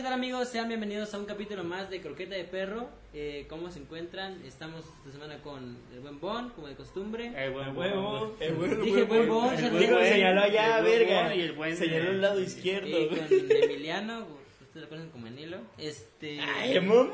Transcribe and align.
Hola, 0.00 0.08
¿qué 0.08 0.12
tal 0.14 0.18
amigos? 0.18 0.48
Sean 0.48 0.66
bienvenidos 0.66 1.12
a 1.12 1.18
un 1.18 1.26
capítulo 1.26 1.62
más 1.62 1.90
de 1.90 2.00
Croqueta 2.00 2.34
de 2.34 2.44
Perro. 2.44 2.88
Eh, 3.12 3.44
¿Cómo 3.50 3.70
se 3.70 3.80
encuentran? 3.80 4.40
Estamos 4.46 4.86
esta 4.86 5.10
semana 5.12 5.42
con 5.42 5.76
el 5.92 6.00
buen 6.00 6.18
Bon, 6.18 6.48
como 6.50 6.68
de 6.68 6.74
costumbre. 6.74 7.30
El 7.36 7.50
buen 7.50 7.76
huevo, 7.76 8.34
el 8.40 8.54
buen 8.54 8.80
Dije 8.82 9.02
buen. 9.02 9.28
Bon, 9.28 9.52
El 9.52 9.70
buen 9.70 9.92
huevo, 9.92 10.02
señaló 10.02 10.40
allá, 10.40 10.78
el 10.78 10.84
buen 10.84 10.98
verga. 11.00 11.20
huevo 11.24 11.34
y 11.34 11.40
el 11.42 11.52
buen, 11.52 11.76
Señaló 11.76 12.12
el 12.12 12.22
lado 12.22 12.40
Y 12.40 12.44
izquierdo. 12.44 13.08
con 13.10 13.18
Emiliano, 13.50 14.26
ustedes 14.62 14.84
lo 14.84 14.88
conocen 14.88 15.10
como 15.10 15.26
Enilo. 15.26 15.58
Este... 15.76 16.40
Ay, 16.40 16.80
mamá. 16.80 17.10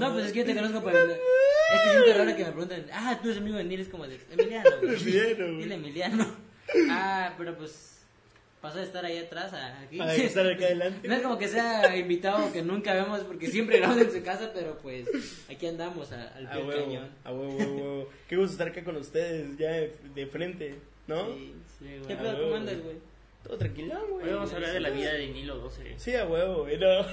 No, 0.00 0.12
pues 0.14 0.26
es 0.26 0.32
que 0.32 0.40
yo 0.40 0.46
te 0.46 0.54
conozco 0.56 0.82
por... 0.82 0.96
Es 0.96 1.00
que 1.00 1.90
siento 1.90 2.18
raro 2.18 2.36
que 2.36 2.44
me 2.44 2.50
pregunten, 2.50 2.86
ah, 2.92 3.20
tú 3.22 3.28
eres 3.28 3.40
amigo 3.40 3.54
de 3.54 3.62
Enilo, 3.62 3.82
es 3.84 3.88
como 3.88 4.08
de 4.08 4.18
Emiliano. 4.32 4.68
Emiliano. 4.82 5.58
Dile 5.58 5.74
Emiliano. 5.76 6.26
Ah, 6.90 7.34
pero 7.38 7.56
pues... 7.56 7.93
Pasó 8.64 8.78
de 8.78 8.84
estar 8.84 9.04
ahí 9.04 9.18
atrás 9.18 9.52
a 9.52 9.80
aquí. 9.82 10.00
A 10.00 10.14
estar 10.14 10.46
acá 10.46 10.64
adelante. 10.64 11.06
No 11.08 11.14
es 11.14 11.20
como 11.22 11.36
que 11.38 11.48
sea 11.48 11.94
invitado 11.96 12.50
que 12.50 12.62
nunca 12.62 12.94
vemos 12.94 13.20
porque 13.20 13.46
siempre 13.48 13.76
grabamos 13.78 14.04
en 14.04 14.12
su 14.12 14.22
casa, 14.22 14.50
pero 14.54 14.78
pues 14.78 15.06
aquí 15.50 15.66
andamos 15.66 16.10
a- 16.12 16.28
al 16.34 16.46
A 16.46 16.52
pie 16.52 16.62
huevo, 16.62 16.84
cañón. 16.86 17.10
a 17.24 17.32
huevo, 17.32 17.52
a 17.60 17.64
huevo. 17.66 18.08
Qué 18.26 18.36
gusto 18.36 18.52
estar 18.52 18.68
acá 18.68 18.82
con 18.82 18.96
ustedes, 18.96 19.58
ya 19.58 19.70
de, 19.70 19.92
de 20.14 20.26
frente, 20.26 20.76
¿no? 21.06 21.26
Sí. 21.34 21.54
Sí, 21.78 21.84
¿Qué 22.08 22.14
güey. 22.14 22.16
pedo? 22.16 22.30
a 22.30 22.40
¿Cómo 22.40 22.54
andas, 22.56 22.82
güey. 22.82 22.96
Todo 23.42 23.58
tranquilo, 23.58 24.06
güey. 24.08 24.26
Hoy 24.28 24.32
vamos 24.34 24.52
a 24.52 24.56
hablar 24.56 24.72
de 24.72 24.80
la 24.80 24.88
vida 24.90 25.12
de 25.12 25.26
Nilo 25.28 25.56
12. 25.58 25.94
Sí, 25.98 26.14
a 26.16 26.24
huevo, 26.26 26.62
güey, 26.62 26.78
no. 26.78 27.04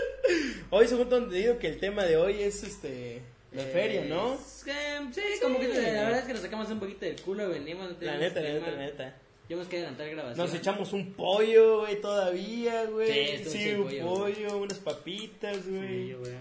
Hoy, 0.70 0.88
según 0.88 1.08
tengo 1.08 1.22
entendido, 1.26 1.58
que 1.60 1.68
el 1.68 1.78
tema 1.78 2.04
de 2.04 2.16
hoy 2.16 2.42
es 2.42 2.64
este. 2.64 3.22
La 3.52 3.62
Eh, 3.62 3.66
feria, 3.72 4.04
¿no? 4.06 4.34
es 4.34 4.64
sí, 4.64 5.20
como 5.40 5.60
que 5.60 5.68
la 5.68 6.02
verdad 6.02 6.18
es 6.18 6.24
que 6.24 6.32
nos 6.32 6.42
sacamos 6.42 6.68
un 6.68 6.80
poquito 6.80 7.06
del 7.06 7.20
culo, 7.22 7.48
venimos. 7.48 7.90
no 7.90 7.96
La 8.00 8.18
neta, 8.18 8.40
la 8.40 8.48
neta, 8.54 8.70
la 8.72 8.76
neta. 8.78 9.16
Tenemos 9.48 9.68
que 9.68 9.76
adelantar 9.76 10.10
grabación. 10.10 10.46
Nos 10.46 10.54
echamos 10.54 10.92
un 10.92 11.12
pollo, 11.12 11.80
güey, 11.80 12.00
todavía, 12.00 12.82
Sí, 12.84 12.90
güey. 12.90 13.38
Sí, 13.44 13.50
chido 13.50 13.82
un 13.82 13.84
pollo, 13.88 14.04
pollo, 14.06 14.58
unas 14.58 14.78
papitas, 14.78 15.56
Sí, 15.64 15.70
güey. 15.70 16.12
güey. 16.14 16.32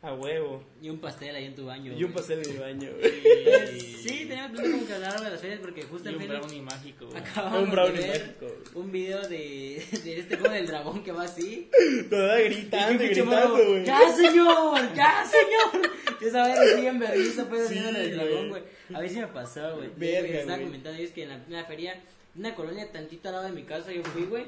A 0.00 0.12
huevo. 0.12 0.62
Y 0.82 0.90
un 0.90 0.98
pastel 0.98 1.34
ahí 1.34 1.46
en 1.46 1.54
tu 1.54 1.64
baño. 1.64 1.92
Y 1.92 2.04
un 2.04 2.12
güey. 2.12 2.12
pastel 2.12 2.42
de 2.42 2.58
baño, 2.58 2.90
güey. 3.00 3.22
Pues, 3.22 3.70
sí, 4.02 4.26
teníamos 4.28 4.50
pensado 4.52 4.72
como 4.72 4.86
que 4.86 4.92
hablar 4.92 5.20
de 5.22 5.30
las 5.30 5.40
ferias 5.40 5.60
porque 5.60 5.82
justo 5.84 6.10
Y 6.10 6.14
en 6.14 6.20
un 6.20 6.28
brownie 6.28 6.60
mágico, 6.60 7.06
güey. 7.06 7.18
acabamos 7.22 7.62
Un 7.62 7.70
brownie 7.70 8.00
de 8.02 8.08
ver 8.08 8.20
mágico, 8.20 8.46
güey. 8.46 8.84
un 8.84 8.92
video 8.92 9.22
de, 9.28 9.82
de 10.04 10.18
este 10.20 10.36
juego 10.36 10.54
del 10.54 10.66
dragón 10.66 11.02
que 11.02 11.12
va 11.12 11.22
así. 11.22 11.70
Toda 12.10 12.38
Y 12.40 12.44
gritando, 12.44 12.92
un 12.92 12.98
pinche 12.98 13.20
gritando, 13.22 13.54
güey. 13.66 13.84
¡Ya, 13.86 14.08
señor! 14.14 14.94
¡Ya, 14.94 15.24
señor! 15.24 15.90
Yo 16.20 16.28
esa 16.28 16.46
vez 16.48 16.58
así 16.58 16.86
en 16.86 16.98
vergüenza 16.98 17.44
fue 17.46 17.58
Sí, 17.66 17.78
haciendo 17.78 17.98
el 17.98 18.14
dragón, 18.14 18.48
güey. 18.50 18.62
güey. 18.62 18.62
A 18.94 19.00
mí 19.00 19.08
sí 19.08 19.16
me 19.20 19.26
pasó, 19.28 19.76
güey. 19.76 19.88
Verga, 19.96 20.28
Yo 20.28 20.34
Estaba 20.40 20.56
güey. 20.58 20.66
comentando 20.66 20.98
yo 20.98 21.04
es 21.06 21.12
que 21.12 21.22
en 21.22 21.28
la, 21.30 21.34
en 21.36 21.52
la 21.52 21.64
feria, 21.64 21.98
una 22.36 22.54
colonia 22.54 22.90
tantito 22.90 23.28
al 23.28 23.34
lado 23.34 23.46
de 23.46 23.52
mi 23.52 23.64
casa, 23.64 23.92
yo 23.92 24.02
fui, 24.04 24.24
güey. 24.24 24.46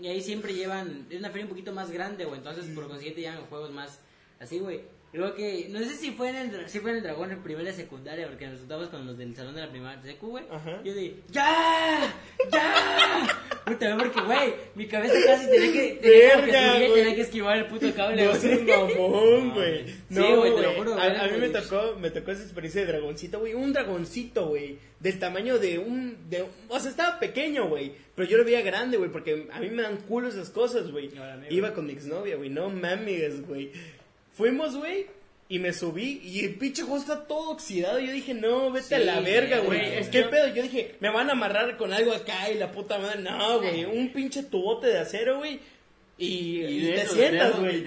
Y 0.00 0.08
ahí 0.08 0.20
siempre 0.20 0.54
llevan, 0.54 1.06
es 1.10 1.18
una 1.18 1.30
feria 1.30 1.44
un 1.44 1.50
poquito 1.50 1.72
más 1.72 1.90
grande, 1.90 2.24
güey. 2.24 2.38
Entonces, 2.38 2.66
por 2.74 2.88
consiguiente, 2.88 3.20
llevan 3.20 3.46
juegos 3.46 3.70
más 3.70 3.98
así, 4.40 4.58
güey. 4.58 4.82
Luego 5.14 5.36
que, 5.36 5.68
no 5.70 5.78
sé 5.78 5.94
si 5.94 6.10
fue 6.10 6.30
en 6.30 6.36
el, 6.36 6.68
si 6.68 6.80
fue 6.80 6.90
en 6.90 6.96
el 6.96 7.02
dragón 7.04 7.30
en 7.30 7.40
primera 7.40 7.70
y 7.70 7.72
secundaria, 7.72 8.26
porque 8.26 8.48
nos 8.48 8.58
juntamos 8.58 8.88
con 8.88 9.06
los 9.06 9.16
del 9.16 9.34
salón 9.36 9.54
de 9.54 9.60
la 9.60 9.70
primaria 9.70 10.02
secu, 10.02 10.30
güey. 10.30 10.44
Yo 10.82 10.92
dije, 10.92 11.14
¡ya! 11.30 12.12
¡ya! 12.50 13.28
Puta, 13.64 13.96
porque, 13.96 14.20
güey, 14.20 14.54
mi 14.74 14.86
cabeza 14.86 15.14
casi 15.24 15.46
tenía 15.48 15.72
que, 15.72 15.98
tenía 16.02 16.44
que 16.44 16.52
subir, 16.52 16.94
tenía 16.94 17.14
que 17.14 17.20
esquivar 17.20 17.58
el 17.58 17.66
puto 17.66 17.94
cable, 17.94 18.24
No 18.24 18.34
seas 18.34 18.60
mamón, 18.62 19.54
güey. 19.54 19.86
Sí, 20.14 20.20
No, 20.20 20.36
güey, 20.36 20.54
te 20.54 20.62
lo 20.62 20.72
juro, 20.74 20.94
A, 20.94 21.06
a 21.06 21.28
mí 21.28 21.38
me 21.38 21.48
tocó, 21.48 21.96
me 21.98 22.10
tocó 22.10 22.32
esa 22.32 22.42
experiencia 22.42 22.80
de 22.80 22.88
dragoncito, 22.88 23.38
güey. 23.38 23.54
Un 23.54 23.72
dragoncito, 23.72 24.48
güey. 24.48 24.78
Del 24.98 25.18
tamaño 25.20 25.58
de 25.58 25.78
un, 25.78 26.28
de, 26.28 26.44
o 26.68 26.80
sea, 26.80 26.90
estaba 26.90 27.20
pequeño, 27.20 27.68
güey. 27.68 27.92
Pero 28.16 28.28
yo 28.28 28.36
lo 28.36 28.44
veía 28.44 28.62
grande, 28.62 28.96
güey, 28.96 29.10
porque 29.10 29.48
a 29.52 29.60
mí 29.60 29.70
me 29.70 29.82
dan 29.82 29.96
culo 29.98 30.28
esas 30.28 30.50
cosas, 30.50 30.90
güey. 30.90 31.10
Iba 31.50 31.72
con 31.72 31.86
mi 31.86 31.92
exnovia, 31.92 32.36
güey. 32.36 32.50
No 32.50 32.68
mames, 32.68 33.46
güey. 33.46 33.70
Fuimos, 34.34 34.76
güey. 34.76 35.06
Y 35.48 35.58
me 35.58 35.72
subí 35.74 36.20
y 36.24 36.42
el 36.44 36.54
pinche 36.54 36.82
juego 36.82 36.96
está 36.98 37.26
todo 37.26 37.50
oxidado. 37.50 37.98
Yo 38.00 38.10
dije, 38.12 38.32
no, 38.32 38.70
vete 38.72 38.86
Sí, 38.88 38.94
a 38.94 38.98
la 39.00 39.20
verga, 39.20 39.58
güey. 39.60 39.94
es 39.98 40.08
¿Qué 40.08 40.22
que- 40.22 40.28
pedo? 40.28 40.48
Yo 40.54 40.62
dije, 40.62 40.94
me 41.00 41.10
van 41.10 41.28
a 41.28 41.32
amarrar 41.32 41.76
con 41.76 41.92
algo 41.92 42.12
acá 42.12 42.50
y 42.50 42.54
la 42.58 42.72
puta 42.72 42.98
madre. 42.98 43.20
No, 43.20 43.58
güey. 43.60 43.84
Un 43.84 44.10
pinche 44.12 44.42
tubote 44.44 44.86
de 44.86 44.98
acero, 44.98 45.38
güey. 45.38 45.60
Y, 46.16 46.26
Y 46.26 46.64
y 46.64 46.80
de 46.86 46.92
te 46.94 47.02
esos- 47.02 47.14
sientas, 47.16 47.60
güey. 47.60 47.84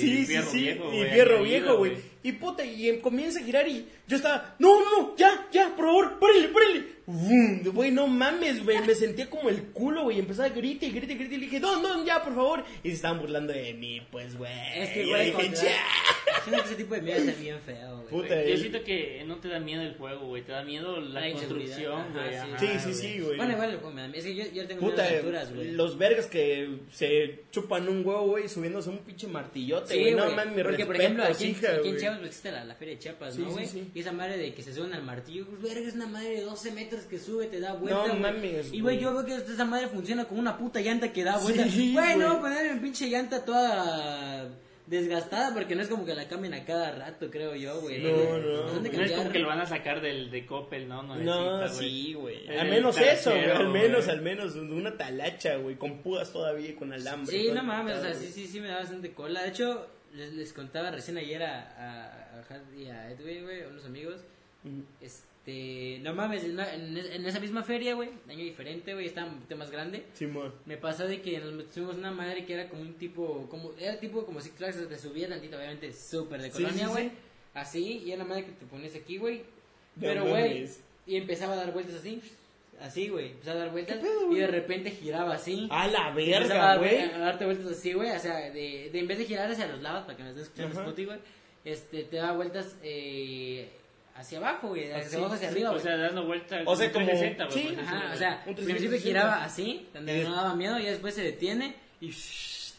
Sí, 0.00 0.26
sí, 0.26 0.36
sí, 0.50 0.58
viejo, 0.60 0.92
y 0.92 1.04
fierro 1.06 1.42
viejo, 1.42 1.76
güey. 1.78 1.92
Y 2.26 2.32
puta, 2.32 2.64
y 2.64 2.98
comienza 2.98 3.38
a 3.40 3.44
girar 3.44 3.68
y 3.68 3.86
yo 4.08 4.16
estaba, 4.16 4.56
no, 4.58 4.80
no, 4.80 4.90
no, 5.00 5.16
ya, 5.16 5.46
ya, 5.52 5.68
por 5.76 5.84
favor, 5.86 6.18
párale, 6.18 6.48
párale. 6.48 6.96
Güey, 7.72 7.92
no 7.92 8.08
mames, 8.08 8.64
güey, 8.64 8.80
me 8.84 8.94
sentía 8.96 9.30
como 9.30 9.48
el 9.48 9.62
culo, 9.66 10.02
güey, 10.02 10.18
empezaba 10.18 10.48
a 10.48 10.50
gritar 10.50 10.88
y 10.88 10.92
gritar 10.92 11.10
y 11.12 11.14
gritar 11.18 11.32
y 11.34 11.36
le 11.38 11.44
dije, 11.46 11.60
no, 11.60 11.80
no, 11.80 12.04
ya, 12.04 12.20
por 12.24 12.34
favor. 12.34 12.64
Y 12.82 12.88
se 12.88 12.94
estaban 12.96 13.20
burlando 13.20 13.52
de 13.52 13.74
mí, 13.74 14.00
pues, 14.10 14.36
güey. 14.36 14.50
Es 14.74 14.90
que, 14.90 15.06
güey, 15.06 15.26
dije, 15.26 15.32
contra- 15.46 15.62
ya. 15.62 15.84
Siento 16.42 16.62
que 16.62 16.68
ese 16.68 16.76
tipo 16.76 16.94
de 16.94 17.00
miedo 17.02 17.18
está 17.18 17.40
bien 17.40 17.58
feo, 17.64 17.96
güey. 17.96 18.08
Puta, 18.08 18.34
Güey, 18.34 18.50
Yo 18.50 18.56
siento 18.58 18.82
que 18.84 19.24
no 19.26 19.36
te 19.36 19.48
da 19.48 19.60
miedo 19.60 19.82
el 19.82 19.94
juego, 19.94 20.26
güey. 20.26 20.42
Te 20.42 20.52
da 20.52 20.62
miedo 20.64 21.00
la, 21.00 21.20
La 21.20 21.32
construcción, 21.32 22.12
güey. 22.12 22.30
sí. 22.30 22.36
ajá, 22.36 22.58
Sí, 22.58 22.68
sí, 22.84 22.94
sí, 22.94 23.20
güey. 23.20 23.36
Bueno, 23.36 23.52
igual 23.52 23.80
miedo. 23.94 24.08
Es 24.14 24.24
que 24.24 24.34
yo, 24.34 24.44
yo 24.52 24.66
tengo 24.66 24.80
miedo 24.82 24.90
Puta, 24.92 25.02
a 25.02 25.10
las 25.10 25.14
alturas, 25.18 25.54
güey. 25.54 25.72
los 25.72 25.98
vergas 25.98 26.26
que 26.26 26.68
se 26.92 27.44
chupan 27.52 27.88
un 27.88 28.04
huevo, 28.04 28.22
güey, 28.26 28.48
subiéndose 28.48 28.90
a 28.90 28.92
un 28.92 28.98
pinche 28.98 29.28
martillote, 29.28 29.94
Sí, 29.94 30.00
güey. 30.00 30.14
no 30.14 30.30
mames, 30.32 30.56
mi 30.56 30.62
Porque, 30.64 30.86
por 30.86 30.96
respeto, 30.96 31.22
ejemplo, 31.22 31.24
aquí, 31.24 31.44
hija, 31.46 31.72
aquí 31.76 31.88
en. 31.88 31.98
Chiapas 32.16 32.26
existe 32.28 32.52
la, 32.52 32.64
la 32.64 32.74
feria 32.74 32.94
de 32.94 33.00
Chiapas, 33.00 33.34
Sí, 33.34 33.42
¿no, 33.42 33.50
güey? 33.50 33.66
sí. 33.66 33.90
Y 33.94 34.00
esa 34.00 34.12
madre 34.12 34.36
de 34.38 34.54
que 34.54 34.62
se 34.62 34.72
suben 34.74 34.92
al 34.94 35.02
martillo, 35.02 35.46
pues, 35.46 35.62
verga, 35.62 35.88
es 35.88 35.94
una 35.94 36.06
madre 36.06 36.30
de 36.30 36.42
12 36.42 36.72
metros 36.72 37.02
que 37.04 37.18
sube, 37.18 37.46
te 37.46 37.60
da 37.60 37.74
vuelta, 37.74 38.06
No 38.08 38.14
mames, 38.14 38.72
Y, 38.72 38.80
güey, 38.80 38.98
yo 38.98 39.12
veo 39.12 39.24
que 39.24 39.34
esa 39.52 39.64
madre 39.64 39.88
funciona 39.88 40.24
como 40.24 40.40
una 40.40 40.56
puta 40.58 40.80
llanta 40.80 41.12
que 41.12 41.24
da 41.24 41.36
vuelta. 41.38 41.64
Sí, 41.68 41.92
güey, 41.94 42.16
no 42.16 42.40
poner 42.40 42.74
mi 42.74 42.80
pinche 42.80 43.08
llanta 43.08 43.44
toda 43.44 44.48
desgastada 44.86 45.52
porque 45.52 45.74
no 45.74 45.82
es 45.82 45.88
como 45.88 46.04
que 46.04 46.14
la 46.14 46.28
cambien 46.28 46.54
a 46.54 46.64
cada 46.64 46.92
rato, 46.92 47.28
creo 47.28 47.56
yo, 47.56 47.80
güey. 47.80 48.00
No, 48.02 48.38
no, 48.38 48.80
No 48.80 49.02
es 49.02 49.12
como 49.12 49.30
que 49.32 49.40
lo 49.40 49.48
van 49.48 49.60
a 49.60 49.66
sacar 49.66 50.00
del 50.00 50.30
de 50.30 50.46
Coppel, 50.46 50.86
¿no? 50.88 51.02
No, 51.02 51.16
Nuevecita, 51.16 51.68
sí, 51.68 52.14
güey. 52.14 52.48
Al 52.56 52.68
menos 52.70 52.96
eso, 52.98 53.30
güey. 53.30 53.50
Al 53.50 53.68
menos, 53.68 54.06
al 54.08 54.22
menos 54.22 54.54
una 54.54 54.96
talacha, 54.96 55.56
güey. 55.56 55.74
Con 55.76 56.02
púas 56.02 56.32
todavía 56.32 56.68
y 56.70 56.74
con 56.74 56.92
alambre. 56.92 57.36
Sí, 57.36 57.50
no 57.52 57.64
mames, 57.64 57.98
o 57.98 58.00
sea, 58.02 58.14
sí, 58.14 58.28
sí, 58.32 58.46
sí 58.46 58.60
me 58.60 58.68
da 58.68 58.76
bastante 58.78 59.12
cola. 59.12 59.42
De 59.42 59.48
hecho, 59.48 59.88
les, 60.14 60.32
les 60.32 60.52
contaba 60.52 60.90
recién 60.90 61.16
ayer 61.18 61.42
a, 61.42 61.60
a, 61.60 62.38
a 62.40 62.76
y 62.78 62.86
a 62.86 63.10
Edwin, 63.10 63.44
güey, 63.44 63.62
unos 63.64 63.84
amigos. 63.84 64.20
Este, 65.00 66.00
no 66.02 66.14
mames, 66.14 66.44
en, 66.44 66.58
en, 66.58 66.96
es- 66.96 67.10
en 67.10 67.24
esa 67.26 67.38
misma 67.38 67.62
feria, 67.62 67.94
güey, 67.94 68.08
año 68.28 68.42
diferente, 68.44 68.94
güey, 68.94 69.06
estaba 69.06 69.28
un 69.28 69.36
poquito 69.36 69.56
más 69.56 69.70
grande. 69.70 70.04
Simón. 70.14 70.52
Me 70.64 70.76
pasó 70.76 71.06
de 71.06 71.20
que 71.22 71.38
nos 71.38 71.52
metimos 71.52 71.96
una 71.96 72.10
madre 72.10 72.44
que 72.44 72.54
era 72.54 72.68
como 72.68 72.82
un 72.82 72.94
tipo, 72.94 73.46
como, 73.48 73.72
era 73.78 73.98
tipo 74.00 74.24
como 74.26 74.40
Six 74.40 74.54
Flags, 74.56 74.88
te 74.88 74.98
subía 74.98 75.28
tantito, 75.28 75.56
obviamente, 75.56 75.92
súper 75.92 76.42
de 76.42 76.50
Sí, 76.50 76.62
colonia, 76.62 76.86
sí, 76.86 76.92
güey. 76.92 77.08
sí. 77.08 77.14
Así, 77.54 77.98
y 78.04 78.12
era 78.12 78.22
una 78.24 78.30
madre 78.30 78.44
que 78.46 78.52
te 78.52 78.66
ponías 78.66 78.94
aquí, 78.96 79.18
güey. 79.18 79.42
Pero, 80.00 80.26
güey, 80.26 80.68
y 81.06 81.16
empezaba 81.16 81.54
a 81.54 81.56
dar 81.56 81.72
vueltas 81.72 81.94
así, 81.94 82.20
así, 82.80 83.08
güey, 83.08 83.32
empezaba 83.32 83.56
a 83.56 83.58
dar 83.64 83.70
vueltas, 83.72 83.98
pedo, 83.98 84.32
y 84.32 84.38
de 84.38 84.46
repente 84.46 84.90
giraba 84.90 85.34
así. 85.34 85.68
A 85.70 85.86
la 85.88 86.10
verga, 86.12 86.76
güey. 86.76 87.00
A 87.00 87.18
darte 87.18 87.44
vueltas 87.44 87.72
así, 87.72 87.92
güey. 87.92 88.10
O 88.10 88.18
sea, 88.18 88.36
de, 88.50 88.90
de 88.92 88.98
en 88.98 89.06
vez 89.06 89.18
de 89.18 89.24
girar 89.24 89.50
hacia 89.50 89.66
los 89.66 89.80
lados 89.82 90.04
para 90.04 90.16
que 90.16 90.22
me 90.22 90.28
estés 90.30 90.44
escuchando. 90.44 90.80
Spotify, 90.80 91.04
güey, 91.06 91.18
este, 91.64 92.04
te 92.04 92.16
da 92.16 92.32
vueltas 92.32 92.76
eh, 92.82 93.68
hacia 94.14 94.38
abajo, 94.38 94.68
güey. 94.68 94.84
Hacia 94.92 95.06
Así, 95.06 95.16
abajo, 95.16 95.34
hacia 95.34 95.48
sí, 95.48 95.54
arriba, 95.54 95.70
O 95.72 95.78
sea, 95.80 95.96
dando 95.96 96.24
vuelta. 96.26 96.62
O 96.64 96.76
sea, 96.76 96.92
como- 96.92 97.06
360, 97.06 97.44
güey, 97.46 97.58
sí. 97.68 97.76
Ajá, 97.80 98.10
o 98.14 98.16
sea, 98.16 98.32
al 98.46 98.54
principio 98.54 98.74
360. 98.90 99.02
giraba 99.08 99.44
así, 99.44 99.88
donde 99.92 100.22
no 100.24 100.34
daba 100.34 100.54
miedo, 100.54 100.78
y 100.78 100.84
después 100.84 101.14
se 101.14 101.22
detiene 101.22 101.74
y. 102.00 102.12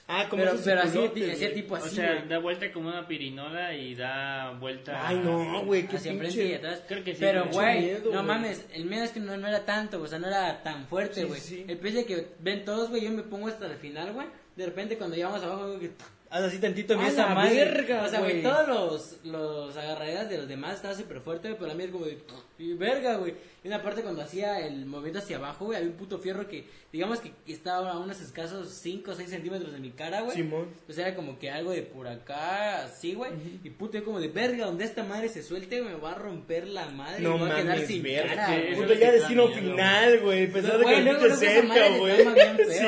Ah, 0.09 0.28
como 0.29 0.41
pero, 0.41 0.53
esos 0.53 0.66
pero 0.66 0.81
así, 0.84 0.97
güey. 0.97 1.53
tipo 1.53 1.73
O 1.73 1.78
así, 1.78 1.95
sea, 1.97 2.13
güey. 2.16 2.28
da 2.29 2.40
vuelta 2.40 2.72
como 2.72 2.88
una 2.88 3.06
pirinola 3.07 3.73
y 3.73 3.94
da 3.94 4.51
vuelta. 4.59 5.06
Ay, 5.07 5.19
no, 5.22 5.66
güey. 5.66 5.85
Qué 5.85 5.97
hacia 5.97 6.12
enfrente 6.13 6.38
pinche. 6.38 6.51
y 6.51 6.56
atrás. 6.56 6.81
Creo 6.88 7.03
que 7.03 7.13
sí, 7.13 7.18
Pero, 7.19 7.45
güey, 7.51 7.81
miedo, 7.81 8.00
no 8.06 8.12
güey. 8.12 8.23
mames, 8.23 8.66
el 8.73 8.85
miedo 8.85 9.03
es 9.03 9.12
que 9.12 9.19
no, 9.19 9.35
no 9.35 9.47
era 9.47 9.66
tanto, 9.66 10.01
o 10.01 10.07
sea, 10.07 10.18
no 10.19 10.28
era 10.28 10.63
tan 10.63 10.88
fuerte, 10.88 11.22
Sí, 11.22 11.28
güey. 11.28 11.41
sí. 11.41 11.66
El 11.68 11.78
pez 11.78 11.94
de 11.95 12.06
que 12.06 12.28
ven 12.40 12.63
todos, 12.63 12.90
güey, 12.90 13.01
yo 13.03 13.12
me 13.12 13.23
pongo 13.23 13.47
hasta 13.47 13.66
el 13.66 13.75
final, 13.78 14.13
güey. 14.13 14.28
De 14.56 14.66
repente, 14.66 14.97
cuando 14.97 15.16
llegamos 15.18 15.44
abajo, 15.44 15.68
güey, 15.68 15.79
que. 15.79 15.91
Haz 16.29 16.44
así 16.44 16.59
tantito, 16.59 16.94
A 17.00 17.10
la 17.10 17.27
madre. 17.36 17.56
verga, 17.56 18.03
o 18.03 18.10
sea, 18.10 18.19
güey, 18.19 18.44
todos 18.44 18.68
los, 18.68 19.25
los 19.25 19.77
agarraderas 19.77 20.30
de 20.30 20.38
los 20.39 20.48
demás 20.50 20.75
estaban 20.75 20.98
súper 20.98 21.21
fuertes, 21.21 21.51
güey, 21.51 21.57
pero 21.60 21.71
a 21.71 21.75
mí 21.75 21.83
es 21.86 21.89
como 21.92 22.06
de, 22.06 22.18
y 22.60 22.74
verga, 22.74 23.15
güey. 23.15 23.33
Y 23.68 23.69
una 23.69 23.84
parte 23.84 24.02
cuando 24.02 24.22
hacía 24.22 24.66
el 24.66 24.86
movimiento 24.86 25.19
hacia 25.19 25.36
abajo, 25.38 25.66
güey, 25.66 25.78
había 25.78 25.90
un 25.92 25.98
puto 25.98 26.19
fierro 26.19 26.48
que, 26.48 26.64
digamos 26.94 27.19
que 27.19 27.34
estaba 27.52 27.92
a 27.92 28.00
unos 28.00 28.22
escasos 28.22 28.69
5 28.81 29.12
o 29.12 29.14
6 29.14 29.30
centímetros 29.30 29.74
de 29.74 29.80
mi 29.80 29.92
cara, 29.92 30.22
güey. 30.22 30.38
Simón. 30.38 30.69
Pues 30.86 30.98
era 30.98 31.14
como 31.16 31.38
que 31.38 31.52
algo 31.52 31.72
de 31.72 31.81
por 31.81 32.08
acá, 32.08 32.86
así, 32.86 33.14
güey. 33.14 33.31
Y 33.64 33.69
puto, 33.72 33.98
yo 33.98 34.06
como 34.06 34.22
de, 34.22 34.30
verga, 34.30 34.66
donde 34.68 34.86
esta 34.86 35.04
madre 35.04 35.28
se 35.28 35.44
suelte, 35.44 35.81
me 35.81 35.96
va 35.96 36.12
a 36.14 36.16
romper 36.16 36.66
la 36.68 36.88
madre. 36.90 37.22
No 37.22 37.36
y 37.36 37.40
me 37.40 37.50
va 37.50 37.58
a 37.58 37.62
quedar 37.62 37.80
sin 37.81 38.04
verga. 38.04 38.36
cara, 38.36 38.56
que 38.56 38.75
güey. 38.75 38.92
es 38.94 39.00
ya 39.00 39.12
destino 39.12 39.48
final, 39.50 40.20
güey. 40.22 40.48
Pensando 40.52 40.84
Güey, 40.84 40.96
que 40.96 41.02
luego 41.02 41.20
te 41.28 41.36
cerca, 41.36 41.90
güey. 41.98 42.16
feo. 42.18 42.30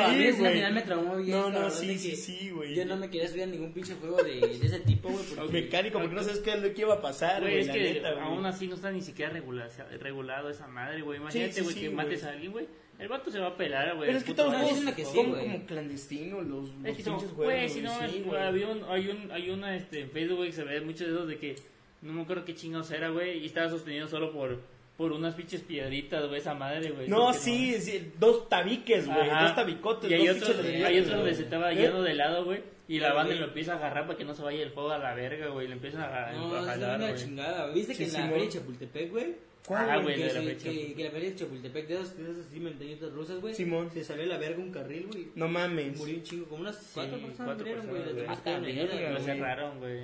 A 0.04 0.08
mí 0.08 0.16
Sí, 0.16 0.26
esa 0.28 0.50
final 0.50 0.72
me 0.74 0.82
traumó 0.82 1.16
bien. 1.16 1.36
No, 1.38 1.50
no, 1.50 1.70
sí, 1.70 1.98
sí, 1.98 2.16
sí, 2.16 2.50
güey. 2.50 2.74
Yo 2.74 2.84
no 2.86 2.96
me 2.96 3.10
quería 3.10 3.28
subir 3.28 3.42
a 3.42 3.46
ningún 3.46 3.72
pinche 3.72 3.94
juego 3.96 4.16
de, 4.22 4.40
de 4.40 4.66
ese 4.66 4.80
tipo, 4.80 5.10
güey. 5.10 5.24
porque- 5.36 5.52
Mecánico, 5.52 5.98
porque 5.98 6.14
no 6.14 6.22
sabes 6.22 6.38
qué 6.40 6.52
es 6.54 6.62
lo 6.62 6.72
que 6.72 6.80
iba 6.80 6.94
a 6.94 7.00
pasar, 7.02 7.42
Güey, 7.42 7.58
es 7.60 7.68
que 7.68 7.94
neta, 7.94 8.10
aún 8.22 8.46
así 8.46 8.66
no 8.66 8.76
está 8.76 8.90
ni 8.90 9.02
siquiera 9.02 9.30
regulado, 9.32 9.70
regulado 10.00 10.48
esa 10.50 10.66
madre, 10.70 11.02
güey. 11.02 11.18
Imagínate, 11.20 11.52
Sí, 11.52 11.58
sí, 11.58 11.64
güey, 11.64 11.74
sí, 11.74 11.80
que 11.82 11.90
mates 11.90 12.24
a 12.24 12.30
alguien, 12.30 12.52
güey. 12.52 12.66
El 12.98 13.08
vato 13.08 13.30
se 13.30 13.38
va 13.38 13.48
a 13.48 13.56
pelar, 13.56 13.94
güey. 13.96 14.08
Pero 14.08 14.18
es 14.18 14.24
que 14.24 14.34
todos 14.34 14.52
no, 14.52 14.58
los 14.58 14.68
dicen 14.68 14.82
juegos 14.84 14.96
que 14.96 15.04
sí, 15.06 15.14
son 15.16 15.30
güey. 15.30 15.42
como 15.42 15.66
clandestinos, 15.66 16.46
los, 16.46 16.68
Es 16.84 16.96
que 16.96 17.02
son, 17.02 17.34
güey, 17.34 17.68
si 17.68 17.80
no, 17.80 17.92
es- 18.02 18.26
había 18.38 18.68
un, 18.68 18.84
hay, 18.88 19.08
un, 19.08 19.30
hay 19.32 19.50
una 19.50 19.74
este, 19.74 20.00
en 20.00 20.10
Facebook, 20.10 20.36
güey, 20.38 20.50
que 20.50 20.56
se 20.56 20.64
ve 20.64 20.80
muchos 20.82 21.00
de 21.06 21.06
esos 21.14 21.26
de 21.28 21.38
que 21.38 21.56
no 22.02 22.12
me 22.12 22.22
acuerdo 22.22 22.44
qué 22.44 22.54
chingados 22.54 22.90
era, 22.90 23.08
güey, 23.08 23.38
y 23.38 23.46
estaba 23.46 23.70
sostenido 23.70 24.06
solo 24.06 24.32
por, 24.32 24.60
por 24.98 25.12
unas 25.12 25.34
pinches 25.34 25.62
piedritas, 25.62 26.26
güey, 26.28 26.40
esa 26.40 26.52
madre, 26.52 26.90
güey. 26.90 27.08
No, 27.08 27.32
sí, 27.32 27.74
sí, 27.80 28.12
dos 28.18 28.48
tabiques, 28.50 29.06
güey, 29.06 29.28
dos 29.30 29.54
tabicotes, 29.54 30.10
Y 30.10 30.14
hay 30.14 30.26
dos 30.26 30.36
otros, 30.42 30.56
pinches 30.66 30.84
hay 30.84 30.98
otros 31.00 31.16
donde 31.16 31.34
se 31.34 31.42
estaba 31.44 31.72
¿Eh? 31.72 31.76
yendo 31.76 32.02
de 32.02 32.14
lado, 32.14 32.44
güey, 32.44 32.60
y 32.86 32.98
la 32.98 33.06
Pero, 33.08 33.16
banda 33.16 33.34
lo 33.36 33.44
empieza 33.46 33.72
a 33.72 33.76
agarrar 33.76 34.04
para 34.06 34.18
que 34.18 34.24
no 34.26 34.34
se 34.34 34.42
vaya 34.42 34.62
el 34.62 34.72
fuego 34.72 34.90
a 34.90 34.98
la 34.98 35.14
verga, 35.14 35.46
güey, 35.48 35.68
le 35.68 35.74
empiezan 35.74 36.02
a, 36.02 36.32
No, 36.32 36.54
a 36.54 36.60
es 36.60 36.66
jalar, 36.66 36.96
una 36.98 37.08
güey. 37.10 37.18
chingada, 37.22 37.62
güey. 37.64 37.74
¿Viste 37.76 37.94
Sí, 37.94 37.98
que 38.04 38.04
en 38.10 38.12
la 38.12 38.28
feria 38.28 38.44
de 38.44 38.48
Chapultepec, 38.50 39.10
güey? 39.10 39.49
¿Cuál, 39.66 39.90
Ah, 39.90 39.98
güey? 39.98 40.16
Que, 40.16 40.20
de 40.22 40.26
la 40.26 40.40
se- 40.40 40.54
feria. 40.56 40.86
que, 40.88 40.94
que 40.94 41.04
la 41.04 41.10
feria 41.10 41.30
de 41.30 41.36
Chapultepec, 41.36 41.86
de 41.86 41.94
esas, 41.94 42.16
de 42.16 42.30
esas 42.30 42.50
montañitas 42.52 43.12
rusas, 43.12 43.40
güey. 43.40 43.54
Simón. 43.54 43.90
Se 43.92 44.02
salió 44.04 44.24
a 44.24 44.26
la 44.26 44.38
verga 44.38 44.58
un 44.58 44.70
carril, 44.72 45.06
güey. 45.12 45.28
No 45.36 45.48
mames. 45.48 45.96
Murió 45.98 46.16
un 46.16 46.22
chingo, 46.22 46.46
como 46.46 46.62
unas 46.62 46.76
cuatro 46.94 47.16
Sí, 47.18 47.24
personas 47.24 47.46
cuatro 47.46 47.64
murieron, 47.66 47.86
güey. 47.88 48.02
personas, 48.02 48.38
Hasta 48.38 48.58
verga, 48.58 49.10
Lo 49.10 49.20
cerraron, 49.20 49.78
güey. 49.78 50.00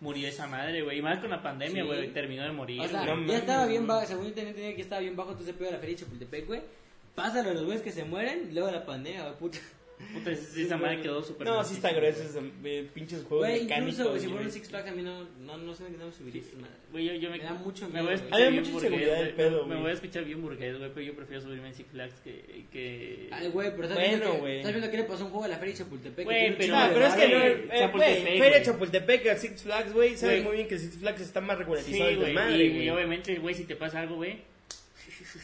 Murió 0.00 0.28
esa 0.28 0.46
madre, 0.46 0.80
güey. 0.82 0.98
Y 0.98 1.02
más 1.02 1.18
con 1.18 1.28
la 1.30 1.42
pandemia, 1.42 1.82
Sí. 1.82 1.86
güey. 1.88 2.08
Terminó 2.12 2.42
de 2.44 2.52
morir. 2.52 2.80
O 2.80 2.88
sea, 2.88 3.00
No 3.00 3.06
ya 3.06 3.14
mames, 3.16 3.36
estaba 3.36 3.66
bien 3.66 3.86
bajo, 3.86 4.06
según 4.06 4.26
yo 4.28 4.32
tenía 4.32 4.50
entendido 4.50 4.76
que 4.76 4.82
estaba 4.82 5.00
bien 5.02 5.16
bajo, 5.16 5.30
entonces 5.32 5.58
de 5.58 5.70
la 5.70 5.78
feria 5.78 5.94
de 5.96 6.00
Chapultepec, 6.02 6.46
güey. 6.46 6.60
Pásalo 7.14 7.50
a 7.50 7.54
los 7.54 7.64
güeyes 7.64 7.82
que 7.82 7.92
se 7.92 8.04
mueren 8.04 8.48
y 8.50 8.54
luego 8.54 8.70
la 8.70 8.86
pandemia, 8.86 9.22
güey, 9.24 9.34
puta. 9.36 9.58
Puta, 10.14 10.30
esa 10.32 10.60
esa 10.60 10.76
madre 10.76 11.00
quedó 11.02 11.22
súper 11.22 11.46
No, 11.46 11.62
sí 11.62 11.74
está 11.74 11.92
grueso 11.92 12.22
esos 12.22 12.42
eh, 12.64 12.88
pinches 12.92 13.22
juegos 13.24 13.46
Güey, 13.46 13.62
mecánicos. 13.62 13.92
incluso, 13.94 14.10
güey, 14.10 14.20
si 14.20 14.26
fuera 14.28 14.42
un 14.44 14.50
Six 14.50 14.68
Flags 14.68 14.88
a 14.88 14.92
mí 14.92 15.02
no, 15.02 15.24
no, 15.40 15.56
no 15.58 15.74
sé 15.74 15.84
de 15.84 15.90
qué 15.90 15.96
no 15.98 16.06
me 16.06 16.12
subiría 16.12 16.40
esa 16.42 16.56
madre. 16.56 16.74
Güey, 16.90 17.04
yo, 17.06 17.14
yo 17.14 17.30
me, 17.30 17.38
Me 17.38 17.44
da 17.44 17.52
mucho 17.54 17.84
me 17.86 17.92
miedo, 17.92 18.04
voy 18.04 18.12
a 18.12 18.16
escuchar 18.16 18.40
Hay 18.40 18.50
bien 18.50 18.54
mucha 18.62 18.72
burgués, 18.72 18.90
inseguridad 18.92 19.16
del 19.18 19.24
güey. 19.34 19.36
pedo, 19.36 19.60
Me 19.62 19.66
güey. 19.66 19.80
voy 19.82 19.90
a 19.90 19.94
escuchar 19.94 20.24
bien 20.24 20.42
burgués, 20.42 20.78
güey, 20.78 20.90
pero 20.92 21.06
yo 21.06 21.14
prefiero 21.14 21.42
subirme 21.42 21.68
en 21.68 21.74
Six 21.74 21.88
Flags 21.90 22.14
que... 22.24 22.64
que... 22.72 23.28
Ay, 23.30 23.48
güey, 23.48 23.70
pero 23.70 23.82
estás, 23.84 23.98
Bueno, 23.98 24.10
viendo 24.18 24.32
que, 24.32 24.38
güey. 24.40 24.56
estás 24.56 24.72
viendo 24.72 24.90
que 24.90 24.96
le 24.96 25.04
pasó 25.04 25.24
un 25.24 25.30
juego 25.30 25.44
a 25.44 25.48
la 25.48 25.58
feria 25.58 25.74
de 25.74 25.78
Chapultepec. 25.78 26.24
Güey, 26.24 26.56
pero- 26.58 26.74
No, 26.76 26.88
de 26.88 26.94
pero 26.94 27.06
es 27.06 27.14
que 27.14 27.28
no, 27.28 27.40
eh. 27.44 27.68
Chapultepec. 27.78 28.38
Feria 28.38 28.62
Chapultepec 28.62 29.26
a 29.28 29.36
Six 29.36 29.62
Flags, 29.62 29.92
güey, 29.92 30.16
Güey. 30.16 30.42
muy 30.42 30.56
bien 30.56 30.66
que 30.68 30.78
Six 30.78 30.96
Flags 30.98 31.20
está 31.20 31.40
más 31.40 31.56
Sí, 31.56 31.62
regularizado 31.62 32.16
güey. 32.16 32.84
y 32.84 32.90
obviamente, 32.90 33.36
güey, 33.38 33.54
si 33.54 33.64
te 33.64 33.76
pasa 33.76 34.00
algo, 34.00 34.16
güey... 34.16 34.49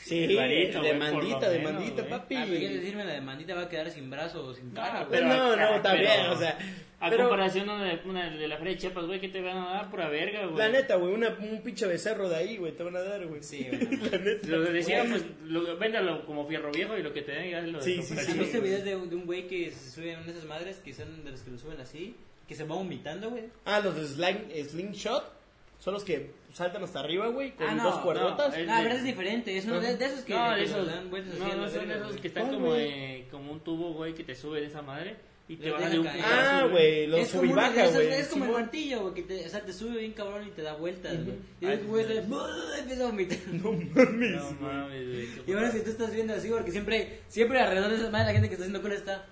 Sí, 0.04 0.26
Clarito, 0.28 0.80
güey, 0.80 0.92
demandita, 0.92 1.34
por 1.38 1.44
lo 1.46 1.50
demandita, 1.50 1.84
menos, 2.02 2.08
güey. 2.08 2.10
papi. 2.10 2.34
Ah, 2.36 2.44
quieres 2.46 2.80
decirme, 2.80 3.04
la 3.04 3.12
demandita 3.12 3.54
va 3.54 3.62
a 3.62 3.68
quedar 3.68 3.90
sin 3.90 4.10
brazo 4.10 4.44
o 4.46 4.54
sin 4.54 4.70
cara, 4.70 5.00
No, 5.00 5.06
güey. 5.06 5.20
pero- 5.20 5.28
no, 5.28 5.56
no, 5.56 5.82
pero- 5.82 5.98
bien, 5.98 6.26
o 6.30 6.36
sea, 6.38 6.58
A 6.98 7.10
pero 7.10 7.24
comparación 7.24 7.66
de, 7.66 8.00
una 8.08 8.30
de 8.30 8.48
la 8.48 8.56
Feria 8.56 8.72
de 8.72 8.78
Chiapas, 8.78 9.04
güey, 9.06 9.20
¿qué 9.20 9.28
te 9.28 9.40
van 9.42 9.58
a 9.58 9.70
dar? 9.74 9.90
Pura 9.90 10.08
verga, 10.08 10.46
güey. 10.46 10.56
la 10.58 10.68
neta, 10.70 10.96
güey, 10.96 11.12
una, 11.12 11.28
un 11.38 11.60
pinche 11.62 11.86
becerro 11.86 12.28
de 12.28 12.36
ahí, 12.36 12.56
güey, 12.56 12.72
te 12.72 12.82
van 12.82 12.96
a 12.96 13.02
dar, 13.02 13.26
güey. 13.26 13.42
Sí, 13.42 13.64
güey. 13.70 14.10
la 14.10 14.18
neta. 14.18 14.46
Lo 14.48 14.64
que 14.64 14.72
decía, 14.72 15.04
pues, 15.08 15.24
lo, 15.44 15.76
véndalo 15.76 16.24
como 16.26 16.46
fierro 16.48 16.70
viejo 16.72 16.96
y 16.96 17.02
lo 17.02 17.12
que 17.12 17.22
te 17.22 17.32
den, 17.32 17.50
ya 17.50 17.58
es 17.60 17.68
lo 17.68 17.78
de 17.78 17.84
Sí, 17.84 17.96
sí, 17.96 18.14
sí. 18.14 18.18
¿Has 18.18 18.26
chido, 18.26 18.38
visto 18.42 18.58
güey. 18.58 18.70
videos 18.70 18.84
de, 18.84 18.96
un- 18.96 19.10
de 19.10 19.16
un 19.16 19.26
güey 19.26 19.46
que 19.46 19.70
se 19.70 19.90
sube 19.90 20.16
una 20.16 20.24
de 20.24 20.32
esas 20.32 20.44
madres 20.46 20.78
que 20.78 20.94
son 20.94 21.22
de 21.24 21.30
los 21.30 21.40
que 21.42 21.50
lo 21.50 21.58
suben 21.58 21.80
así? 21.80 22.16
Que 22.48 22.54
se 22.54 22.64
va 22.64 22.76
vomitando, 22.76 23.30
güey. 23.30 23.44
Ah, 23.66 23.80
los 23.80 23.94
de 23.94 24.06
sling, 24.06 24.64
Slingshot 24.68 25.32
son 25.78 25.92
los 25.94 26.02
que 26.04 26.30
saltan 26.56 26.82
hasta 26.82 27.00
arriba, 27.00 27.26
güey, 27.28 27.52
con 27.52 27.66
Ah, 27.68 27.74
no, 27.74 27.84
dos 27.84 27.98
cuerdotas. 28.00 28.56
no, 28.58 28.64
No, 28.64 28.82
pero 28.82 28.94
es 28.94 29.04
diferente. 29.04 29.56
Es 29.56 29.64
uno 29.66 29.80
de, 29.80 29.96
de 29.96 30.04
esos 30.06 30.20
que, 30.20 30.34
No, 30.34 30.50
de 30.50 30.56
que 30.56 30.64
esos, 30.64 30.86
dan 30.86 31.10
vueltas 31.10 31.32
así 31.34 31.40
no, 31.42 31.48
la 31.48 31.56
no 31.56 31.68
son 31.70 31.90
esos 31.90 32.16
que 32.16 32.28
están 32.28 32.44
¿Cuál, 32.44 32.54
como, 32.56 32.74
eh, 32.76 33.26
como 33.30 33.52
un 33.52 33.60
tubo, 33.60 33.92
güey, 33.92 34.14
que 34.14 34.24
te 34.24 34.34
sube 34.34 34.60
de 34.60 34.66
esa 34.68 34.80
madre 34.82 35.16
y 35.48 35.56
te 35.56 35.70
baja 35.70 35.88
de 35.90 35.98
un 36.00 36.06
caer. 36.06 36.24
Ah, 36.24 36.66
güey, 36.70 37.06
los 37.06 37.20
es 37.20 37.28
como 37.30 37.42
sub 37.42 37.48
y 37.48 37.52
uno 37.52 37.60
de 37.62 37.68
baja, 37.68 37.84
esos- 37.84 37.94
güey. 37.94 38.12
Es 38.12 38.28
como 38.28 38.44
el 38.46 38.50
martillo, 38.52 39.00
güey, 39.02 39.14
que 39.14 39.22
te, 39.22 39.46
o 39.46 39.48
sea, 39.48 39.60
te 39.60 39.72
sube 39.72 39.98
bien 39.98 40.12
cabrón 40.12 40.46
y 40.48 40.50
te 40.50 40.62
da 40.62 40.74
vueltas, 40.74 41.24
güey. 41.24 41.36
Y 41.60 41.66
el 41.66 41.86
güey 41.86 42.04
empieza 42.04 43.02
a 43.04 43.06
vomitar. 43.06 43.38
No 43.52 43.72
mames, 43.72 44.30
No 44.32 44.50
mames, 44.60 45.06
güey. 45.06 45.28
Y 45.46 45.52
ahora 45.52 45.70
si 45.70 45.80
tú 45.82 45.90
estás 45.90 46.12
viendo 46.12 46.34
así, 46.34 46.48
porque 46.48 46.72
siempre, 46.72 47.20
siempre 47.28 47.60
alrededor 47.60 47.90
de 47.90 47.96
esas 47.96 48.10
madres 48.10 48.28
la 48.28 48.32
gente 48.32 48.48
que 48.48 48.54
está 48.54 48.64
haciendo 48.64 48.82
cola 48.82 48.94
está. 48.94 49.26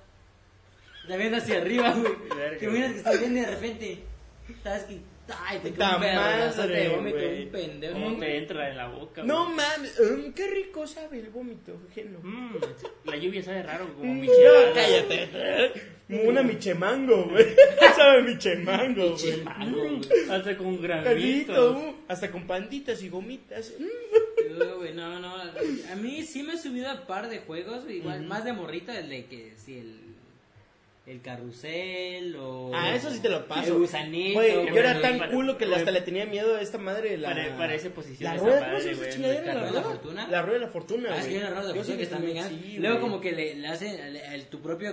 La 1.09 1.17
viendo 1.17 1.37
hacia 1.38 1.59
arriba, 1.61 1.91
güey. 1.94 2.12
Te 2.59 2.65
imaginas 2.65 2.93
que 2.93 2.99
estás 2.99 3.19
viendo 3.19 3.38
y 3.38 3.43
de 3.43 3.50
repente. 3.50 3.99
Sabes 4.62 4.85
que. 4.85 5.13
Ay, 5.47 5.59
te 5.62 5.73
cae 5.73 5.94
un 5.94 6.00
pedazo 6.03 6.69
de 6.69 6.88
vómito, 6.91 7.17
un 7.17 7.49
pendejo. 7.50 7.93
¿Cómo 7.94 8.19
te 8.19 8.37
entra 8.38 8.71
en 8.71 8.76
la 8.76 8.88
boca, 8.88 9.23
No 9.23 9.44
güey? 9.44 9.56
mames, 9.56 10.00
mm, 10.00 10.32
qué 10.32 10.47
rico 10.49 10.87
sabe 10.87 11.21
el 11.21 11.31
vómito 11.31 11.81
ajeno. 11.91 12.19
Mm, 12.23 12.56
la 13.05 13.17
lluvia 13.17 13.43
sabe 13.43 13.62
raro, 13.62 13.94
como 13.94 14.12
Mm, 14.15 14.21
michelada. 14.21 14.69
no, 14.69 14.75
cállate. 14.75 15.73
Una 16.26 16.43
michemango, 16.43 17.25
güey. 17.31 17.47
Sabe 17.97 18.23
michemango, 18.25 19.17
güey. 19.17 19.43
Mango, 19.43 19.79
güey. 19.81 20.00
Hasta 20.31 20.56
con 20.59 20.82
granitos. 20.82 21.76
uh, 21.76 21.94
hasta 22.09 22.31
con 22.31 22.47
panditas 22.47 23.03
y 23.03 23.09
gomitas. 23.09 23.73
Mm. 23.79 24.55
No, 24.94 25.19
no, 25.19 25.35
a 25.37 25.97
mí 25.97 26.23
sí 26.23 26.43
me 26.43 26.53
he 26.53 26.59
subido 26.59 26.88
a 26.91 27.06
par 27.06 27.29
de 27.31 27.38
juegos, 27.41 27.88
igual, 27.91 28.23
más 28.26 28.44
de 28.44 28.53
morrita, 28.53 28.97
el 28.99 29.09
de 29.09 29.25
que, 29.25 29.55
sí, 29.56 29.79
el, 29.79 30.04
el 31.06 31.21
carrusel 31.21 32.35
o... 32.37 32.71
Ah, 32.75 32.95
eso 32.97 33.11
sí 33.11 33.21
te 33.21 33.29
lo 33.29 33.47
paso. 33.47 33.73
El 33.75 33.79
gusanito. 33.81 34.39
Güey, 34.39 34.53
yo 34.69 34.77
era 34.77 35.01
tan 35.03 35.19
Para- 35.19 35.31
culo 35.33 35.59
que 35.59 35.67
güey. 35.67 35.79
hasta 35.79 35.91
le 35.91 36.01
tenía 36.01 36.25
miedo 36.27 36.56
a 36.56 36.61
esta 36.62 36.79
madre. 36.79 37.19
La, 37.19 37.29
Pare- 37.29 37.51
parece 37.59 37.91
posición 37.91 38.35
La 38.35 38.41
rueda, 38.41 38.67
¿cómo 38.71 38.81
se 38.81 39.11
chingadera? 39.11 39.47
¿La 39.47 39.55
¿La 39.55 39.61
rueda 39.61 39.71
de 39.71 39.75
la 39.75 39.83
fortuna? 39.83 40.29
La 40.29 40.43
rueda 40.43 40.59
de 40.61 40.65
la 40.65 40.71
fortuna, 40.73 41.09
Ah, 41.12 41.17
es 41.19 41.21
güey. 41.21 41.31
que 41.33 41.37
hay 41.39 41.43
una 41.45 41.51
rueda 41.55 41.62
de 41.69 41.69
Yo 41.75 41.75
fortuna 41.85 41.93
sí 41.95 41.99
que 41.99 42.03
está 42.05 42.19
bien 42.19 42.37
sí, 42.49 42.55
grande. 42.73 42.79
Luego 42.81 43.01
como 43.01 43.21
que 43.21 43.33
le, 43.33 43.55
le 43.56 43.69
hacen 43.69 43.97
tu 44.51 44.61
propio 44.62 44.91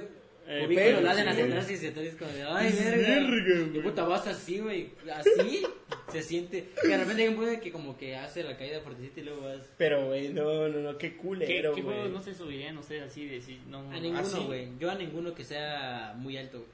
Eh, 0.47 0.63
cubículo, 0.65 0.85
pero, 0.85 1.01
lo 1.01 1.09
hacen 1.11 1.33
sí, 1.35 1.41
atrás 1.41 1.71
y 1.71 1.77
se 1.77 1.91
te 1.91 2.01
dice 2.01 2.17
como 2.17 2.31
de, 2.31 2.43
ay, 2.43 2.71
Sí, 2.71 2.83
verga. 2.83 3.07
verga, 3.29 3.83
puta, 3.83 4.03
vas 4.03 4.27
así, 4.27 4.59
güey, 4.59 4.89
así 5.15 5.63
se 6.11 6.23
siente. 6.23 6.69
Que 6.81 6.87
de 6.89 6.97
repente 6.97 7.21
hay 7.23 7.27
un 7.29 7.35
punto 7.35 7.59
que 7.61 7.71
como 7.71 7.97
que 7.97 8.15
hace 8.15 8.43
la 8.43 8.57
caída 8.57 8.79
fuertecita 8.81 9.19
y 9.19 9.23
luego 9.23 9.41
vas... 9.43 9.61
Pero, 9.77 10.07
güey, 10.07 10.29
no, 10.29 10.67
no, 10.67 10.79
no, 10.79 10.97
qué 10.97 11.11
¿Qué, 11.11 11.17
culero, 11.17 11.73
qué 11.75 11.81
güey. 11.81 11.95
juegos 11.95 12.11
no 12.11 12.21
se 12.21 12.33
subirían, 12.33 12.75
no 12.75 12.83
sé, 12.83 13.01
así 13.01 13.25
de 13.25 13.41
si 13.41 13.59
no 13.67 13.79
A 13.91 13.95
¿Ah, 13.95 13.99
ninguno, 13.99 14.25
sí? 14.25 14.39
güey. 14.45 14.67
Yo 14.79 14.89
a 14.91 14.95
ninguno 14.95 15.33
que 15.33 15.43
sea 15.43 16.13
muy 16.17 16.37
alto, 16.37 16.59
güey. 16.59 16.69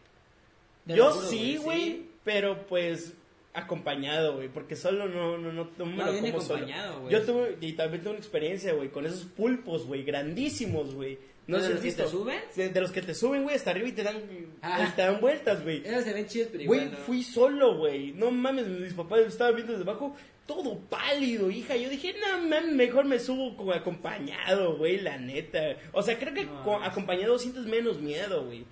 Te 0.87 0.95
lo 0.95 0.97
Yo 0.97 1.11
juro, 1.11 1.27
sí, 1.27 1.57
güey, 1.57 2.01
pero 2.23 2.65
pues 2.67 3.13
acompañado, 3.53 4.35
güey, 4.35 4.49
porque 4.49 4.75
solo 4.75 5.07
no, 5.07 5.37
no, 5.37 5.51
no, 5.51 5.69
no 5.77 5.85
me 5.85 5.95
No, 5.95 6.05
lo 6.05 6.11
viene 6.11 6.31
como 6.31 6.43
solo. 6.43 6.59
acompañado, 6.59 7.01
güey. 7.01 7.11
Yo 7.13 7.23
tuve, 7.23 7.57
y 7.59 7.73
también 7.73 8.01
tuve 8.03 8.11
una 8.11 8.19
experiencia, 8.19 8.73
güey, 8.73 8.89
con 8.89 9.05
esos 9.05 9.23
pulpos, 9.25 9.85
güey, 9.85 10.03
grandísimos, 10.03 10.93
güey. 10.93 11.17
No 11.47 11.59
¿De 11.61 11.69
los 11.69 11.79
que 11.79 11.91
te 11.93 12.07
suben? 12.07 12.39
De, 12.55 12.69
de 12.69 12.81
los 12.81 12.91
que 12.91 13.01
te 13.01 13.15
suben, 13.15 13.43
güey, 13.43 13.55
hasta 13.55 13.71
arriba 13.71 13.87
y 13.87 13.91
te 13.93 14.03
dan, 14.03 14.21
Ah. 14.61 14.91
te 14.95 15.01
dan 15.01 15.21
vueltas, 15.21 15.63
güey. 15.63 15.81
Esos 15.85 16.03
se 16.03 16.13
ven 16.13 16.27
chidos, 16.27 16.49
pero 16.51 16.65
Güey, 16.65 16.81
igual 16.81 16.99
no. 16.99 17.05
fui 17.05 17.23
solo, 17.23 17.77
güey. 17.77 18.11
No 18.11 18.31
mames, 18.31 18.67
mis 18.67 18.93
papás 18.93 19.19
estaban 19.21 19.55
viendo 19.55 19.71
desde 19.73 19.89
abajo, 19.89 20.13
todo 20.45 20.77
pálido, 20.89 21.49
hija. 21.49 21.77
Yo 21.77 21.89
dije, 21.89 22.13
no 22.19 22.41
mames, 22.49 22.73
mejor 22.73 23.05
me 23.05 23.17
subo 23.19 23.55
como 23.55 23.71
acompañado, 23.71 24.75
güey, 24.77 24.99
la 24.99 25.17
neta. 25.17 25.77
O 25.93 26.01
sea, 26.03 26.19
creo 26.19 26.33
que 26.33 26.43
No. 26.45 26.63
co- 26.63 26.81
acompañado 26.83 27.39
sientes 27.39 27.65
menos 27.65 27.99
miedo, 27.99 28.45
güey. 28.45 28.65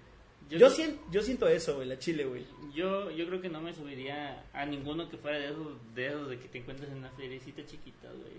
Yo 0.50 0.70
siento, 0.70 1.02
yo 1.12 1.22
siento 1.24 1.48
eso, 1.48 1.76
güey, 1.78 1.88
la 1.88 1.98
chile, 1.98 2.26
güey. 2.26 2.46
Yo, 2.76 3.10
yo 3.10 3.26
creo 3.26 3.42
que 3.42 3.50
no 3.50 3.62
me 3.62 3.74
subiría 3.74 4.44
a 4.54 4.66
ninguno 4.66 5.10
que 5.10 5.18
fuera 5.18 5.40
de 5.40 5.46
esos, 5.48 5.96
de 5.96 6.08
esos 6.08 6.30
de 6.30 6.40
que 6.40 6.48
te 6.50 6.58
encuentres 6.60 6.90
en 6.92 6.98
una 7.00 7.10
feriecita 7.12 7.66
chiquita, 7.66 8.10
güey. 8.12 8.34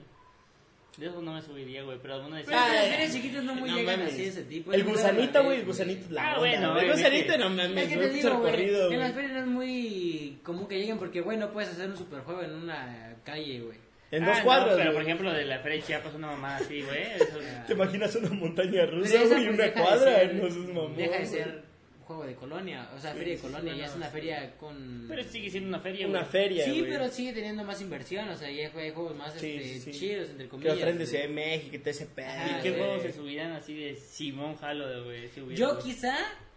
De 0.96 1.06
esos 1.06 1.22
no 1.22 1.34
me 1.34 1.42
subiría, 1.42 1.82
güey, 1.82 1.98
pero 2.00 2.14
alguno 2.14 2.36
de 2.36 2.44
Pero 2.44 2.56
es 2.56 2.64
que 2.64 2.70
Ah, 2.70 2.74
las 2.74 2.88
ferias 2.88 3.12
chiquitas 3.12 3.44
no 3.44 3.54
muy 3.54 3.70
no 3.70 3.76
llegan 3.76 3.98
mames. 4.00 4.14
así 4.14 4.24
ese 4.24 4.42
tipo. 4.44 4.72
El 4.72 4.80
Es 4.80 4.86
muy 4.86 4.94
gusanito, 4.94 5.44
güey, 5.44 5.58
el 5.58 5.64
gusanito 5.66 6.04
es 6.06 6.10
la 6.10 6.22
Ah, 6.22 6.28
onda, 6.28 6.38
bueno, 6.40 6.72
güey. 6.72 6.84
El 6.86 6.92
gusanito 6.92 7.38
no 7.38 7.50
mames, 7.50 7.76
Es 7.84 7.88
que 7.88 7.96
te 7.98 8.08
digo, 8.10 8.38
güey, 8.38 8.70
en 8.94 8.98
las 9.00 9.12
ferias 9.12 9.32
no 9.32 9.38
es 9.40 9.46
muy 9.46 10.38
común 10.42 10.66
que 10.66 10.78
lleguen 10.78 10.98
porque, 10.98 11.20
güey, 11.20 11.36
no 11.36 11.50
puedes 11.52 11.70
hacer 11.70 11.90
un 11.90 11.96
superjuego 11.98 12.42
en 12.42 12.54
una 12.54 13.14
calle, 13.24 13.60
güey. 13.60 13.78
En 14.10 14.22
Ah, 14.24 14.28
dos 14.28 14.38
no, 14.38 14.44
cuadras, 14.44 14.68
pero 14.76 14.84
güey. 14.84 14.92
por 14.94 15.02
ejemplo, 15.02 15.32
de 15.32 15.44
la 15.44 15.58
Feria 15.58 15.78
de 15.78 15.84
Chiapas, 15.84 16.14
una 16.14 16.28
mamá 16.28 16.56
así, 16.56 16.80
güey. 16.82 17.02
eso- 17.16 17.26
¿Te 17.66 17.72
imaginas 17.74 18.14
una 18.16 18.30
montaña 18.30 18.86
rusa, 18.86 19.18
güey, 19.24 19.42
y 19.42 19.46
pues, 19.46 19.54
una 19.54 19.64
deja 19.64 19.64
de 19.66 19.72
cuadra? 19.72 20.14
ser- 20.16 20.34
no 20.34 20.42
seas 20.50 20.56
mamón, 20.68 20.96
Deja 20.96 21.10
de 21.12 21.18
güey. 21.18 21.26
ser 21.26 21.62
juego 22.06 22.24
de 22.24 22.34
colonia, 22.34 22.88
o 22.96 23.00
sea, 23.00 23.12
feria 23.14 23.32
de 23.32 23.36
sí, 23.38 23.42
colonia, 23.42 23.62
bueno, 23.72 23.78
ya 23.78 23.86
es 23.86 23.94
una 23.96 24.06
sí. 24.06 24.12
feria 24.12 24.56
con... 24.58 25.04
Pero 25.08 25.24
sigue 25.24 25.50
siendo 25.50 25.68
una 25.68 25.80
feria, 25.80 26.06
Una 26.06 26.20
güey. 26.20 26.30
feria, 26.30 26.64
Sí, 26.64 26.78
güey. 26.78 26.90
pero 26.90 27.08
sigue 27.08 27.32
teniendo 27.32 27.64
más 27.64 27.80
inversión, 27.80 28.28
o 28.28 28.36
sea, 28.36 28.50
ya 28.50 28.66
hay 28.66 28.90
juegos 28.92 29.16
más 29.16 29.34
Sí, 29.34 29.56
este, 29.56 29.68
sí, 29.80 29.92
sí. 29.92 29.98
chidos, 29.98 30.30
entre 30.30 30.44
Que 30.46 30.50
comillas. 30.50 30.72
los 30.74 30.80
traen 30.80 30.98
de 30.98 31.04
güey. 31.04 31.10
Ciudad 31.10 31.22
de 31.24 31.34
México 31.34 31.76
y 31.76 31.78
todo 31.80 31.90
ese 31.90 32.06
pedo. 32.06 32.28
¿Y 32.28 32.62
qué 32.62 32.70
güey. 32.70 32.80
juegos 32.82 33.02
se 33.02 33.12
subirán 33.12 33.52
así 33.52 33.74
de 33.74 33.96
Simón 33.96 34.56
Jalo, 34.56 35.04
güey? 35.04 35.28
Yo 35.56 35.74
güey? 35.74 35.82
quizá 35.82 36.16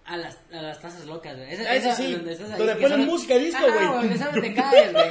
a 0.09 0.17
las, 0.17 0.39
a 0.51 0.61
las 0.61 0.79
tazas 0.81 1.05
locas, 1.05 1.37
güey. 1.37 1.53
Esa, 1.53 1.63
Ah, 1.69 1.75
eso 1.75 1.87
esa 1.89 1.95
sí, 1.95 2.11
donde 2.13 2.33
estás 2.33 2.51
ahí, 2.51 2.57
donde 2.57 2.73
ponen 2.75 2.89
solo- 2.91 3.05
música 3.05 3.37
disco, 3.37 3.65
Ajá, 3.65 3.91
güey. 3.91 4.07
donde 4.09 4.17
solo 4.25 4.41
te 4.41 4.53
caes, 4.53 4.91
güey. 4.93 5.05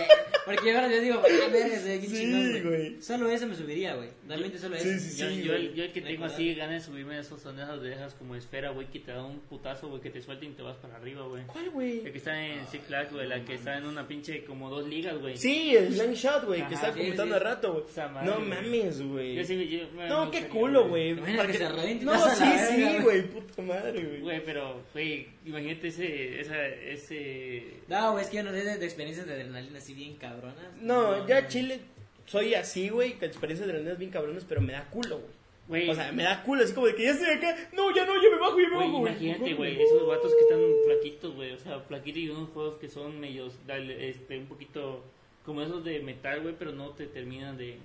Porque 0.44 0.74
ahora 0.74 0.88
yo 0.90 1.00
digo, 1.02 1.18
a 1.18 1.48
ver, 1.50 1.66
ese 1.72 2.00
Sí, 2.00 2.08
chingón, 2.16 2.62
güey. 2.64 3.02
Solo 3.02 3.28
eso 3.30 3.46
me 3.46 3.54
subiría, 3.54 3.94
güey. 3.96 4.08
Realmente 4.26 4.58
solo 4.58 4.78
Sí, 4.78 4.88
eso. 4.88 5.00
sí, 5.10 5.16
Yo, 5.20 5.28
sí, 5.28 5.42
yo, 5.42 5.52
güey. 5.52 5.66
el, 5.66 5.74
yo 5.74 5.84
el 5.84 5.92
que 5.92 6.00
tengo 6.00 6.24
así 6.24 6.54
ganas 6.54 6.82
de 6.82 6.90
subirme 6.90 7.14
de 7.16 7.20
esos 7.20 7.40
son 7.42 7.56
de 7.56 7.92
esas 7.92 8.14
como 8.14 8.34
esfera, 8.34 8.70
güey, 8.70 8.86
que 8.86 8.98
te 9.00 9.12
da 9.12 9.22
un 9.24 9.40
putazo, 9.40 9.88
güey, 9.88 10.00
que 10.00 10.08
te 10.10 10.22
suelta 10.22 10.46
y 10.46 10.48
te 10.48 10.62
vas 10.62 10.76
para 10.78 10.96
arriba, 10.96 11.26
güey. 11.26 11.44
¿Cuál, 11.46 11.68
güey? 11.70 11.98
El 12.06 12.12
que 12.12 12.18
está 12.18 12.42
en 12.42 12.66
Six 12.66 12.82
Flags, 12.86 13.12
güey, 13.12 13.28
la 13.28 13.44
que 13.44 13.54
está 13.54 13.76
en 13.76 13.86
una 13.86 14.08
pinche 14.08 14.42
como 14.44 14.70
dos 14.70 14.88
ligas, 14.88 15.18
güey. 15.18 15.36
Sí, 15.36 15.76
el 15.76 15.92
Slang 15.94 16.14
Shot, 16.14 16.44
güey, 16.46 16.66
que 16.66 16.74
comentando 16.76 17.34
sí. 17.34 17.40
hace 17.40 17.44
rato, 17.44 17.72
güey. 17.74 17.84
Esa 17.90 18.08
No 18.08 18.36
güey. 18.36 18.48
mames, 18.48 19.02
güey. 19.02 19.34
Yo 19.34 19.44
sí, 19.44 19.68
yo- 19.68 19.88
me- 19.94 20.08
No, 20.08 20.30
qué 20.30 20.48
culo, 20.48 20.88
güey. 20.88 21.14
¿Te 21.14 21.20
imaginas 21.20 21.46
Para 21.46 21.52
que 21.86 21.94
No, 22.04 22.12
a 22.14 22.34
sí, 22.34 22.44
la 22.44 22.66
sí, 22.68 23.02
güey, 23.02 23.22
puta 23.28 23.62
madre, 23.62 24.02
güey. 24.02 24.20
Güey, 24.22 24.44
pero, 24.44 24.82
güey, 24.92 25.28
imagínate 25.44 25.88
ese, 25.88 26.40
esa, 26.40 26.66
ese... 26.66 27.64
No, 27.88 28.12
güey, 28.12 28.24
es 28.24 28.30
que 28.30 28.36
yo 28.38 28.42
no 28.42 28.50
sé 28.50 28.64
de, 28.64 28.78
de 28.78 28.84
experiencias 28.84 29.26
de 29.26 29.34
adrenalina 29.34 29.78
así 29.78 29.94
bien 29.94 30.16
cabronas. 30.16 30.56
No, 30.80 31.26
ya 31.26 31.46
Chile, 31.48 31.80
soy 32.26 32.54
así, 32.54 32.88
güey, 32.88 33.18
que 33.18 33.26
experiencias 33.26 33.66
de 33.66 33.72
adrenalina 33.72 33.98
bien 33.98 34.10
cabrones, 34.10 34.44
pero 34.48 34.60
me 34.60 34.72
da 34.72 34.88
culo, 34.90 35.18
güey. 35.18 35.38
Güey. 35.68 35.90
O 35.90 35.94
sea, 35.94 36.12
me 36.12 36.22
da 36.22 36.42
culo, 36.42 36.64
así 36.64 36.72
como 36.72 36.86
de 36.86 36.94
que 36.94 37.02
ya 37.02 37.10
estoy 37.10 37.28
acá. 37.28 37.54
No, 37.74 37.94
ya 37.94 38.06
no, 38.06 38.14
ya 38.14 38.30
me 38.30 38.38
bajo, 38.38 38.58
ya 38.58 38.68
me 38.70 38.74
Güey, 38.76 38.86
bajo. 38.88 39.06
imagínate, 39.06 39.54
güey, 39.54 39.82
esos 39.82 40.06
vatos 40.06 40.32
que 40.34 40.40
están 40.40 40.60
flaquitos, 40.86 41.34
güey, 41.34 41.52
o 41.52 41.58
sea, 41.58 41.80
flaquitos 41.80 42.22
y 42.22 42.28
unos 42.30 42.48
juegos 42.50 42.76
que 42.78 42.88
son 42.88 43.20
medios, 43.20 43.54
dale, 43.66 44.08
este, 44.08 44.38
un 44.38 44.46
poquito 44.46 45.04
como 45.44 45.60
esos 45.62 45.84
de 45.84 46.00
metal, 46.00 46.40
güey, 46.40 46.54
pero 46.58 46.72
no 46.72 46.90
te 46.90 47.06
terminan 47.06 47.58
de, 47.58 47.78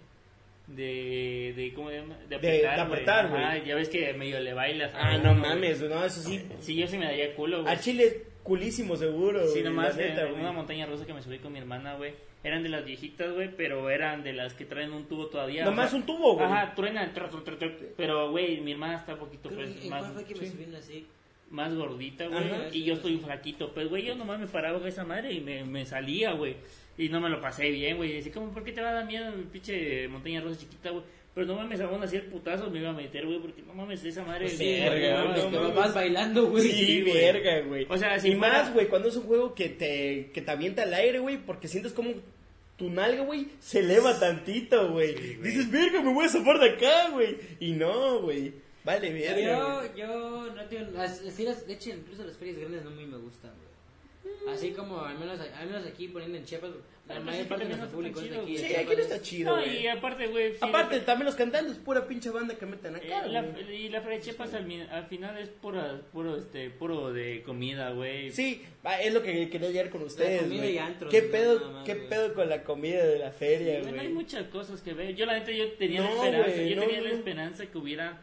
de, 0.67 1.53
de 1.55 1.73
¿cómo 1.73 1.89
se 1.89 1.97
llama? 1.97 2.17
De 2.17 2.27
de 2.29 2.35
apretar, 2.37 2.79
apretar, 2.79 3.29
güey. 3.29 3.43
Ajá, 3.43 3.57
ya 3.63 3.75
ves 3.75 3.89
que 3.89 4.13
medio 4.13 4.39
le 4.39 4.53
bailas. 4.53 4.91
Ah, 4.95 5.17
no 5.17 5.31
uno, 5.31 5.41
mames, 5.41 5.81
no, 5.81 6.03
eso 6.05 6.21
sí. 6.21 6.39
güey. 6.39 6.61
Sí, 6.61 6.75
yo 6.75 6.87
sí 6.87 6.97
me 6.97 7.05
daría 7.05 7.35
culo, 7.35 7.63
güey. 7.63 7.73
A 7.73 7.79
Chile, 7.79 8.23
culísimo 8.43 8.95
seguro. 8.95 9.45
Sí, 9.47 9.61
güey, 9.61 9.63
nomás 9.63 9.95
neta, 9.95 10.23
en 10.23 10.29
güey. 10.29 10.41
una 10.41 10.51
montaña 10.51 10.85
rusa 10.85 11.05
que 11.05 11.13
me 11.13 11.21
subí 11.21 11.39
con 11.39 11.51
mi 11.53 11.59
hermana, 11.59 11.95
güey. 11.95 12.13
Eran 12.43 12.61
de 12.63 12.69
las 12.69 12.83
viejitas, 12.83 13.31
güey, 13.33 13.49
pero 13.55 13.89
eran 13.89 14.23
de 14.23 14.33
las 14.33 14.53
que 14.53 14.65
traen 14.65 14.91
un 14.91 15.05
tubo 15.05 15.27
todavía. 15.27 15.63
Nomás 15.63 15.87
o 15.87 15.89
sea, 15.91 15.99
un 15.99 16.05
tubo, 16.05 16.33
güey. 16.35 16.45
Ajá, 16.45 16.73
truenan, 16.75 17.13
tru, 17.13 17.27
tru, 17.29 17.41
tru, 17.41 17.55
tru, 17.57 17.71
pero, 17.95 18.31
güey, 18.31 18.59
mi 18.59 18.73
hermana 18.73 18.97
está 18.97 19.13
un 19.13 19.19
poquito 19.19 19.49
Creo 19.49 19.61
pues, 19.61 19.75
que- 19.75 19.83
¿En 19.83 19.89
más, 19.89 20.01
cuál 20.01 20.13
fue 20.13 20.25
que 20.25 20.35
me 20.35 20.45
sí. 20.45 20.51
subieron 20.51 20.75
así? 20.75 21.07
más 21.49 21.71
gordita, 21.75 22.25
güey, 22.27 22.43
y 22.71 22.83
yo 22.83 22.95
estoy 22.95 23.17
flaquito. 23.19 23.71
Pues, 23.73 23.87
güey, 23.87 24.03
yo 24.03 24.15
nomás 24.15 24.39
me 24.39 24.47
paraba 24.47 24.79
con 24.79 24.87
esa 24.87 25.03
madre 25.03 25.33
y 25.33 25.39
me, 25.39 25.63
me 25.63 25.85
salía, 25.85 26.31
güey. 26.31 26.55
Y 26.97 27.09
no 27.09 27.19
me 27.19 27.29
lo 27.29 27.41
pasé 27.41 27.69
bien, 27.71 27.97
güey. 27.97 28.11
Y 28.11 28.15
decía, 28.15 28.31
¿cómo, 28.31 28.51
por 28.51 28.63
qué 28.63 28.71
te 28.71 28.81
va 28.81 28.89
a 28.89 28.93
dar 28.93 29.05
miedo 29.05 29.31
mi 29.31 29.43
pinche 29.43 30.07
montaña 30.07 30.41
rusa 30.41 30.59
chiquita, 30.59 30.91
güey? 30.91 31.03
Pero 31.33 31.47
no 31.47 31.55
mames, 31.55 31.81
aún 31.81 32.03
así 32.03 32.15
el 32.17 32.23
putazo 32.27 32.69
me 32.69 32.79
iba 32.79 32.89
a 32.91 32.93
meter, 32.93 33.25
güey, 33.25 33.39
porque 33.39 33.63
no 33.63 33.73
mames, 33.73 34.05
esa 34.05 34.23
madre... 34.23 34.47
Sí, 34.49 34.57
güey, 34.65 34.81
verga, 34.81 35.17
no 35.17 35.27
güey, 35.29 35.39
es 35.39 35.45
que 35.45 35.51
no 35.51 35.73
vas 35.73 35.93
bailando, 35.95 36.45
güey. 36.49 36.63
Sí, 36.69 37.01
güey. 37.01 37.13
verga, 37.13 37.61
güey. 37.61 37.87
O 37.89 37.97
sea, 37.97 38.19
si 38.19 38.29
y 38.29 38.35
fuera- 38.35 38.53
más, 38.61 38.73
güey, 38.73 38.87
cuando 38.87 39.09
es 39.09 39.15
un 39.15 39.23
juego 39.23 39.55
que 39.55 39.69
te, 39.69 40.29
que 40.31 40.41
te 40.43 40.51
avienta 40.51 40.83
al 40.83 40.93
aire, 40.93 41.17
güey, 41.17 41.37
porque 41.43 41.67
sientes 41.67 41.91
como 41.91 42.11
tu 42.77 42.91
nalga, 42.91 43.23
güey, 43.23 43.47
se 43.59 43.79
eleva 43.79 44.19
tantito, 44.19 44.91
güey. 44.91 45.15
Dices, 45.41 45.71
verga, 45.71 46.03
me 46.03 46.13
voy 46.13 46.25
a 46.25 46.29
zafar 46.29 46.59
de 46.59 46.69
acá, 46.69 47.09
güey. 47.09 47.35
Y 47.59 47.71
no, 47.71 48.19
güey. 48.21 48.53
Vale, 48.83 49.11
verga. 49.11 49.75
güey. 49.79 49.89
Yo, 49.95 49.95
yo 49.97 50.53
no 50.53 50.65
tengo. 50.65 50.91
Las, 50.91 51.19
las 51.23 51.65
de 51.67 51.73
hecho, 51.73 51.89
incluso 51.89 52.23
las 52.25 52.37
ferias 52.37 52.57
grandes 52.59 52.83
no 52.83 52.91
muy 52.91 53.05
me 53.07 53.17
gustan, 53.17 53.51
güey. 53.57 53.72
Así 54.49 54.71
como, 54.71 55.01
al 55.01 55.17
menos, 55.17 55.39
al 55.39 55.65
menos 55.67 55.85
aquí 55.85 56.07
poniendo 56.09 56.37
en 56.37 56.45
Chiapas, 56.45 56.71
la 57.07 57.15
pues 57.15 57.25
mayor 57.25 57.43
sí, 57.43 57.49
parte 57.49 57.63
de 57.63 57.69
nuestro 57.69 57.89
público 57.89 58.21
es 58.21 58.29
de 58.29 58.37
aquí. 58.37 58.57
Sí, 58.57 58.75
aquí 58.75 58.95
no 58.95 59.01
está 59.01 59.21
chido, 59.21 59.55
No, 59.55 59.61
güey. 59.61 59.83
y 59.83 59.87
aparte, 59.87 60.27
güey... 60.27 60.51
sí, 60.53 60.57
Aparte, 60.61 60.99
también 61.01 61.25
los 61.25 61.35
cantantes, 61.35 61.77
pura 61.77 62.07
pinche 62.07 62.29
banda 62.29 62.55
que 62.55 62.65
meten 62.65 62.95
Eh, 62.95 62.99
acá, 63.13 63.27
la, 63.27 63.41
güey. 63.41 63.85
y 63.85 63.89
la 63.89 64.01
Feria 64.01 64.17
de 64.19 64.23
Chiapas 64.23 64.53
al, 64.53 64.65
mi- 64.65 64.81
al 64.81 65.05
final 65.07 65.37
es 65.37 65.49
pura, 65.49 66.01
puro, 66.13 66.37
este, 66.37 66.69
puro 66.69 67.11
de 67.11 67.41
comida, 67.43 67.91
güey. 67.91 68.31
Sí, 68.31 68.61
es 69.01 69.13
lo 69.13 69.21
que 69.23 69.49
quería 69.49 69.69
llegar 69.69 69.89
con 69.89 70.03
ustedes, 70.03 70.43
comida 70.43 70.61
güey. 70.63 70.75
y 70.75 70.77
antros, 70.77 71.11
¿Qué 71.11 71.19
güey, 71.21 71.31
pedo, 71.31 71.71
más, 71.71 71.85
qué 71.85 71.93
güey. 71.95 72.09
pedo 72.09 72.33
con 72.33 72.49
la 72.49 72.63
comida 72.63 73.05
de 73.05 73.19
la 73.19 73.31
feria, 73.31 73.79
Bueno, 73.81 73.99
hay 73.99 74.07
güey? 74.07 74.13
muchas 74.13 74.47
cosas 74.47 74.81
que 74.81 74.93
ver. 74.93 75.15
Yo 75.15 75.25
la 75.25 75.39
neta 75.39 75.51
yo 75.51 75.71
tenía 75.73 76.01
la 76.01 76.09
No, 76.09 76.15
esperanza, 76.23 76.51
güey, 76.51 76.69
yo 76.69 76.75
no, 76.77 76.81
tenía 76.83 77.01
la 77.01 77.09
esperanza 77.09 77.65
que 77.65 77.77
hubiera 77.77 78.21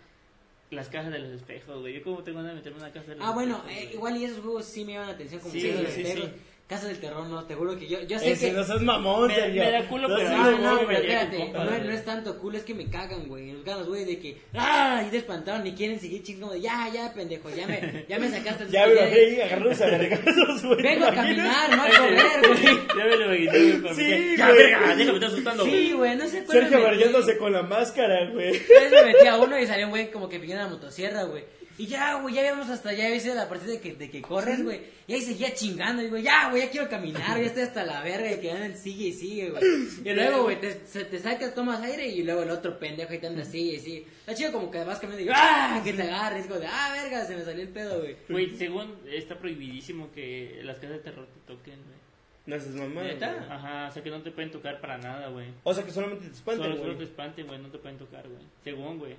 las 0.70 0.88
cajas 0.88 1.12
de 1.12 1.18
los 1.18 1.30
espejos, 1.32 1.80
güey. 1.80 1.94
Yo 1.94 2.02
como 2.02 2.22
tengo 2.22 2.38
ganas 2.38 2.52
de 2.52 2.56
meterme 2.58 2.78
en 2.78 2.84
una 2.84 2.92
casa 2.92 3.10
de 3.10 3.16
los 3.16 3.26
Ah, 3.26 3.32
bueno, 3.32 3.56
espejos, 3.56 3.72
eh, 3.76 3.82
güey. 3.84 3.94
igual 3.94 4.16
y 4.18 4.24
esos 4.24 4.38
juegos 4.40 4.64
sí 4.66 4.84
me 4.84 4.92
llaman 4.92 5.08
la 5.08 5.14
atención 5.14 5.40
como 5.40 5.52
Sí, 5.52 5.60
los 5.72 5.90
sí, 5.92 6.00
Espejos. 6.02 6.30
sí. 6.30 6.36
Casa 6.70 6.86
del 6.86 7.00
Terror, 7.00 7.26
no, 7.26 7.44
te 7.46 7.56
juro 7.56 7.76
que 7.76 7.88
yo, 7.88 8.00
yo 8.02 8.16
sé 8.20 8.30
Ese 8.30 8.46
que... 8.46 8.52
no 8.52 8.62
seas 8.62 8.80
mamón, 8.80 9.26
Me- 9.26 9.34
Sergio. 9.34 9.64
me 9.64 9.70
da 9.72 9.88
culo, 9.88 10.06
No 10.06 10.16
pero 10.16 10.30
no, 10.30 10.58
No, 10.58 10.78
pero 10.86 10.98
espérate, 11.00 11.50
no, 11.52 11.64
no 11.64 11.90
es 11.92 12.04
tanto 12.04 12.38
cool, 12.38 12.54
es 12.54 12.62
que 12.62 12.74
me 12.74 12.88
cagan, 12.88 13.26
güey. 13.26 13.50
Los 13.50 13.64
ganas, 13.64 13.88
güey, 13.88 14.04
de 14.04 14.20
que, 14.20 14.40
¡ah! 14.54 15.02
Y 15.04 15.10
despantaron 15.10 15.66
y 15.66 15.72
quieren 15.72 15.98
seguir 15.98 16.22
de, 16.22 16.60
ya, 16.60 16.88
ya, 16.94 17.12
pendejo, 17.12 17.50
ya 17.50 17.66
me, 17.66 18.04
ya 18.08 18.20
me 18.20 18.28
sacaste. 18.30 18.66
Ya, 18.70 18.86
ya- 18.86 18.92
bro, 18.92 19.00
hey, 19.10 19.40
agarrarlos 19.40 19.80
a 19.80 19.86
vergazos, 19.86 20.62
güey. 20.64 20.80
Vengo 20.82 21.04
a 21.06 21.10
¿te 21.10 21.16
caminar, 21.16 21.76
no 21.76 21.82
a 21.82 21.88
correr, 21.88 22.46
güey. 22.46 22.78
Ya 22.96 23.04
me 23.04 23.16
lo 23.16 23.34
imaginé, 23.34 23.94
Sí, 23.94 24.36
Ya, 24.38 24.52
verga, 24.52 24.94
déjame, 24.94 25.14
está 25.14 25.26
asustando, 25.26 25.64
Sí, 25.64 25.92
güey. 25.92 26.14
no 26.16 26.28
sé 26.28 26.44
cuál 26.44 26.58
Sergio 26.58 26.78
me 26.78 26.84
barriéndose 26.84 27.36
con 27.36 27.52
la 27.52 27.62
máscara, 27.64 28.30
güey. 28.30 28.54
Entonces 28.54 28.92
me 28.92 29.12
metí 29.12 29.26
a 29.26 29.38
uno 29.38 29.58
y 29.58 29.66
salió 29.66 29.86
un 29.86 29.90
güey 29.90 30.08
como 30.12 30.28
que 30.28 30.38
pidiendo 30.38 30.62
la 30.62 30.70
motosierra, 30.70 31.24
güey. 31.24 31.42
Y 31.80 31.86
ya, 31.86 32.20
güey, 32.20 32.34
ya 32.34 32.46
íbamos 32.46 32.68
hasta 32.68 32.90
allá, 32.90 33.08
ves 33.08 33.24
la 33.24 33.48
partida 33.48 33.72
de 33.72 33.80
que, 33.80 33.94
de 33.94 34.10
que 34.10 34.20
corres, 34.20 34.62
güey. 34.62 34.80
Y 35.06 35.14
ahí 35.14 35.22
seguía 35.22 35.54
chingando, 35.54 36.02
y 36.02 36.08
güey, 36.08 36.22
ya, 36.22 36.50
güey, 36.50 36.62
ya 36.64 36.70
quiero 36.70 36.88
caminar, 36.90 37.38
ya 37.40 37.46
estoy 37.46 37.62
hasta 37.62 37.84
la 37.84 38.02
verga, 38.02 38.30
y 38.32 38.38
que 38.38 38.50
andan 38.50 38.76
sigue 38.76 39.06
y 39.06 39.12
sigue, 39.14 39.48
güey. 39.50 39.62
Y 40.04 40.12
luego, 40.12 40.42
güey, 40.42 40.60
te, 40.60 40.84
se- 40.86 41.06
te 41.06 41.18
sacas, 41.18 41.54
tomas 41.54 41.80
aire, 41.82 42.06
y 42.06 42.22
luego 42.22 42.42
el 42.42 42.50
otro 42.50 42.78
pendejo 42.78 43.12
ahí 43.12 43.18
te 43.18 43.26
anda 43.28 43.44
sigue 43.46 43.76
y 43.76 43.80
sigue. 43.80 44.06
Está 44.20 44.34
chido 44.34 44.52
como 44.52 44.70
que 44.70 44.84
vas 44.84 44.98
caminando 44.98 45.24
y 45.30 45.34
¡ah! 45.34 45.80
Que 45.82 45.94
te 45.94 46.02
agarres, 46.02 46.46
como 46.46 46.60
de, 46.60 46.66
ah, 46.66 46.92
verga, 46.92 47.24
se 47.24 47.34
me 47.36 47.44
salió 47.44 47.62
el 47.62 47.68
pedo, 47.70 48.00
güey. 48.00 48.16
Güey, 48.28 48.56
según 48.56 48.96
está 49.10 49.38
prohibidísimo 49.38 50.12
que 50.12 50.60
las 50.62 50.76
casas 50.76 50.96
de 50.98 50.98
terror 50.98 51.26
te 51.28 51.52
toquen, 51.54 51.76
güey. 51.76 51.98
No 52.46 52.58
seas 52.62 52.74
mamá. 52.74 53.04
¿Neta? 53.04 53.32
güey. 53.32 53.48
Ajá, 53.50 53.88
o 53.88 53.92
sea 53.92 54.02
que 54.02 54.10
no 54.10 54.20
te 54.22 54.30
pueden 54.32 54.50
tocar 54.50 54.80
para 54.80 54.98
nada, 54.98 55.28
güey. 55.28 55.46
O 55.62 55.72
sea 55.72 55.82
que 55.84 55.92
solamente 55.92 56.26
te 56.26 56.32
espantan, 56.32 56.64
Solo, 56.66 56.76
solo 56.76 56.88
te 56.90 56.94
güey. 56.96 57.06
espanten, 57.08 57.46
güey, 57.46 57.58
no 57.58 57.68
te 57.70 57.78
pueden 57.78 57.96
tocar, 57.98 58.28
güey. 58.28 58.42
Según, 58.64 58.98
güey. 58.98 59.12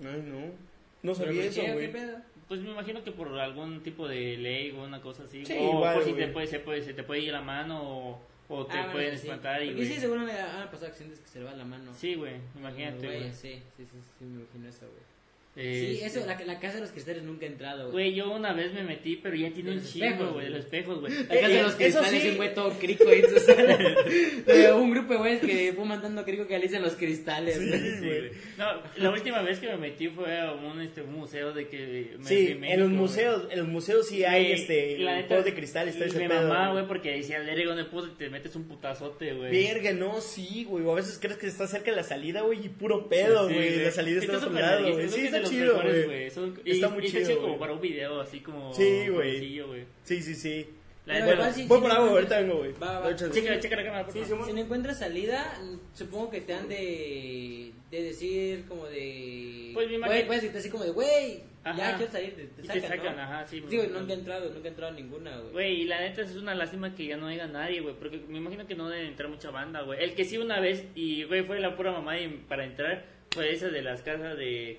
Ay, 0.00 0.22
no. 0.26 0.73
No 1.04 1.14
sabía 1.14 1.42
¿por 1.42 1.44
eso, 1.44 1.62
güey. 1.74 1.92
Pues 2.48 2.60
me 2.60 2.70
imagino 2.70 3.02
que 3.04 3.12
por 3.12 3.28
algún 3.38 3.82
tipo 3.82 4.08
de 4.08 4.36
ley 4.36 4.70
o 4.72 4.82
una 4.82 5.00
cosa 5.00 5.22
así. 5.24 5.44
Sí, 5.46 5.54
o 5.58 5.76
igual, 5.76 5.94
por 5.94 6.04
si 6.04 6.12
te 6.14 6.28
puede, 6.28 6.46
se, 6.46 6.58
puede, 6.58 6.82
se 6.82 6.92
te 6.94 7.02
puede 7.02 7.20
ir 7.20 7.32
la 7.32 7.40
mano 7.40 7.80
o, 7.82 8.20
o 8.48 8.66
te 8.66 8.72
Ah, 8.72 8.76
bueno, 8.80 8.92
pueden 8.92 9.12
sí, 9.12 9.18
sí. 9.18 9.26
espantar 9.28 9.62
y, 9.62 9.68
Porque 9.68 9.86
sí, 9.86 9.94
seguro 9.94 10.20
me 10.20 10.32
han 10.32 10.70
pasado 10.70 10.88
accidentes 10.88 11.20
que 11.20 11.28
se 11.28 11.38
le 11.38 11.44
va 11.46 11.52
la 11.54 11.64
mano. 11.64 11.92
Sí, 11.94 12.14
güey, 12.16 12.34
imagínate, 12.56 13.32
sí, 13.32 13.62
sí, 13.76 13.84
sí, 13.84 13.86
sí, 14.18 14.24
me 14.24 14.40
imagino 14.42 14.68
eso, 14.68 14.80
güey. 14.86 15.13
Eh, 15.56 15.96
Sí, 15.98 16.04
eso, 16.04 16.26
la, 16.26 16.38
la 16.44 16.58
casa 16.58 16.74
de 16.74 16.80
los 16.80 16.90
cristales 16.90 17.22
nunca 17.22 17.46
he 17.46 17.48
entrado, 17.48 17.90
güey. 17.92 17.92
Güey, 18.10 18.14
yo 18.14 18.32
una 18.32 18.52
vez 18.52 18.72
me 18.72 18.82
metí, 18.82 19.16
pero 19.22 19.36
ya 19.36 19.50
tiene 19.52 19.70
un 19.72 19.84
chingo, 19.84 20.32
güey, 20.32 20.46
de 20.46 20.50
los 20.50 20.64
espejos, 20.64 21.00
güey. 21.00 21.12
La 21.12 21.28
casa 21.28 21.48
de 21.48 21.62
los 21.62 21.72
eso 21.72 21.76
cristales, 22.00 22.22
sí. 22.22 22.28
un 22.30 22.36
güey 22.36 22.54
todo 22.54 22.70
crico 22.72 23.08
ahí 23.08 23.20
en 23.20 23.30
su 23.30 23.38
sala. 23.38 23.78
Eh, 24.46 24.72
un 24.72 24.90
grupo 24.90 25.12
de 25.12 25.18
güeyes 25.18 25.40
que 25.40 25.72
fue 25.74 25.84
mandando 25.84 26.24
crico 26.24 26.46
que 26.46 26.56
alicen 26.56 26.82
los 26.82 26.94
cristales. 26.94 27.56
güey. 27.58 27.80
Sí, 27.94 27.98
güey. 28.00 28.30
No, 28.58 28.66
la 28.96 29.10
última 29.10 29.42
vez 29.42 29.58
que 29.60 29.68
me 29.68 29.76
metí 29.76 30.08
fue 30.08 30.40
a 30.40 30.52
un, 30.52 30.80
este, 30.80 31.02
un 31.02 31.12
museo 31.14 31.52
de 31.52 31.68
que... 31.68 32.16
me- 32.18 32.24
Sí, 32.24 32.54
de 32.54 32.72
en 32.72 32.80
los 32.80 32.90
museos, 32.90 33.46
en 33.50 33.58
los 33.60 33.68
museos 33.68 34.08
sí 34.08 34.24
hay 34.24 34.52
este 34.52 34.98
la 34.98 35.14
neta, 35.16 35.40
de 35.42 35.54
cristal, 35.54 35.88
está 35.88 36.04
y 36.06 36.08
ese 36.08 36.18
mi 36.18 36.28
pedo. 36.28 36.48
mamá, 36.48 36.72
güey, 36.72 36.86
porque 36.88 37.10
decía, 37.12 37.38
verga, 37.40 37.74
¿dónde? 37.74 37.84
Y 37.84 38.16
te 38.18 38.28
metes 38.30 38.56
un 38.56 38.64
putazote, 38.66 39.32
güey. 39.34 39.50
Verga, 39.52 39.92
no, 39.92 40.20
sí, 40.20 40.64
güey. 40.68 40.84
O 40.84 40.92
a 40.92 40.96
veces 40.96 41.18
crees 41.20 41.36
que 41.38 41.46
está 41.46 41.66
cerca 41.68 41.90
de 41.90 41.96
la 41.96 42.02
salida, 42.02 42.40
güey, 42.42 42.64
y 42.66 42.68
puro 42.68 43.08
pedo, 43.08 43.48
Sí, 43.48 43.54
güey. 43.54 43.84
la 43.84 43.90
salida 43.92 44.20
está 44.20 44.32
al 44.32 44.38
otro 44.38 44.52
lado, 44.52 44.92
güey. 44.92 45.08
Sí, 45.08 45.28
está 45.44 45.56
los 45.56 45.64
chido, 45.64 45.76
mejores, 45.76 46.06
güey. 46.06 46.30
Son- 46.30 46.60
Está 46.64 46.86
y- 46.86 46.90
muy 46.90 47.04
y 47.06 47.10
chido, 47.10 47.34
como 47.36 47.46
güey. 47.48 47.58
para 47.60 47.72
un 47.72 47.80
video, 47.80 48.20
así 48.20 48.40
como... 48.40 48.74
Sí, 48.74 49.08
güey. 49.08 49.32
sencillo, 49.38 49.66
güey. 49.68 49.84
Sí, 50.02 50.22
sí, 50.22 50.34
sí. 50.34 50.66
La 51.06 51.18
igual 51.18 51.36
sí, 51.36 51.42
Voy 51.42 51.52
sí, 51.52 51.68
por 51.68 51.78
encuentras- 51.78 51.98
ahorita 52.10 52.40
vengo, 52.40 52.56
güey. 52.58 52.72
Va, 52.82 53.00
va. 53.00 53.14
Checa, 53.14 53.60
checa 53.60 53.76
la 53.76 53.84
cámara, 53.84 54.04
por 54.04 54.12
Sí, 54.14 54.20
favor. 54.20 54.28
Simón. 54.36 54.46
Si 54.48 54.52
no 54.54 54.60
encuentras 54.62 54.98
salida, 54.98 55.54
supongo 55.92 56.30
que 56.30 56.40
te 56.40 56.54
han 56.54 56.66
de, 56.68 57.72
de 57.90 58.02
decir 58.02 58.64
como 58.68 58.86
de... 58.86 59.70
Pues 59.74 59.86
imagino- 59.90 60.06
Güey, 60.06 60.26
puedes 60.26 60.42
gritar 60.44 60.60
así 60.60 60.70
como 60.70 60.84
de, 60.84 60.90
güey, 60.92 61.42
ya 61.76 61.96
quiero 61.96 62.10
salir, 62.12 62.34
te, 62.36 62.44
te 62.46 62.62
sacan, 62.66 62.80
te 62.82 62.88
sacan, 62.88 63.16
¿no? 63.16 63.22
ajá, 63.22 63.46
sí. 63.46 63.60
Digo, 63.68 63.82
güey. 63.84 63.94
nunca 63.98 64.12
he 64.12 64.16
entrado, 64.16 64.50
nunca 64.50 64.68
he 64.68 64.70
entrado 64.70 64.92
ninguna, 64.92 65.38
güey. 65.40 65.52
Güey, 65.52 65.80
y 65.82 65.84
la 65.84 66.00
neta 66.00 66.22
es 66.22 66.36
una 66.36 66.54
lástima 66.54 66.94
que 66.94 67.06
ya 67.06 67.16
no 67.18 67.26
haya 67.26 67.46
nadie, 67.48 67.80
güey, 67.80 67.94
porque 67.98 68.18
me 68.28 68.38
imagino 68.38 68.66
que 68.66 68.74
no 68.74 68.88
debe 68.88 69.06
entrar 69.06 69.28
mucha 69.28 69.50
banda, 69.50 69.82
güey. 69.82 70.02
El 70.02 70.14
que 70.14 70.24
sí 70.24 70.38
una 70.38 70.60
vez, 70.60 70.84
y 70.94 71.24
güey, 71.24 71.42
fue 71.42 71.60
la 71.60 71.76
pura 71.76 71.92
mamá 71.92 72.18
y 72.18 72.28
para 72.48 72.64
entrar, 72.64 73.04
fue 73.30 73.52
esa 73.52 73.68
de 73.68 73.82
las 73.82 74.00
casas 74.02 74.36
de, 74.38 74.78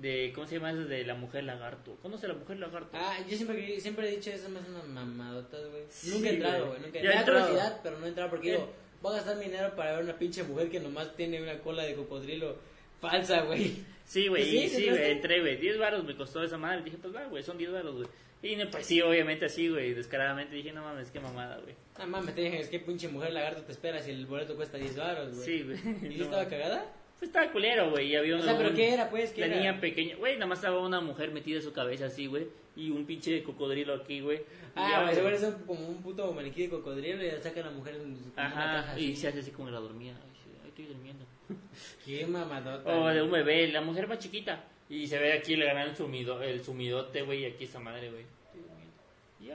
de 0.00 0.32
¿cómo 0.34 0.46
se 0.46 0.56
llama? 0.56 0.70
Esa 0.70 0.80
de 0.80 1.04
la 1.04 1.14
mujer 1.14 1.44
lagarto. 1.44 1.96
¿Conoce 2.02 2.28
la 2.28 2.34
mujer 2.34 2.58
lagarto? 2.58 2.90
Ah, 2.92 3.18
yo 3.28 3.36
siempre, 3.36 3.80
siempre 3.80 4.08
he 4.08 4.16
dicho 4.16 4.30
eso, 4.30 4.48
más 4.48 4.62
una 4.68 4.82
mamadota, 4.84 5.58
güey. 5.58 5.82
Sí, 5.88 6.10
nunca 6.10 6.28
he 6.28 6.34
entrado, 6.34 6.66
güey. 6.68 6.80
nunca. 6.80 7.00
Me 7.00 7.06
he 7.06 7.12
entrado. 7.16 7.46
curiosidad, 7.46 7.80
pero 7.82 7.98
no 7.98 8.06
he 8.06 8.08
entrado 8.08 8.30
porque 8.30 8.50
digo, 8.52 8.72
voy 9.02 9.12
a 9.12 9.16
gastar 9.16 9.36
mi 9.36 9.44
dinero 9.44 9.74
para 9.74 9.92
ver 9.94 10.04
una 10.04 10.18
pinche 10.18 10.42
mujer 10.44 10.70
que 10.70 10.80
nomás 10.80 11.14
tiene 11.16 11.42
una 11.42 11.58
cola 11.58 11.82
de 11.84 11.94
cocodrilo 11.94 12.56
falsa, 13.00 13.42
güey. 13.42 13.82
Sí, 14.04 14.28
güey, 14.28 14.44
¿Sí? 14.44 14.56
y 14.56 14.68
¿Sí 14.68 14.76
sí, 14.76 14.88
güey, 14.88 15.10
entré, 15.10 15.40
güey. 15.40 15.56
10 15.56 15.78
baros 15.78 16.04
me 16.04 16.16
costó 16.16 16.42
esa 16.42 16.56
madre. 16.56 16.82
Dije, 16.82 16.96
pues 17.00 17.14
va, 17.14 17.24
güey, 17.24 17.42
son 17.42 17.58
10 17.58 17.72
baros, 17.72 17.96
güey. 17.96 18.08
Y 18.40 18.54
no, 18.56 18.70
pues 18.70 18.86
sí, 18.86 19.00
obviamente 19.02 19.46
así, 19.46 19.68
güey, 19.68 19.94
descaradamente 19.94 20.54
dije, 20.54 20.72
no 20.72 20.82
mames, 20.82 21.10
qué 21.10 21.18
mamada, 21.18 21.58
güey. 21.58 21.74
Ah, 21.96 22.06
mames, 22.06 22.34
te 22.34 22.42
dije, 22.42 22.60
es 22.60 22.68
que 22.68 22.78
pinche 22.78 23.08
mujer 23.08 23.32
lagarto 23.32 23.62
te 23.62 23.72
espera 23.72 24.00
si 24.00 24.12
el 24.12 24.26
boleto 24.26 24.54
cuesta 24.54 24.78
10 24.78 24.96
baros, 24.96 25.34
güey. 25.34 25.44
Sí, 25.44 25.62
güey. 25.62 25.78
¿Y 26.14 26.18
No 26.18 26.24
estaba 26.24 26.46
cagada? 26.46 26.86
Pues 27.18 27.30
estaba 27.30 27.50
culero, 27.50 27.90
güey, 27.90 28.08
y 28.08 28.16
había 28.16 28.34
O 28.34 28.36
una... 28.36 28.44
sea, 28.44 28.56
¿pero 28.56 28.70
un- 28.70 28.76
qué 28.76 28.94
era, 28.94 29.10
pues? 29.10 29.32
¿Qué 29.32 29.40
La 29.40 29.46
era? 29.48 29.56
niña 29.56 29.80
pequeña, 29.80 30.16
güey, 30.16 30.34
nada 30.34 30.46
más 30.46 30.58
estaba 30.58 30.78
una 30.80 31.00
mujer 31.00 31.32
metida 31.32 31.56
en 31.56 31.62
su 31.62 31.72
cabeza 31.72 32.06
así, 32.06 32.26
güey, 32.26 32.46
y 32.76 32.90
un 32.90 33.04
pinche 33.06 33.42
cocodrilo 33.42 33.94
aquí, 33.94 34.20
güey. 34.20 34.40
Ah, 34.76 35.02
güey, 35.02 35.14
seguro 35.16 35.34
es 35.34 35.44
como 35.66 35.88
un 35.88 36.00
puto 36.02 36.32
maniquí 36.32 36.62
de 36.62 36.68
cocodrilo 36.70 37.24
y 37.24 37.30
saca 37.42 37.60
a 37.60 37.64
la 37.64 37.70
mujer 37.72 37.96
en 37.96 38.16
su- 38.16 38.22
una 38.24 38.34
caja 38.36 38.78
Ajá, 38.78 38.92
así. 38.92 39.04
y 39.10 39.16
se 39.16 39.28
hace 39.28 39.40
así 39.40 39.50
como 39.50 39.68
la 39.70 39.80
dormía. 39.80 40.12
Ay, 40.14 40.68
estoy 40.68 40.84
durmiendo. 40.86 41.24
Qué 42.06 42.24
mamadota. 42.26 42.88
O 42.88 43.08
de 43.08 43.14
güey. 43.14 43.20
un 43.24 43.30
bebé, 43.32 43.68
la 43.72 43.80
mujer 43.80 44.06
más 44.06 44.18
chiquita. 44.20 44.64
Y 44.88 45.06
se 45.08 45.18
ve 45.18 45.32
aquí 45.32 45.56
le 45.56 45.66
ganan 45.66 45.88
el, 45.88 45.96
sumido, 45.96 46.40
el 46.42 46.62
sumidote, 46.64 47.22
güey, 47.22 47.42
y 47.42 47.46
aquí 47.46 47.64
esa 47.64 47.80
madre, 47.80 48.10
güey. 48.10 48.24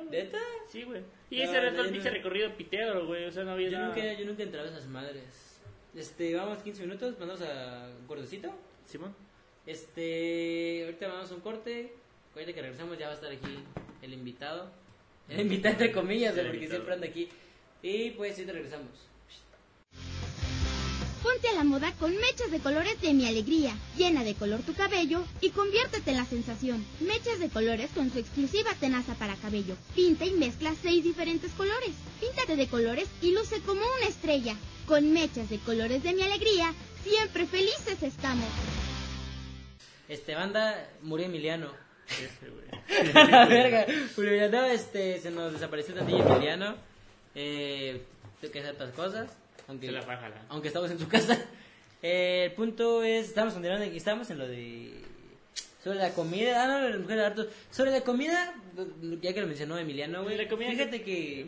¿Neta? 0.10 0.38
Sí, 0.70 0.84
güey. 0.84 1.02
Y 1.30 1.38
No, 1.38 1.44
ese 1.44 1.58
era 1.58 1.72
todo 1.72 1.84
el 1.84 1.92
pinche 1.92 2.10
recorrido 2.10 2.52
pitero, 2.56 3.06
güey. 3.06 3.26
O 3.26 3.32
sea, 3.32 3.44
no 3.44 3.52
había 3.52 3.70
Yo 3.70 3.80
nada. 3.80 3.96
nunca, 3.96 4.14
yo 4.14 4.26
nunca 4.26 4.42
he 4.42 4.46
entrado 4.46 4.68
a 4.68 4.72
esas 4.72 4.88
madres. 4.88 5.53
Este, 5.96 6.34
vamos 6.36 6.60
15 6.64 6.82
minutos, 6.82 7.16
mandamos 7.20 7.42
a 7.44 7.88
un 8.00 8.08
cortecito. 8.08 8.50
Simón. 8.88 9.16
Este, 9.66 10.84
ahorita 10.86 11.08
vamos 11.08 11.32
a 11.32 11.36
un 11.36 11.42
corte. 11.42 11.94
Ahorita 12.34 12.54
que 12.54 12.62
regresamos 12.62 12.98
ya 12.98 13.06
va 13.08 13.12
a 13.12 13.16
estar 13.16 13.32
aquí 13.32 13.60
el 14.02 14.14
invitado. 14.14 14.72
El 15.30 15.42
invitado 15.42 15.74
entre 15.74 15.92
comillas, 15.92 16.36
El 16.36 16.46
porque 16.48 16.58
invitado. 16.58 16.82
siempre 16.82 16.94
anda 16.96 17.08
aquí. 17.08 17.30
Y 17.82 18.12
pues 18.12 18.36
sí 18.36 18.44
te 18.44 18.52
regresamos. 18.54 18.90
Ponte 21.22 21.48
a 21.48 21.54
la 21.54 21.64
moda 21.64 21.94
con 22.00 22.12
mechas 22.18 22.52
de 22.52 22.60
colores 22.60 23.00
de 23.00 23.14
mi 23.14 23.26
alegría. 23.28 23.78
Llena 23.96 24.24
de 24.26 24.34
color 24.34 24.62
tu 24.62 24.74
cabello 24.74 25.24
y 25.40 25.52
conviértete 25.52 26.12
en 26.12 26.18
la 26.18 26.26
sensación. 26.26 26.84
Mechas 27.00 27.40
de 27.40 27.50
colores 27.50 27.92
con 27.96 28.12
su 28.12 28.20
exclusiva 28.20 28.72
tenaza 28.80 29.14
para 29.14 29.36
cabello. 29.36 29.76
Pinta 29.96 30.26
y 30.26 30.32
mezcla 30.32 30.74
seis 30.82 31.04
diferentes 31.04 31.52
colores. 31.54 31.92
Píntate 32.20 32.58
de 32.58 32.68
colores 32.68 33.08
y 33.22 33.32
luce 33.32 33.62
como 33.62 33.82
una 33.82 34.08
estrella. 34.08 34.58
Con 34.88 35.14
mechas 35.14 35.50
de 35.50 35.60
colores 35.60 36.04
de 36.04 36.14
mi 36.14 36.22
alegría, 36.24 36.74
siempre 37.04 37.46
felices 37.46 38.04
estamos. 38.04 38.46
Este, 40.10 40.36
banda, 40.36 40.90
murió 41.02 41.26
Emiliano. 41.28 41.72
Ese, 42.10 42.50
güey. 42.50 43.14
la 43.32 43.46
verga. 43.46 43.86
Murió 44.18 44.32
Emiliano, 44.32 44.66
este, 44.66 45.20
se 45.20 45.32
nos 45.32 45.54
desapareció 45.54 45.96
tantillo 45.96 46.28
Emiliano. 46.28 46.76
Eh, 47.34 48.02
tengo 48.42 48.52
que 48.52 48.60
hacer 48.60 48.76
otras 48.76 48.92
cosas. 48.92 49.32
Aunque, 49.70 49.86
Se 49.88 49.92
la 49.94 50.02
fue 50.02 50.14
a 50.14 50.18
jalar. 50.18 50.42
aunque 50.50 50.68
estamos 50.68 50.92
en 50.92 51.00
su 51.00 51.08
casa. 51.08 51.40
Eh, 52.02 52.48
el 52.48 52.52
punto 52.52 53.02
es, 53.02 53.30
estamos 53.30 53.54
continuando, 53.54 53.86
estamos 53.86 54.30
en 54.30 54.38
lo 54.38 54.46
de... 54.46 54.92
Sobre 55.82 56.00
la 56.00 56.14
comida, 56.14 56.64
ah, 56.64 56.68
no, 56.68 56.90
la 56.90 56.98
mujer 56.98 57.18
de 57.18 57.26
harto. 57.26 57.48
Sobre 57.72 57.92
la 57.92 58.02
comida, 58.02 58.54
ya 59.22 59.34
que 59.34 59.40
lo 59.40 59.48
mencionó 59.48 59.78
Emiliano, 59.78 60.24
güey. 60.24 60.36
La 60.36 60.50
comida 60.50 60.70
Fíjate 60.72 61.02
que... 61.02 61.48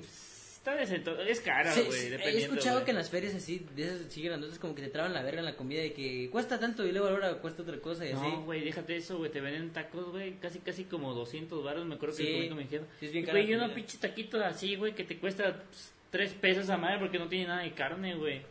Es 1.27 1.41
cara, 1.41 1.72
Sí, 1.72 1.81
güey, 1.86 2.00
sí, 2.00 2.13
he 2.24 2.38
escuchado 2.38 2.84
que 2.84 2.91
en 2.91 2.98
las 2.98 3.10
ferias 3.10 3.36
así, 3.36 3.65
de 3.75 3.84
esas 3.84 4.01
así 4.07 4.22
grandotas, 4.24 4.57
como 4.57 4.74
que 4.74 4.81
te 4.81 4.88
traban 4.89 5.13
la 5.13 5.22
verga 5.22 5.39
en 5.39 5.45
la 5.45 5.55
comida 5.55 5.81
de 5.81 5.93
que 5.93 6.29
cuesta 6.31 6.60
tanto 6.60 6.86
y 6.86 6.91
luego 6.91 7.07
ahora 7.07 7.36
cuesta 7.36 7.62
otra 7.62 7.77
cosa 7.79 8.05
y 8.05 8.12
así. 8.12 8.22
No, 8.22 8.41
güey, 8.43 8.63
déjate 8.63 8.95
eso, 8.98 9.17
güey, 9.17 9.31
te 9.31 9.41
venden 9.41 9.72
tacos, 9.72 10.10
güey, 10.12 10.34
casi 10.39 10.60
casi 10.60 10.86
como 10.86 11.13
200 11.13 11.63
baros, 11.63 11.86
me 11.86 11.95
acuerdo 11.95 12.15
que 12.17 12.24
Sí, 12.24 12.53
mi 12.55 12.65
jefa. 12.65 12.86
sí, 13.00 13.05
es 13.05 13.12
Güey, 13.12 13.43
y 13.45 13.48
la 13.51 13.57
unos 13.57 13.62
comida. 13.69 13.75
pinches 13.75 14.00
taquitos 14.00 14.41
así, 14.41 14.75
güey, 14.75 14.95
que 14.95 15.03
te 15.03 15.17
cuesta 15.17 15.63
3 16.10 16.34
pesos 16.34 16.69
a 16.69 16.77
madre 16.77 16.98
porque 17.00 17.19
no 17.19 17.27
tiene 17.27 17.48
nada 17.48 17.62
de 17.63 17.72
carne, 17.74 18.15
güey. 18.15 18.41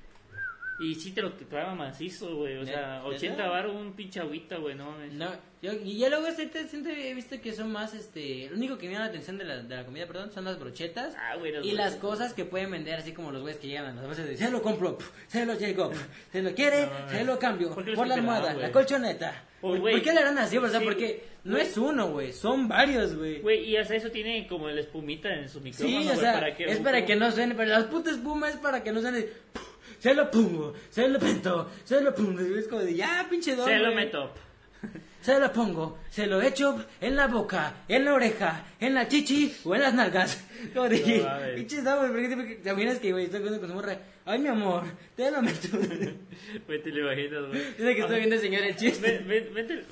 Y 0.81 0.97
sí 0.97 1.13
te 1.13 1.23
lo 1.23 1.37
que 1.37 1.45
traba 1.45 1.75
macizo, 1.75 2.37
güey, 2.37 2.57
o 2.57 2.65
sea, 2.65 2.97
¿Neta? 2.97 3.05
80 3.05 3.47
baros 3.49 3.77
un 3.77 3.93
pinche 3.93 4.19
agüita, 4.19 4.57
güey, 4.57 4.75
no 4.75 4.91
mames. 4.91 5.13
No, 5.13 5.31
yo, 5.63 5.73
y 5.73 5.99
ya 5.99 6.09
luego 6.09 6.31
siempre, 6.33 6.67
siempre 6.67 7.11
he 7.11 7.15
visto 7.15 7.41
que 7.41 7.53
son 7.53 7.71
más, 7.71 7.95
este, 7.95 8.49
lo 8.51 8.57
único 8.57 8.77
que 8.77 8.87
me 8.87 8.95
llama 8.95 9.05
la 9.07 9.11
atención 9.11 9.39
de 9.39 9.45
la, 9.45 9.63
de 9.63 9.77
la 9.77 9.85
comida, 9.85 10.07
perdón, 10.07 10.33
son 10.33 10.45
las 10.45 10.59
brochetas 10.59 11.15
Ah, 11.17 11.37
güey, 11.37 11.53
las 11.53 11.65
y 11.65 11.73
las 11.73 11.95
cosas 11.95 12.35
que 12.35 12.45
pueden 12.45 12.73
vender, 12.73 12.99
así 12.99 13.13
como 13.13 13.31
los 13.31 13.43
güeyes 13.43 13.61
que 13.61 13.69
llegan 13.69 13.97
a 13.97 14.03
las 14.03 14.17
de, 14.17 14.37
se 14.37 14.51
lo 14.51 14.61
compro, 14.63 14.99
se 15.29 15.47
lo 15.47 15.55
llego, 15.55 15.93
se 16.33 16.43
lo 16.43 16.53
quiere, 16.55 16.87
No, 16.87 17.09
se 17.09 17.25
lo 17.25 17.39
cambio, 17.39 17.73
¿por 17.73 17.85
por 17.95 18.07
la 18.07 18.17
dan, 18.17 18.19
almohada, 18.19 18.55
la 18.55 18.73
colchoneta. 18.73 19.45
Oh, 19.63 19.79
¿Por, 19.79 20.03
qué 20.03 20.13
le 20.13 20.21
harán 20.21 20.37
así? 20.39 20.59
O 20.59 20.69
sea, 20.69 20.81
Sí, 20.81 20.85
porque 20.85 21.25
no 21.45 21.57
es 21.57 21.79
uno, 21.79 22.11
güey, 22.11 22.33
son 22.33 22.69
varios, 22.69 23.17
güey. 23.17 23.41
Güey, 23.41 23.65
y 23.65 23.77
hasta 23.77 23.95
eso 23.95 24.11
tiene 24.11 24.47
como 24.47 24.69
la 24.69 24.81
espumita 24.81 25.33
en 25.33 25.49
su 25.49 25.61
micrófono, 25.61 26.03
Sí, 26.03 26.09
o 26.11 26.17
sea, 26.17 26.35
para 26.35 26.55
que... 26.55 26.65
es 26.65 26.79
para 26.81 27.07
que 27.07 27.17
no 27.17 27.31
suene, 27.31 27.55
pero 27.55 27.71
las 27.71 27.85
putas 27.85 28.17
espuma 28.17 28.51
es 28.51 28.57
para 28.57 28.83
que 28.83 28.93
no 28.93 29.01
suene. 29.01 29.29
Se 30.05 30.13
lo 30.13 30.31
pongo, 30.31 30.75
se 30.91 31.09
lo 31.09 31.19
pento, 31.19 31.71
se 31.83 31.99
lo 32.03 32.15
pongo. 32.15 32.39
Es 32.43 32.69
como 32.69 32.83
de 32.83 32.95
ya, 32.95 33.27
pinche 33.31 33.57
don. 33.57 33.67
Se 33.67 33.79
lo 33.79 33.95
meto. 33.95 34.31
Se 35.23 35.41
lo 35.41 35.51
pongo, 35.51 35.99
se 36.11 36.27
lo 36.27 36.43
echo 36.43 36.85
en 37.01 37.17
la 37.17 37.27
boca, 37.27 37.77
en 37.89 38.05
la 38.05 38.13
oreja, 38.13 38.67
en 38.81 38.93
la 38.93 39.09
chichi 39.09 39.57
o 39.65 39.75
en 39.75 39.81
las 39.81 39.95
nalgas. 39.95 40.45
Como 40.75 40.91
de, 40.91 41.25
No 41.25 41.55
pinches 41.57 41.83
don, 41.83 42.13
porque 42.13 42.29
te- 42.63 42.69
imaginas 42.71 42.99
que, 42.99 43.13
güey, 43.13 43.25
estoy 43.25 43.41
viendo 43.41 43.59
con 43.61 43.71
su 43.71 43.75
morra. 43.77 43.97
Ay, 44.27 44.39
mi 44.41 44.49
amor, 44.49 44.83
te 45.17 45.31
lo 45.31 45.41
meto. 45.41 45.69
Güey, 46.67 46.83
te 46.83 46.91
lo 46.91 47.01
imaginas, 47.11 47.47
güey. 47.49 47.61
Dice 47.79 47.95
que 47.95 48.01
estoy 48.03 48.19
viendo, 48.19 48.37
señor, 48.39 48.63
el 48.65 48.77
chiste. 48.77 49.25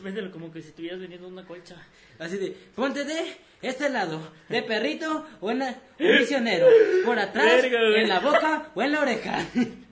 Véndelo 0.02 0.30
como 0.30 0.52
que 0.52 0.60
si 0.60 0.68
estuvieras 0.68 1.00
vendiendo 1.00 1.26
una 1.28 1.46
colcha. 1.46 1.76
Así 2.18 2.36
de, 2.36 2.54
ponte 2.74 3.04
de 3.06 3.34
este 3.62 3.88
lado, 3.88 4.20
de 4.50 4.62
perrito 4.62 5.26
o 5.40 5.50
en 5.50 5.60
la- 5.60 5.80
un 5.98 6.18
misionero, 6.18 6.66
por 7.06 7.18
atrás, 7.18 7.62
Verga, 7.62 7.80
en 7.98 8.08
la 8.10 8.20
boca 8.20 8.70
o 8.74 8.82
en 8.82 8.92
la 8.92 9.00
oreja. 9.00 9.38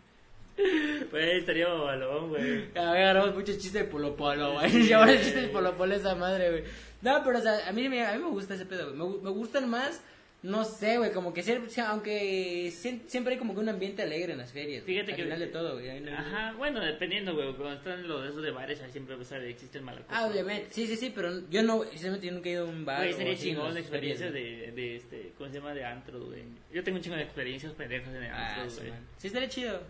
Güey, 1.11 1.39
estaría 1.39 1.69
balón, 1.69 2.29
güey. 2.29 2.69
A 2.75 2.93
ver, 2.93 3.03
agarramos 3.03 3.35
mucho 3.35 3.53
chiste 3.57 3.79
de 3.79 3.85
Polo 3.85 4.15
Polo, 4.17 4.53
güey. 4.55 4.89
Y 4.89 4.93
ahora 4.93 5.13
el 5.15 5.21
chiste 5.23 5.43
de 5.43 5.49
Polo 5.49 5.77
Polo 5.77 5.95
esa 5.95 6.15
madre, 6.15 6.51
güey. 6.51 6.65
No, 7.03 7.23
pero, 7.25 7.39
o 7.39 7.43
sea, 7.43 7.69
a 7.69 7.73
mí, 7.73 7.87
a 7.87 7.89
mí 7.91 8.19
me 8.23 8.29
gusta 8.31 8.55
ese 8.55 8.67
pedo, 8.67 8.93
güey. 8.95 8.97
Me, 9.17 9.23
me 9.25 9.31
gustan 9.31 9.69
más, 9.71 10.03
no 10.43 10.65
sé, 10.65 10.99
güey, 10.99 11.13
como 11.13 11.33
que 11.35 11.43
siempre, 11.43 11.71
aunque 11.83 12.69
siem- 12.73 13.01
siempre 13.07 13.33
hay 13.35 13.39
como 13.39 13.55
que 13.55 13.61
un 13.61 13.69
ambiente 13.71 14.03
alegre 14.03 14.33
en 14.33 14.39
las 14.39 14.53
ferias. 14.53 14.85
Fíjate 14.85 15.13
al 15.13 15.17
que- 15.17 15.23
final 15.25 15.39
de 15.39 15.47
todo, 15.49 15.75
güey. 15.75 16.01
No- 16.01 16.13
Ajá, 16.13 16.55
bueno, 16.59 16.81
dependiendo, 16.81 17.35
güey. 17.35 17.55
Cuando 17.55 17.75
están 17.75 18.07
los 18.07 18.23
de 18.23 18.29
esos 18.29 18.43
de 18.43 18.51
bares, 18.51 18.81
ahí 18.83 18.91
siempre 18.93 19.17
pues, 19.17 19.33
existe 19.33 19.79
el 19.79 19.85
malacopa. 19.85 20.15
Ah, 20.19 20.27
obviamente. 20.27 20.69
Sí, 20.71 20.87
sí, 20.87 20.97
sí, 20.97 21.11
pero 21.15 21.31
yo 21.49 21.63
no, 21.63 21.85
sinceramente 21.85 22.27
yo 22.27 22.33
nunca 22.35 22.49
he 22.51 22.53
ido 22.53 22.67
a 22.67 22.69
un 22.69 22.85
bar. 22.85 22.99
Güey, 23.01 23.15
sería 23.15 23.37
chingón 23.37 23.69
las 23.69 23.77
experiencias 23.79 24.33
de, 24.33 24.73
de 24.73 24.97
este, 24.97 25.33
¿cómo 25.39 25.49
se 25.51 25.57
llama? 25.57 25.73
De 25.75 25.85
antro, 25.85 26.23
güey. 26.25 26.43
Yo 26.73 26.85
tengo 26.85 26.99
un 26.99 27.03
chingo 27.03 27.17
de 27.17 27.23
experiencias 27.23 27.73
pendejas 27.73 28.09
en 28.15 28.23
el 28.25 28.31
Ah, 28.31 28.55
antro, 28.57 28.71
sí, 28.71 28.81
güey. 28.81 28.91
man. 28.91 29.01
Sí, 29.19 29.27
estaría 29.29 29.49
chido. 29.49 29.81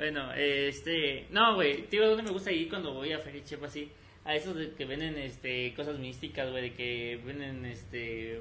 Bueno, 0.00 0.32
este, 0.34 1.26
no, 1.30 1.54
güey, 1.56 1.82
tío, 1.88 2.08
¿dónde 2.08 2.22
me 2.22 2.30
gusta 2.30 2.50
ir 2.50 2.70
cuando 2.70 2.94
voy 2.94 3.12
a 3.12 3.18
Feria 3.18 3.44
Chepa 3.44 3.66
así? 3.66 3.90
A 4.24 4.34
esos 4.34 4.56
de 4.56 4.70
que 4.72 4.86
venden, 4.86 5.18
este, 5.18 5.74
cosas 5.74 5.98
místicas, 5.98 6.50
güey, 6.50 6.70
de 6.70 6.74
que 6.74 7.20
venden, 7.24 7.66
este, 7.66 8.40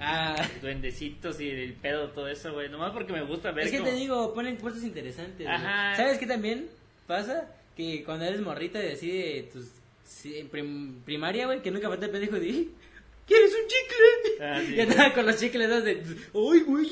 Ah. 0.00 0.34
duendecitos 0.62 1.40
y 1.42 1.50
el 1.50 1.74
pedo, 1.74 2.08
todo 2.10 2.26
eso, 2.28 2.52
güey. 2.54 2.70
Nomás 2.70 2.92
porque 2.92 3.12
me 3.12 3.22
gusta 3.22 3.50
ver 3.52 3.66
Es 3.66 3.70
que 3.70 3.78
como- 3.78 3.90
te 3.90 3.96
digo, 3.96 4.32
ponen 4.34 4.56
cosas 4.56 4.82
interesantes. 4.82 5.46
güey. 5.46 5.48
Ajá. 5.48 5.94
¿Sabes 5.94 6.16
qué 6.18 6.26
también 6.26 6.68
pasa? 7.06 7.50
Que 7.76 8.02
cuando 8.02 8.24
eres 8.24 8.40
morrita 8.40 8.78
de 8.78 8.92
así 8.92 9.10
de 9.10 9.50
tus 9.52 9.66
prim- 10.50 11.02
primaria, 11.04 11.44
güey, 11.46 11.60
que 11.60 11.70
nunca 11.70 11.88
falta 11.90 12.06
el 12.06 12.12
pendejo 12.12 12.36
de 12.40 12.68
¿Quieres 13.26 13.52
un 13.54 13.68
chicle? 13.68 14.44
Ah, 14.46 14.60
sí. 14.66 14.74
Y 14.76 14.80
andaba 14.80 15.12
con 15.14 15.26
los 15.26 15.38
chicles 15.38 15.84
de 15.84 16.02
¡Ay, 16.34 16.60
güey! 16.60 16.88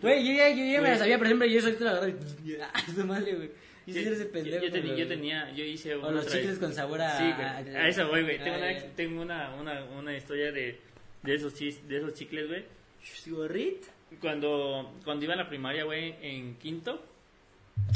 Güey, 0.00 0.26
yo 0.26 0.32
ya, 0.34 0.48
yo 0.50 0.64
ya 0.64 0.80
me 0.80 0.90
la 0.90 0.98
sabía, 0.98 1.18
por 1.18 1.26
ejemplo, 1.26 1.46
yo 1.46 1.60
solito 1.60 1.84
la 1.84 1.90
agarré 1.92 2.14
y 2.44 2.54
¡Ah, 2.60 2.72
su 2.94 3.04
madre, 3.06 3.34
güey! 3.34 3.50
Y 3.84 3.92
Yo, 3.94 4.00
eres 4.00 4.12
ese 4.12 4.24
yo- 4.26 4.30
pendejo. 4.32 4.64
yo 4.66 4.96
yo 4.96 5.08
tenía, 5.08 5.50
yo 5.52 5.64
hice 5.64 5.94
O 5.96 6.10
los 6.12 6.26
chicles 6.28 6.58
con 6.58 6.72
sabor 6.72 7.00
a- 7.00 7.18
Sí, 7.18 7.24
güey, 7.34 7.76
a 7.76 7.88
eso 7.88 8.06
voy, 8.08 8.22
güey. 8.22 8.38
Tengo, 8.38 8.56
una, 8.58 8.80
tengo 8.94 9.22
una, 9.22 9.54
una, 9.56 9.84
una 9.98 10.16
historia 10.16 10.52
de, 10.52 10.78
de 11.22 11.34
esos 11.34 11.54
chis, 11.54 11.86
de 11.88 11.96
esos 11.96 12.14
chicles, 12.14 12.46
güey. 12.48 12.64
¿Cigarrito? 13.02 13.88
Cuando, 14.20 14.94
cuando 15.04 15.24
iba 15.24 15.34
a 15.34 15.36
la 15.38 15.48
primaria, 15.48 15.82
güey, 15.84 16.14
en 16.22 16.54
quinto, 16.58 17.02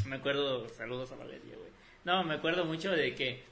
me 0.07 0.17
acuerdo, 0.17 0.69
saludos 0.71 1.13
a 1.13 1.17
Valeria, 1.17 1.55
güey. 1.55 1.71
No, 2.05 2.25
me 2.25 2.35
acuerdo 2.35 2.65
mucho 2.65 2.91
de 2.91 3.15
que 3.15 3.43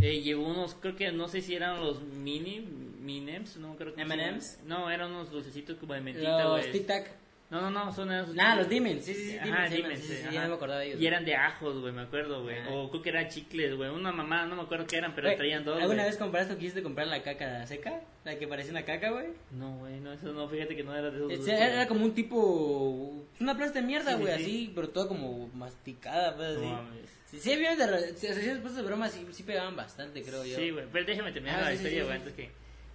eh, 0.00 0.20
llevó 0.20 0.46
unos, 0.48 0.74
creo 0.74 0.94
que 0.94 1.10
no 1.10 1.26
sé 1.28 1.40
si 1.40 1.54
eran 1.56 1.80
los 1.80 2.02
mini, 2.02 2.60
Minems, 3.00 3.56
no 3.56 3.76
se 3.76 3.84
llaman. 3.96 4.20
M&Ms. 4.20 4.60
No, 4.66 4.90
eran 4.90 5.10
unos 5.10 5.30
dulcecitos 5.30 5.76
como 5.78 5.94
de 5.94 6.00
mentita, 6.02 6.44
Los 6.44 6.60
güey. 6.60 6.72
Tic 6.72 6.86
Tac. 6.86 7.10
No, 7.50 7.60
no, 7.60 7.70
no, 7.70 7.92
son 7.92 8.10
esos. 8.10 8.34
Nah, 8.34 8.56
los 8.56 8.68
Demons. 8.68 9.04
Sí, 9.04 9.14
sí, 9.14 9.30
sí. 9.32 9.38
Ajá. 9.38 9.68
Demons, 9.68 9.98
Sí, 10.00 10.06
sí, 10.08 10.14
sí, 10.16 10.28
ya 10.32 10.42
no 10.42 10.48
me 10.48 10.54
acordaba 10.54 10.80
de 10.80 10.88
ellos. 10.88 11.00
Y 11.00 11.06
eran 11.06 11.24
de 11.24 11.36
ajos, 11.36 11.78
güey, 11.80 11.92
me 11.92 12.02
acuerdo, 12.02 12.42
güey. 12.42 12.56
O 12.70 12.90
creo 12.90 13.02
que 13.02 13.10
eran 13.10 13.28
chicles, 13.28 13.76
güey. 13.76 13.90
Una 13.90 14.10
mamá, 14.12 14.46
no 14.46 14.56
me 14.56 14.62
acuerdo 14.62 14.86
qué 14.86 14.96
eran, 14.96 15.14
pero 15.14 15.28
Güey, 15.28 15.36
traían 15.36 15.64
dos. 15.64 15.76
¿Alguna 15.76 16.02
güey. 16.02 16.06
vez 16.06 16.16
compraste 16.16 16.54
o 16.54 16.58
quisiste 16.58 16.82
comprar 16.82 17.06
la 17.06 17.22
caca 17.22 17.64
seca? 17.66 18.00
La 18.24 18.36
que 18.38 18.48
parecía 18.48 18.72
una 18.72 18.84
caca, 18.84 19.10
güey. 19.10 19.26
No, 19.52 19.76
güey, 19.78 20.00
no, 20.00 20.12
eso 20.12 20.32
no, 20.32 20.48
fíjate 20.48 20.74
que 20.74 20.82
no 20.82 20.94
era 20.96 21.10
de 21.10 21.16
esos. 21.18 21.30
Este, 21.32 21.50
dulces, 21.52 21.60
Era, 21.60 21.86
como 21.86 22.04
un 22.06 22.14
tipo. 22.14 23.26
Una 23.38 23.56
plasta 23.56 23.80
de 23.80 23.86
mierda, 23.86 24.12
Sí, 24.12 24.16
sí, 24.16 24.22
güey, 24.22 24.36
sí. 24.36 24.42
así, 24.42 24.72
pero 24.74 24.88
toda 24.88 25.06
como 25.06 25.48
masticada, 25.48 26.34
pues 26.36 26.54
No 26.56 26.60
así. 26.60 26.66
mames. 26.66 27.10
Sí, 27.26 27.38
sí, 27.40 27.52
había 27.52 27.76
de. 27.76 28.16
Si 28.16 28.26
hacías 28.26 28.58
puestos 28.58 28.76
de 28.76 28.82
broma, 28.82 29.08
sí, 29.08 29.26
sí 29.30 29.42
pegaban 29.42 29.76
bastante, 29.76 30.22
creo 30.22 30.44
yo. 30.44 30.56
Sí, 30.56 30.70
güey, 30.70 30.86
pero 30.92 31.04
déjame 31.04 31.30
terminar 31.32 31.60
Ah, 31.60 31.64
la 31.66 31.74
historia, 31.74 32.04
güey, 32.04 32.16
sí. 32.16 32.22
antes 32.22 32.34
que... 32.34 32.50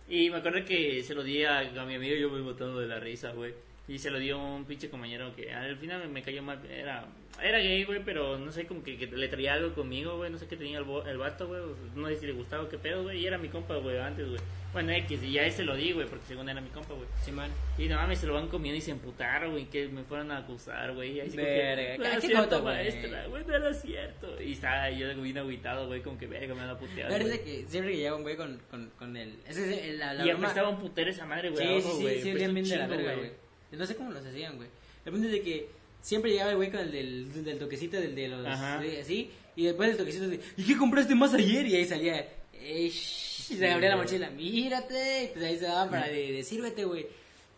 Y 0.10 0.30
me 0.32 0.38
acuerdo 0.38 0.66
que 0.66 1.04
se 1.04 1.14
lo 1.14 1.22
di 1.24 1.44
a, 1.44 1.60
a 1.60 1.86
mi 1.86 1.96
amigo 1.96 2.16
y 2.16 2.20
yo 2.22 2.30
me 2.32 2.42
botando 2.42 2.80
de 2.80 2.88
la 2.88 3.00
risa, 3.00 3.32
güey. 3.32 3.54
Y 3.90 3.98
se 3.98 4.12
lo 4.12 4.20
dio 4.20 4.38
un 4.38 4.66
pinche 4.66 4.88
compañero 4.88 5.36
que 5.36 5.52
al 5.52 5.76
final 5.78 6.08
me, 6.10 6.22
cayó 6.22 6.44
mal. 6.44 6.60
Era, 6.70 7.08
era 7.42 7.58
gay, 7.58 7.84
güey, 7.86 8.04
pero 8.06 8.38
no 8.38 8.52
sé, 8.52 8.68
como 8.68 8.84
que, 8.84 8.98
que 8.98 9.08
le 9.08 9.28
traía 9.28 9.54
algo 9.56 9.74
conmigo, 9.74 10.16
güey. 10.18 10.30
No 10.30 10.38
sé 10.38 10.46
qué 10.46 10.56
tenía 10.56 10.78
el, 10.78 10.86
el 11.08 11.18
vato, 11.18 11.48
güey. 11.48 11.62
No 11.96 12.08
sé 12.08 12.18
si 12.18 12.28
le 12.28 12.34
gustaba 12.34 12.64
o 12.64 12.70
qué 12.70 12.78
pedo, 12.78 13.02
güey. 13.02 13.20
Y 13.20 13.26
era 13.26 13.40
mi 13.40 13.50
compa, 13.50 13.76
güey, 13.78 13.98
antes, 13.98 14.28
güey. 14.30 14.40
Bueno, 14.72 14.92
X, 14.92 15.24
y 15.24 15.32
ya 15.32 15.44
ese 15.48 15.64
lo 15.64 15.76
di, 15.76 15.94
güey, 15.94 16.06
porque 16.06 16.28
según 16.28 16.48
era 16.48 16.62
mi 16.62 16.70
compa, 16.70 16.94
güey. 16.94 17.08
Simón. 17.26 17.50
Y 17.80 17.88
no 17.88 17.96
mames, 17.96 18.20
se 18.20 18.28
lo 18.28 18.36
van 18.36 18.48
comiendo 18.50 18.78
y 18.78 18.82
se 18.82 18.92
emputaron, 18.92 19.54
güey, 19.54 19.66
que 19.66 19.88
me 19.88 20.04
fueron 20.04 20.30
a 20.32 20.38
acusar, 20.38 20.94
güey. 20.94 21.14
Y 21.14 21.20
ahí 21.22 21.32
sí 21.32 21.38
como 21.38 21.48
que, 21.48 21.54
Verga, 21.54 21.98
no 21.98 22.22
¿qué 22.22 22.28
cierto, 22.28 22.62
maestra, 22.62 23.26
güey, 23.28 23.44
no 23.46 23.56
era 23.56 23.74
cierto. 23.74 24.40
Y 24.40 24.52
estaba 24.52 24.92
yo 24.92 25.20
bien 25.20 25.38
agüitado, 25.40 25.88
güey, 25.88 26.04
como 26.04 26.20
que 26.20 26.28
verga, 26.28 26.54
me 26.54 26.62
van 26.62 26.70
a 26.70 26.78
putear, 26.78 27.10
Parece 27.10 27.42
que 27.42 27.66
siempre 27.66 27.94
que 27.94 27.98
llega 27.98 28.14
un 28.16 28.22
güey 28.22 28.38
con, 28.38 28.62
con, 28.70 28.92
con 28.92 29.18
el. 29.18 29.40
Ese 29.48 29.74
es 29.74 29.84
el- 29.86 29.98
la, 29.98 30.14
la 30.14 30.24
Y 30.24 30.30
broma. 30.30 30.46
apestaba 30.46 30.70
un 30.70 30.78
putero 30.78 31.10
esa 31.10 31.26
madre, 31.26 31.50
güey. 31.50 31.82
Sí, 31.82 31.82
sí, 31.82 31.90
sí, 31.90 31.98
sí, 31.98 32.06
Apesta 32.06 32.34
bien, 32.38 32.50
un 32.50 32.54
bien 32.54 32.70
de 32.70 32.78
la 32.78 32.88
verga, 32.88 33.16
güey. 33.16 33.49
No 33.72 33.86
sé 33.86 33.96
cómo 33.96 34.12
los 34.12 34.26
hacían, 34.26 34.56
güey. 34.58 34.68
El 35.06 35.12
punto 35.12 35.28
es 35.28 35.34
de 35.34 35.42
que 35.42 35.68
siempre 36.02 36.32
llegaba 36.32 36.52
el 36.52 36.58
güey 36.58 36.72
con 36.72 36.80
el 36.82 36.92
del, 36.92 37.44
del 37.44 37.60
toquecito, 37.60 37.98
del 38.00 38.16
de 38.16 38.28
los. 38.28 38.44
De- 38.44 39.02
así. 39.02 39.32
Y 39.56 39.66
después 39.66 39.90
del 39.90 39.98
toquecito 39.98 40.28
de. 40.28 40.40
¿Y 40.58 40.64
qué 40.66 40.78
compraste 40.78 41.16
más 41.16 41.34
ayer? 41.34 41.66
Y 41.68 41.76
ahí 41.76 41.86
salía. 41.86 42.20
Eh, 42.54 42.88
y 42.88 42.92
se 42.92 43.70
abría 43.70 43.90
la 43.90 43.98
mochila. 43.98 44.30
Mírate. 44.30 45.26
Y 45.26 45.28
pues 45.28 45.46
ahí 45.46 45.58
se 45.58 45.66
daban 45.66 45.90
para 45.90 46.08
de, 46.08 46.32
de 46.34 46.44
sírvete, 46.44 46.86
güey. 46.86 47.08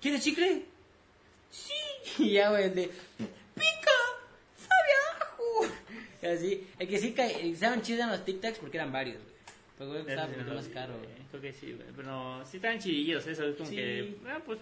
¿Quieres 0.02 0.24
chicle? 0.24 0.63
Sí. 1.52 1.74
Y 2.24 2.32
ya, 2.34 2.50
güey, 2.50 2.63
el 2.65 2.76
de. 2.76 2.88
¡Pica! 3.17 3.97
¡Sabe 4.58 4.91
a 4.97 5.24
ajo! 5.24 5.74
Y 6.21 6.26
así. 6.26 6.67
El 6.80 6.88
que 6.88 6.97
sí 7.00 7.13
estaban 7.17 7.82
chidos 7.82 8.00
eran 8.00 8.10
los 8.12 8.26
tic 8.26 8.41
tacs 8.41 8.58
porque 8.60 8.78
eran 8.78 8.91
varios, 8.91 9.17
güey. 9.17 9.32
Pero 9.78 9.89
güey, 9.91 10.02
estaba 10.02 10.26
un 10.26 10.32
no 10.32 10.38
poquito 10.38 10.56
más 10.56 10.67
caro, 10.69 10.97
güey. 10.97 11.10
Creo 11.30 11.41
que 11.41 11.54
sí, 11.54 11.74
güey. 11.74 11.88
Pero 11.95 12.43
sí 12.50 12.58
estaban 12.58 12.80
chidillos, 12.80 13.26
eso. 13.28 13.45
Es 13.45 13.56
como 13.56 13.69
Sí. 13.69 13.76
que. 13.76 14.15
Ah, 14.28 14.39
pues. 14.45 14.60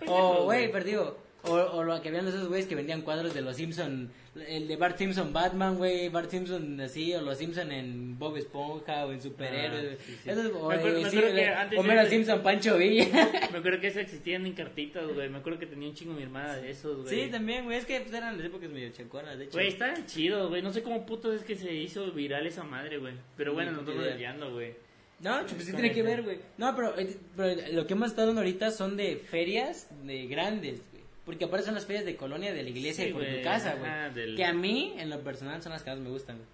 Oh, 0.06 0.06
pendejos, 0.06 0.44
güey, 0.44 0.72
perdido. 0.72 1.26
O, 1.44 1.52
o 1.54 1.84
lo 1.84 2.02
que 2.02 2.08
habían 2.08 2.26
esos 2.26 2.48
güeyes 2.48 2.66
que 2.66 2.74
vendían 2.74 3.02
cuadros 3.02 3.32
de 3.32 3.40
los 3.40 3.54
Simpson, 3.54 4.10
el 4.48 4.66
de 4.66 4.74
Bart 4.74 4.98
Simpson 4.98 5.32
Batman, 5.32 5.76
güey, 5.76 6.08
Bart 6.08 6.28
Simpson 6.28 6.80
así, 6.80 7.14
o 7.14 7.20
los 7.22 7.38
Simpson 7.38 7.70
en 7.70 8.18
Bob 8.18 8.36
Esponja 8.36 9.06
o 9.06 9.12
en 9.12 9.22
Superhéroes. 9.22 9.96
Ah, 9.96 10.02
sí, 10.04 10.18
sí. 10.24 10.30
Esos, 10.30 10.46
o 10.60 10.68
Me 10.68 10.74
acuerdo- 10.74 10.98
eh, 10.98 11.02
me 11.04 11.10
sí, 11.10 11.16
acuerdo 11.18 11.36
que 11.36 11.46
antes 11.46 11.78
Homero 11.78 12.00
era- 12.00 12.10
Simpson, 12.10 12.42
Pancho 12.42 12.76
Villa. 12.78 13.30
Me 13.52 13.58
acuerdo 13.58 13.80
que 13.80 13.86
eso 13.86 14.00
existían 14.00 14.44
en 14.44 14.54
cartitas, 14.54 15.06
güey. 15.14 15.28
Me 15.28 15.38
acuerdo 15.38 15.60
que 15.60 15.66
tenía 15.66 15.88
un 15.88 15.94
chingo 15.94 16.14
mi 16.14 16.24
hermana 16.24 16.56
de 16.56 16.68
esos, 16.68 17.02
güey. 17.04 17.14
sí, 17.26 17.30
también, 17.30 17.64
güey, 17.64 17.78
es 17.78 17.86
que 17.86 18.00
pues, 18.00 18.12
eran 18.12 18.36
las 18.36 18.44
épocas 18.46 18.68
medio 18.68 18.90
chaconas, 18.90 19.38
de 19.38 19.44
hecho. 19.44 19.52
Güey, 19.52 19.68
está 19.68 19.94
chido, 20.04 20.48
güey. 20.48 20.62
No 20.62 20.72
sé 20.72 20.82
cómo 20.82 21.06
puto 21.06 21.32
es 21.32 21.42
que 21.44 21.54
se 21.54 21.72
hizo 21.72 22.10
viral 22.10 22.44
esa 22.44 22.64
madre, 22.64 22.98
güey. 22.98 23.14
Pero 23.36 23.52
bueno, 23.54 23.70
nos 23.70 23.82
estamos 23.82 24.04
desviando, 24.04 24.52
güey. 24.52 24.74
No, 25.20 25.40
pues 25.46 25.64
sí 25.64 25.72
tiene 25.72 25.92
que 25.92 26.02
ver, 26.02 26.22
güey. 26.22 26.38
No, 26.58 26.74
pero, 26.76 26.98
eh, 26.98 27.16
pero 27.36 27.72
lo 27.72 27.86
que 27.86 27.94
hemos 27.94 28.08
estado 28.10 28.28
dando 28.28 28.42
ahorita 28.42 28.70
son 28.70 28.96
de 28.96 29.16
ferias 29.16 29.86
de 30.04 30.26
grandes, 30.26 30.80
güey. 30.92 31.02
Porque 31.24 31.46
aparte 31.46 31.64
son 31.66 31.74
las 31.74 31.86
ferias 31.86 32.04
de 32.04 32.16
colonia 32.16 32.52
de 32.52 32.62
la 32.62 32.68
iglesia 32.68 33.04
Sí, 33.04 33.10
y 33.10 33.12
por 33.12 33.22
tu 33.24 33.42
casa, 33.42 33.74
güey. 33.74 34.14
del- 34.14 34.36
Que 34.36 34.44
a 34.44 34.52
mí, 34.52 34.94
en 34.98 35.08
lo 35.10 35.20
personal, 35.20 35.62
son 35.62 35.72
las 35.72 35.82
que 35.82 35.90
más 35.90 35.98
me 35.98 36.10
gustan, 36.10 36.36
güey. 36.36 36.48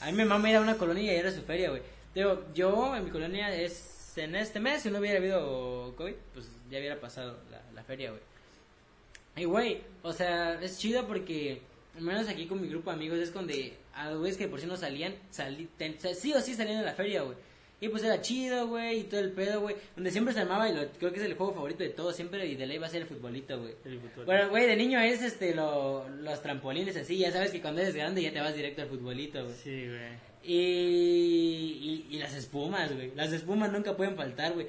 A 0.00 0.06
mí 0.10 0.12
me 0.16 0.24
mama 0.24 0.48
ir 0.50 0.56
a 0.56 0.60
una 0.60 0.76
colonia 0.76 1.14
y 1.14 1.18
ir 1.18 1.26
a 1.26 1.32
su 1.32 1.42
feria, 1.42 1.70
güey. 1.70 1.82
Digo, 2.14 2.44
yo 2.54 2.94
en 2.96 3.04
mi 3.04 3.10
colonia 3.10 3.54
es 3.54 4.16
en 4.16 4.34
este 4.36 4.60
mes, 4.60 4.82
si 4.82 4.90
no 4.90 4.98
hubiera 5.00 5.18
habido 5.18 5.94
COVID, 5.96 6.14
pues 6.32 6.46
ya 6.70 6.78
hubiera 6.78 6.98
pasado 7.00 7.38
la, 7.50 7.60
la 7.74 7.82
feria, 7.84 8.10
güey. 8.10 8.22
Y, 9.36 9.44
güey, 9.44 9.80
o 10.02 10.12
sea, 10.14 10.58
es 10.62 10.78
chido 10.78 11.06
porque, 11.06 11.60
al 11.94 12.00
menos 12.02 12.26
aquí 12.28 12.46
con 12.46 12.60
mi 12.62 12.68
grupo 12.68 12.88
de 12.90 12.96
amigos, 12.96 13.18
es 13.18 13.34
donde 13.34 13.74
a 13.94 14.08
los 14.10 14.18
güeyes 14.20 14.38
que 14.38 14.48
por 14.48 14.60
si 14.60 14.66
no 14.66 14.76
salían, 14.78 15.14
salí, 15.30 15.68
ten- 15.76 15.96
sí 16.14 16.32
o 16.32 16.40
sí 16.40 16.54
salían 16.54 16.78
a 16.78 16.82
la 16.82 16.94
feria, 16.94 17.22
güey. 17.22 17.36
Y 17.80 17.88
pues 17.88 18.02
era 18.04 18.22
chido, 18.22 18.68
güey, 18.68 19.00
y 19.00 19.04
todo 19.04 19.20
el 19.20 19.32
pedo, 19.32 19.60
güey. 19.60 19.76
Donde 19.94 20.10
siempre 20.10 20.32
se 20.32 20.40
armaba, 20.40 20.68
y 20.68 20.74
lo, 20.74 20.88
creo 20.98 21.12
que 21.12 21.18
es 21.18 21.24
el 21.26 21.34
juego 21.34 21.52
favorito 21.52 21.82
de 21.84 21.90
todos, 21.90 22.16
siempre, 22.16 22.46
y 22.46 22.54
de 22.56 22.66
ley 22.66 22.78
va 22.78 22.86
a 22.86 22.90
ser 22.90 23.02
el 23.02 23.08
futbolito, 23.08 23.58
güey. 23.60 23.74
Bueno, 24.24 24.48
güey, 24.48 24.66
de 24.66 24.76
niño 24.76 24.98
es 25.00 25.20
este, 25.22 25.54
lo, 25.54 26.08
los 26.08 26.40
trampolines 26.42 26.96
así, 26.96 27.18
ya 27.18 27.30
sabes 27.30 27.50
que 27.50 27.60
cuando 27.60 27.82
eres 27.82 27.94
grande 27.94 28.22
ya 28.22 28.32
te 28.32 28.40
vas 28.40 28.54
directo 28.56 28.80
al 28.82 28.88
futbolito, 28.88 29.42
güey. 29.44 29.54
Sí, 29.62 29.86
güey. 29.88 30.26
Y, 30.42 32.06
y, 32.08 32.16
y 32.16 32.18
las 32.18 32.34
espumas, 32.34 32.92
güey. 32.94 33.12
Las 33.14 33.32
espumas 33.32 33.70
nunca 33.72 33.96
pueden 33.96 34.16
faltar, 34.16 34.52
güey. 34.54 34.66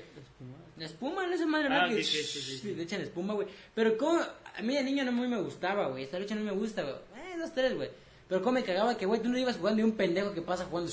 La 0.77 0.85
espuma, 0.85 1.25
no 1.25 1.33
esa 1.33 1.45
madre, 1.47 1.69
Ah, 1.71 1.87
¿no? 1.87 1.95
que 1.95 2.03
sí, 2.03 2.21
sí, 2.23 2.57
sí. 2.59 2.75
le 2.75 2.83
echan 2.83 3.01
espuma, 3.01 3.33
güey. 3.33 3.47
Pero 3.73 3.97
como, 3.97 4.19
a 4.19 4.61
mí 4.61 4.75
de 4.75 4.83
niño 4.83 5.03
no 5.05 5.11
muy 5.11 5.27
me 5.27 5.39
gustaba, 5.41 5.87
güey. 5.87 6.03
Esta 6.03 6.19
lucha 6.19 6.35
no 6.35 6.41
me 6.41 6.51
gusta, 6.51 6.83
güey. 6.83 6.95
Eh, 6.95 7.37
dos, 7.39 7.51
tres, 7.53 7.73
güey. 7.75 7.89
Pero 8.27 8.41
como 8.41 8.53
me 8.59 8.63
cagaba 8.63 8.95
que, 8.97 9.05
güey, 9.07 9.21
tú 9.21 9.29
no 9.29 9.37
ibas 9.39 9.57
jugando 9.57 9.81
y 9.81 9.85
un 9.85 9.93
pendejo 9.93 10.33
que 10.33 10.41
pasa 10.41 10.65
jugando 10.65 10.91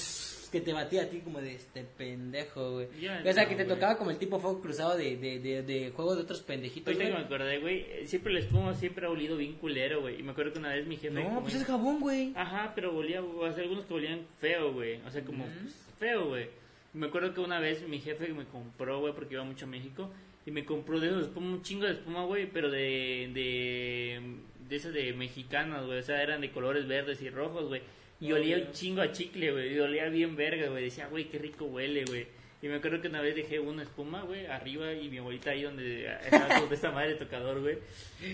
que 0.54 0.60
te 0.60 0.72
batía 0.72 1.02
a 1.02 1.06
ti 1.06 1.18
como 1.18 1.40
de 1.40 1.56
este 1.56 1.82
pendejo, 1.82 2.74
güey. 2.74 2.86
O 2.86 3.32
sea, 3.32 3.42
no, 3.42 3.48
que 3.48 3.56
te 3.56 3.64
tocaba 3.64 3.98
como 3.98 4.12
el 4.12 4.18
tipo 4.18 4.38
fuego 4.38 4.60
cruzado 4.60 4.96
de, 4.96 5.16
de, 5.16 5.40
de, 5.40 5.64
de 5.64 5.90
juegos 5.90 6.16
de 6.16 6.22
otros 6.22 6.42
pendejitos, 6.42 6.94
Ahorita 6.94 7.10
que 7.10 7.18
me 7.18 7.24
acordé, 7.24 7.58
güey, 7.58 8.06
siempre 8.06 8.30
el 8.30 8.38
espuma 8.38 8.72
siempre 8.72 9.04
ha 9.04 9.10
olido 9.10 9.36
bien 9.36 9.54
culero, 9.54 10.02
güey. 10.02 10.20
Y 10.20 10.22
me 10.22 10.30
acuerdo 10.30 10.52
que 10.52 10.60
una 10.60 10.68
vez 10.68 10.86
mi 10.86 10.96
jefe... 10.96 11.24
No, 11.24 11.42
pues 11.42 11.56
es 11.56 11.64
jabón, 11.64 11.98
güey. 11.98 12.32
Ajá, 12.36 12.70
pero 12.76 12.96
olía, 12.96 13.20
o 13.20 13.52
sea, 13.52 13.64
algunos 13.64 13.84
que 13.84 13.94
olían 13.94 14.20
feo, 14.38 14.72
güey. 14.72 15.00
O 15.04 15.10
sea, 15.10 15.24
como 15.24 15.44
pues, 15.44 15.74
feo, 15.98 16.28
güey. 16.28 16.46
Me 16.92 17.06
acuerdo 17.06 17.34
que 17.34 17.40
una 17.40 17.58
vez 17.58 17.88
mi 17.88 17.98
jefe 17.98 18.32
me 18.32 18.44
compró, 18.44 19.00
güey, 19.00 19.12
porque 19.12 19.34
iba 19.34 19.42
mucho 19.42 19.64
a 19.64 19.68
México. 19.68 20.08
Y 20.46 20.52
me 20.52 20.64
compró 20.64 21.00
de 21.00 21.08
esos 21.08 21.22
espuma, 21.22 21.48
un 21.48 21.62
chingo 21.62 21.84
de 21.84 21.94
espuma, 21.94 22.26
güey, 22.26 22.48
pero 22.48 22.70
de, 22.70 23.28
de, 23.34 24.22
de 24.68 24.76
esas 24.76 24.94
de 24.94 25.14
mexicanas, 25.14 25.84
güey. 25.84 25.98
O 25.98 26.02
sea, 26.02 26.22
eran 26.22 26.42
de 26.42 26.52
colores 26.52 26.86
verdes 26.86 27.20
y 27.22 27.28
rojos, 27.28 27.66
güey. 27.66 27.82
Y 28.20 28.32
olía 28.32 28.56
un 28.56 28.72
chingo 28.72 29.02
a 29.02 29.12
chicle, 29.12 29.52
güey. 29.52 29.74
Y 29.74 29.80
olía 29.80 30.08
bien 30.08 30.36
verga, 30.36 30.68
güey. 30.68 30.84
Decía, 30.84 31.06
güey, 31.08 31.24
qué 31.24 31.38
rico 31.38 31.66
huele, 31.66 32.04
güey. 32.04 32.26
Y 32.64 32.68
me 32.68 32.76
acuerdo 32.76 33.02
que 33.02 33.08
una 33.08 33.20
vez 33.20 33.36
dejé 33.36 33.58
una 33.60 33.82
espuma, 33.82 34.22
güey, 34.22 34.46
arriba 34.46 34.90
y 34.94 35.10
mi 35.10 35.18
abuelita 35.18 35.50
ahí 35.50 35.64
donde 35.64 36.10
estaba 36.24 36.60
con 36.60 36.72
esta 36.72 36.90
madre 36.90 37.10
de 37.10 37.16
tocador, 37.16 37.60
güey. 37.60 37.76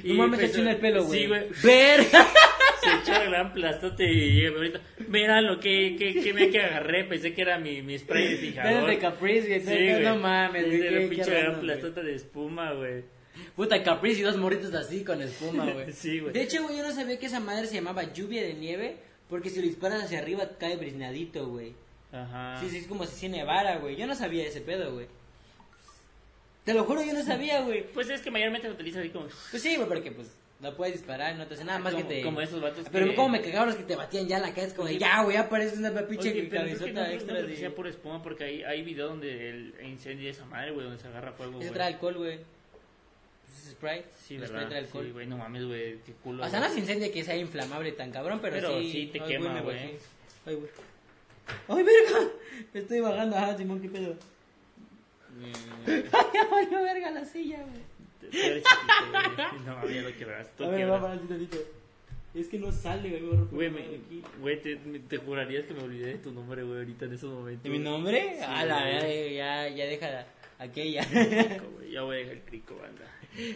No 0.04 0.14
mames, 0.14 0.54
en 0.56 0.68
el 0.68 0.76
pelo, 0.76 1.04
güey. 1.04 1.22
Sí, 1.22 1.26
güey. 1.26 1.46
Verga. 1.64 2.28
Se 2.80 2.90
echó 3.02 3.22
el 3.22 3.28
gran 3.28 3.52
plastote 3.52 4.04
y 4.04 4.34
llega 4.34 4.50
mi 4.50 4.54
abuelita. 4.54 4.80
Mira 5.08 5.40
lo 5.40 5.58
que, 5.58 5.96
que, 5.98 6.22
que 6.22 6.32
me 6.32 6.48
que 6.48 6.60
agarré. 6.60 7.02
Pensé 7.06 7.34
que 7.34 7.42
era 7.42 7.58
mi, 7.58 7.82
mi 7.82 7.98
spray 7.98 8.28
de 8.28 8.36
fijador. 8.36 8.88
De 8.88 8.98
Caprice, 8.98 9.48
güey. 9.48 9.60
Sí, 9.62 9.90
güey. 9.90 10.04
no 10.04 10.16
mames, 10.16 10.64
güey. 10.64 10.86
Era 10.86 11.00
un 11.00 11.08
pinche 11.08 11.30
gran 11.30 11.60
plastote 11.60 12.02
de 12.04 12.14
espuma, 12.14 12.72
güey. 12.74 13.02
Puta, 13.56 13.82
Caprice 13.82 14.20
y 14.20 14.22
dos 14.22 14.36
morritos 14.36 14.72
así 14.74 15.02
con 15.02 15.20
espuma, 15.22 15.68
güey. 15.72 15.86
Sí, 15.92 16.20
güey. 16.20 16.32
De 16.32 16.42
hecho, 16.42 16.62
güey, 16.62 16.76
yo 16.76 16.84
no 16.84 16.92
sabía 16.92 17.18
que 17.18 17.26
esa 17.26 17.40
madre 17.40 17.66
se 17.66 17.74
llamaba 17.74 18.12
lluvia 18.12 18.42
de 18.42 18.54
nieve. 18.54 18.96
Porque 19.30 19.48
si 19.48 19.60
lo 19.60 19.66
disparas 19.66 20.02
hacia 20.02 20.18
arriba 20.18 20.50
cae 20.58 20.76
briznadito, 20.76 21.46
güey. 21.46 21.74
Ajá. 22.12 22.60
Sí, 22.60 22.68
sí, 22.68 22.78
es 22.78 22.86
como 22.86 23.06
si 23.06 23.14
se 23.16 23.28
nevara, 23.28 23.78
güey. 23.78 23.96
Yo 23.96 24.06
no 24.06 24.14
sabía 24.14 24.44
ese 24.44 24.60
pedo, 24.60 24.92
güey. 24.92 25.06
Te 26.64 26.74
lo 26.74 26.84
juro, 26.84 27.02
yo 27.02 27.14
no 27.14 27.22
sabía, 27.22 27.62
güey. 27.62 27.84
Pues 27.92 28.10
es 28.10 28.20
que 28.20 28.30
mayormente 28.30 28.66
se 28.66 28.74
utiliza 28.74 29.00
así 29.00 29.10
como. 29.10 29.28
Pues 29.50 29.62
sí, 29.62 29.76
güey, 29.76 29.88
porque 29.88 30.10
pues 30.10 30.36
lo 30.60 30.76
puedes 30.76 30.94
disparar, 30.94 31.36
no 31.36 31.46
te 31.46 31.54
hace 31.54 31.64
nada 31.64 31.78
más 31.78 31.94
como, 31.94 32.06
que 32.06 32.16
te. 32.16 32.22
como 32.22 32.40
esos 32.40 32.60
vatos 32.60 32.84
Pero 32.92 33.06
que... 33.06 33.14
como 33.14 33.30
me 33.30 33.40
cagaban 33.40 33.68
los 33.68 33.76
que 33.76 33.84
te 33.84 33.96
batían 33.96 34.28
ya 34.28 34.36
en 34.36 34.42
la 34.42 34.52
cabeza, 34.52 34.76
como 34.76 34.88
de 34.88 34.98
ya, 34.98 35.22
güey, 35.22 35.36
ya 35.36 35.48
parece 35.48 35.78
una 35.78 35.90
pinche 36.06 36.34
que 36.34 36.48
cabezota 36.48 36.92
no, 36.92 37.06
extra 37.06 37.40
no 37.40 37.46
de. 37.46 37.70
por 37.70 37.86
espuma 37.86 38.22
porque 38.22 38.44
hay, 38.44 38.62
hay 38.64 38.82
video 38.82 39.08
donde 39.08 39.48
el 39.48 39.74
incendia 39.82 40.30
esa 40.30 40.44
madre, 40.44 40.72
güey, 40.72 40.84
donde 40.84 41.00
se 41.00 41.08
agarra 41.08 41.32
fuego, 41.32 41.52
güey. 41.52 41.70
trae 41.70 41.94
alcohol, 41.94 42.18
güey. 42.18 42.40
Pues 43.61 43.66
es 43.66 43.73
Sprite. 43.73 44.05
Sí, 44.27 44.35
el 44.37 44.40
¿verdad? 44.40 44.55
Sprite 44.57 44.68
trae 44.70 44.79
alcohol. 44.85 45.05
Sí, 45.07 45.11
güey, 45.12 45.27
no 45.27 45.37
mames, 45.38 45.64
güey, 45.66 45.99
qué 46.07 46.12
culo. 46.23 46.44
O 46.44 46.49
sea, 46.49 46.61
no 46.61 46.66
güey. 46.66 46.75
se 46.75 46.81
incendia 46.81 47.12
que 47.12 47.25
sea 47.25 47.37
inflamable 47.37 47.92
tan 47.92 48.11
cabrón, 48.11 48.38
pero, 48.40 48.55
Pero 48.57 48.79
sí. 48.81 48.90
sí 48.92 49.07
te 49.12 49.20
Ay, 49.20 49.29
quema, 49.29 49.53
me 49.55 49.61
güey. 49.62 49.77
bajé. 49.77 49.99
Ay, 50.46 50.55
güey. 50.55 50.70
¡Ay, 51.68 51.83
verga! 51.83 52.31
Me 52.73 52.81
estoy 52.81 53.01
bajando, 53.01 53.37
ajá, 53.37 53.57
Simón, 53.57 53.81
qué 53.81 53.88
pedo. 53.88 54.14
Mm, 55.38 55.87
¡Ay, 55.87 56.05
ya 56.35 56.44
valió 56.49 56.83
verga 56.83 57.11
la 57.11 57.25
silla, 57.25 57.59
güey! 57.62 58.31
güey. 58.33 58.62
No, 59.66 59.88
ya 59.88 60.03
lo 60.03 60.16
quebras. 60.16 60.49
Tú 60.57 60.64
A 60.64 60.68
ver, 60.68 60.90
va 60.90 61.01
para 61.01 61.14
el 61.14 61.20
tantito. 61.29 61.57
Es 62.35 62.46
que 62.46 62.59
no 62.59 62.70
sale, 62.70 63.09
güey. 63.11 63.23
me 63.23 63.44
Güey, 63.46 63.70
me- 63.70 64.23
güey, 64.40 64.62
te, 64.62 64.77
te 64.77 65.16
jurarías 65.18 65.64
que 65.66 65.75
me 65.75 65.83
olvidé 65.83 66.07
de 66.12 66.18
tu 66.18 66.31
nombre, 66.31 66.62
güey, 66.62 66.79
ahorita 66.79 67.07
en 67.07 67.14
esos 67.14 67.33
momentos. 67.33 67.64
¿De 67.64 67.70
mi 67.70 67.79
nombre? 67.81 68.37
Sí, 68.38 68.44
a 68.46 68.64
la 68.64 68.81
güey. 68.83 68.92
verga, 68.94 69.31
ya, 69.33 69.68
ya 69.68 69.85
deja 69.87 70.27
aquella. 70.59 71.05
Crico, 71.07 71.64
güey, 71.77 71.90
Ya 71.90 72.03
voy 72.03 72.16
a 72.16 72.18
dejar 72.20 72.35
el 72.35 72.42
crico, 72.42 72.77
banda. 72.81 73.05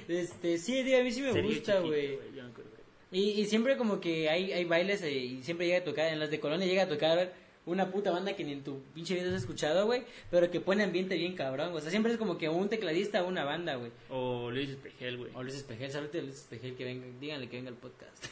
Este, 0.08 0.58
sí, 0.58 0.80
a 0.94 1.02
mí 1.02 1.10
sí 1.12 1.22
me 1.22 1.40
gusta, 1.42 1.80
güey. 1.80 2.18
Y, 3.12 3.40
y 3.40 3.46
siempre 3.46 3.76
como 3.76 4.00
que 4.00 4.28
hay, 4.28 4.52
hay 4.52 4.64
bailes 4.64 5.02
eh, 5.02 5.12
y 5.12 5.42
siempre 5.42 5.66
llega 5.66 5.78
a 5.78 5.84
tocar, 5.84 6.12
en 6.12 6.18
las 6.18 6.30
de 6.30 6.40
Colonia 6.40 6.66
llega 6.66 6.82
a 6.82 6.88
tocar 6.88 7.32
una 7.66 7.90
puta 7.90 8.10
banda 8.10 8.34
que 8.34 8.42
ni 8.44 8.52
en 8.52 8.64
tu 8.64 8.82
pinche 8.92 9.14
vida 9.14 9.28
has 9.28 9.40
escuchado, 9.40 9.86
güey, 9.86 10.02
pero 10.30 10.50
que 10.50 10.60
pone 10.60 10.82
ambiente 10.82 11.14
bien 11.16 11.34
cabrón. 11.34 11.72
O 11.72 11.80
sea, 11.80 11.90
siempre 11.90 12.12
es 12.12 12.18
como 12.18 12.36
que 12.38 12.48
un 12.48 12.68
tecladista 12.68 13.22
o 13.22 13.28
una 13.28 13.44
banda, 13.44 13.76
güey. 13.76 13.90
O 14.10 14.50
Luis 14.50 14.70
Espejel, 14.70 15.16
güey. 15.16 15.30
O 15.34 15.42
Luis 15.42 15.54
Espejel, 15.54 15.90
salute 15.92 16.18
a 16.18 16.22
Luis 16.22 16.34
Espejel 16.36 16.74
que 16.74 16.84
venga, 16.84 17.06
díganle 17.20 17.48
que 17.48 17.56
venga 17.56 17.70
al 17.70 17.76
podcast. 17.76 18.26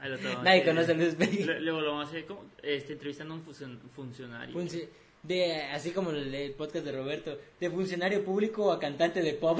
Ahí 0.00 0.10
lo. 0.10 0.18
Nadie 0.42 0.60
Sí. 0.60 0.66
conoce 0.66 0.92
a 0.92 0.94
Luis 0.94 1.08
Espejel. 1.08 1.64
Luego 1.64 1.80
lo 1.80 1.90
vamos 1.92 2.06
a 2.06 2.08
hacer 2.10 2.26
como, 2.26 2.44
este, 2.62 2.92
entrevistando 2.92 3.32
a 3.34 3.36
un 3.38 3.42
funcion- 3.44 3.78
funcionario. 3.94 4.54
Funci- 4.54 4.86
de, 5.26 5.62
así 5.72 5.90
como 5.90 6.10
el, 6.10 6.34
el 6.34 6.52
podcast 6.52 6.84
de 6.84 6.92
Roberto, 6.92 7.38
de 7.60 7.70
funcionario 7.70 8.24
público 8.24 8.70
a 8.72 8.78
cantante 8.78 9.22
de 9.22 9.32
pop. 9.34 9.58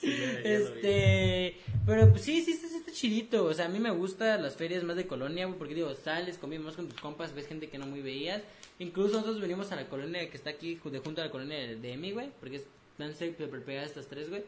Sí, 0.00 0.10
ya- 0.18 0.32
ya. 0.32 0.40
Este, 0.42 1.56
pero 1.86 2.10
pues 2.10 2.22
sí, 2.22 2.42
sí, 2.42 2.54
sí, 2.54 2.76
está 2.76 2.90
chidito. 2.92 3.44
O 3.44 3.54
sea, 3.54 3.66
a 3.66 3.68
mí 3.68 3.78
me 3.78 3.90
gustan 3.90 4.42
las 4.42 4.56
ferias 4.56 4.82
más 4.82 4.96
de 4.96 5.06
colonia, 5.06 5.48
porque 5.56 5.74
digo, 5.74 5.94
sales, 5.94 6.38
más 6.58 6.74
con 6.74 6.88
tus 6.88 7.00
compas, 7.00 7.34
ves 7.34 7.46
gente 7.46 7.68
que 7.68 7.78
no 7.78 7.86
muy 7.86 8.00
veías. 8.02 8.42
Incluso 8.78 9.12
nosotros 9.14 9.40
venimos 9.40 9.70
a 9.70 9.76
la 9.76 9.88
colonia 9.88 10.28
que 10.28 10.36
está 10.36 10.50
aquí, 10.50 10.80
de 10.82 10.98
junto 10.98 11.20
a 11.20 11.26
la 11.26 11.30
colonia 11.30 11.56
de, 11.58 11.76
de 11.76 11.92
Emi, 11.92 12.10
güey, 12.12 12.30
porque 12.40 12.56
es 12.56 12.64
tan 12.98 13.14
cerca 13.14 13.46
de 13.46 13.58
pegar 13.60 13.84
estas 13.84 14.06
tres, 14.08 14.28
güey. 14.28 14.42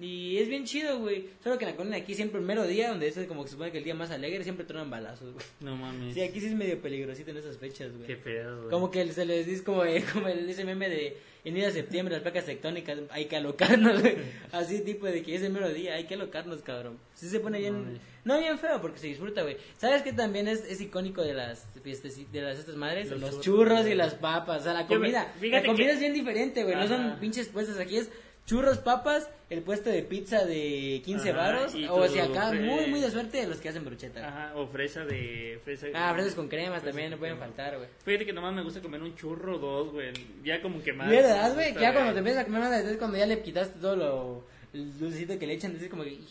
Y 0.00 0.38
es 0.38 0.48
bien 0.48 0.64
chido, 0.64 1.00
güey. 1.00 1.28
Solo 1.42 1.58
que 1.58 1.64
en 1.64 1.72
la 1.72 1.76
colonia 1.76 1.98
aquí 1.98 2.14
siempre 2.14 2.38
el 2.40 2.46
mero 2.46 2.66
día, 2.66 2.90
donde 2.90 3.08
es 3.08 3.18
como 3.26 3.42
que 3.42 3.48
se 3.48 3.52
supone 3.54 3.72
que 3.72 3.78
el 3.78 3.84
día 3.84 3.94
más 3.94 4.10
alegre, 4.12 4.44
siempre 4.44 4.64
tronan 4.64 4.90
balazos, 4.90 5.32
güey. 5.32 5.44
No 5.60 5.76
mames. 5.76 6.14
Sí, 6.14 6.20
aquí 6.22 6.40
sí 6.40 6.46
es 6.46 6.54
medio 6.54 6.80
peligrosito 6.80 7.30
en 7.32 7.38
esas 7.38 7.58
fechas, 7.58 7.92
güey. 7.92 8.06
Qué 8.06 8.16
pedo, 8.16 8.58
güey. 8.58 8.70
Como 8.70 8.90
que 8.90 9.10
se 9.12 9.24
les 9.24 9.46
dice 9.46 9.64
como, 9.64 9.84
eh, 9.84 10.04
como 10.12 10.28
el, 10.28 10.48
ese 10.48 10.64
meme 10.64 10.88
de 10.88 11.16
en 11.44 11.56
ir 11.56 11.64
a 11.64 11.70
septiembre 11.70 12.12
las 12.14 12.22
placas 12.22 12.44
tectónicas, 12.44 12.98
hay 13.10 13.24
que 13.26 13.36
alocarnos, 13.36 14.00
güey. 14.00 14.16
Así 14.52 14.80
tipo 14.82 15.06
de 15.06 15.22
que 15.22 15.34
ese 15.34 15.48
mero 15.48 15.68
día 15.70 15.94
hay 15.94 16.04
que 16.04 16.14
alocarnos, 16.14 16.62
cabrón. 16.62 16.98
Sí 17.14 17.28
se 17.28 17.40
pone 17.40 17.58
bien, 17.58 17.74
mames. 17.84 18.00
no 18.24 18.38
bien 18.38 18.58
feo 18.58 18.80
porque 18.80 18.98
se 18.98 19.06
disfruta, 19.08 19.42
güey. 19.42 19.56
¿Sabes 19.78 20.02
qué 20.02 20.12
también 20.12 20.46
es, 20.46 20.64
es 20.64 20.80
icónico 20.80 21.22
de 21.22 21.34
las 21.34 21.66
fiestas, 21.82 22.14
de 22.30 22.40
las 22.42 22.58
estas 22.58 22.76
madres? 22.76 23.08
Los 23.10 23.20
Los, 23.20 23.40
churros, 23.40 23.86
y 23.86 23.94
las 23.94 24.14
papas, 24.14 24.60
o 24.60 24.64
sea, 24.64 24.74
la 24.74 24.86
comida. 24.86 25.32
la 25.40 25.62
comida 25.64 25.86
que- 25.86 25.92
es 25.94 26.00
bien 26.00 26.12
diferente, 26.12 26.62
güey. 26.64 26.76
No 26.76 26.86
son 26.86 27.16
pinches 27.18 27.48
puestos 27.48 27.78
aquí 27.78 27.96
es 27.96 28.10
churros, 28.48 28.78
papas, 28.78 29.28
el 29.50 29.60
puesto 29.62 29.90
de 29.90 30.02
pizza 30.02 30.46
de 30.46 31.02
15 31.04 31.30
Ajá, 31.30 31.38
varos, 31.38 31.74
o 31.90 32.08
si 32.08 32.18
acá, 32.18 32.50
muy, 32.50 32.86
muy 32.86 32.98
de 33.00 33.10
suerte 33.10 33.46
los 33.46 33.58
que 33.58 33.68
hacen 33.68 33.84
brocheta. 33.84 34.26
Ajá, 34.26 34.52
o 34.56 34.66
fresa 34.66 35.04
de... 35.04 35.60
Fresa, 35.64 35.88
Ah, 35.94 36.12
fresas 36.14 36.34
con 36.34 36.48
cremas 36.48 36.82
también, 36.82 37.10
no 37.10 37.18
pueden 37.18 37.36
crema. 37.36 37.46
faltar, 37.46 37.76
güey. 37.76 37.90
Fíjate 38.04 38.24
que 38.24 38.32
nomás 38.32 38.54
me 38.54 38.62
gusta 38.62 38.80
comer 38.80 39.02
un 39.02 39.14
churro 39.14 39.56
o 39.56 39.58
dos, 39.58 39.92
güey. 39.92 40.12
Ya 40.42 40.62
como 40.62 40.82
que 40.82 40.94
más. 40.94 41.10
¿Verdad, 41.10 41.52
güey? 41.52 41.74
Ya 41.74 41.92
cuando 41.92 42.14
te 42.14 42.18
empiezas 42.20 42.42
a 42.42 42.44
comer 42.46 42.60
más, 42.62 42.72
es 42.72 42.96
cuando 42.96 43.18
ya 43.18 43.26
le 43.26 43.42
quitaste 43.42 43.78
todo 43.78 43.96
lo 43.96 44.44
el 44.72 44.98
dulcecito 44.98 45.38
que 45.38 45.46
le 45.46 45.54
echan, 45.54 45.76
es 45.76 45.88
como 45.88 46.04
que... 46.04 46.10
hijo. 46.10 46.24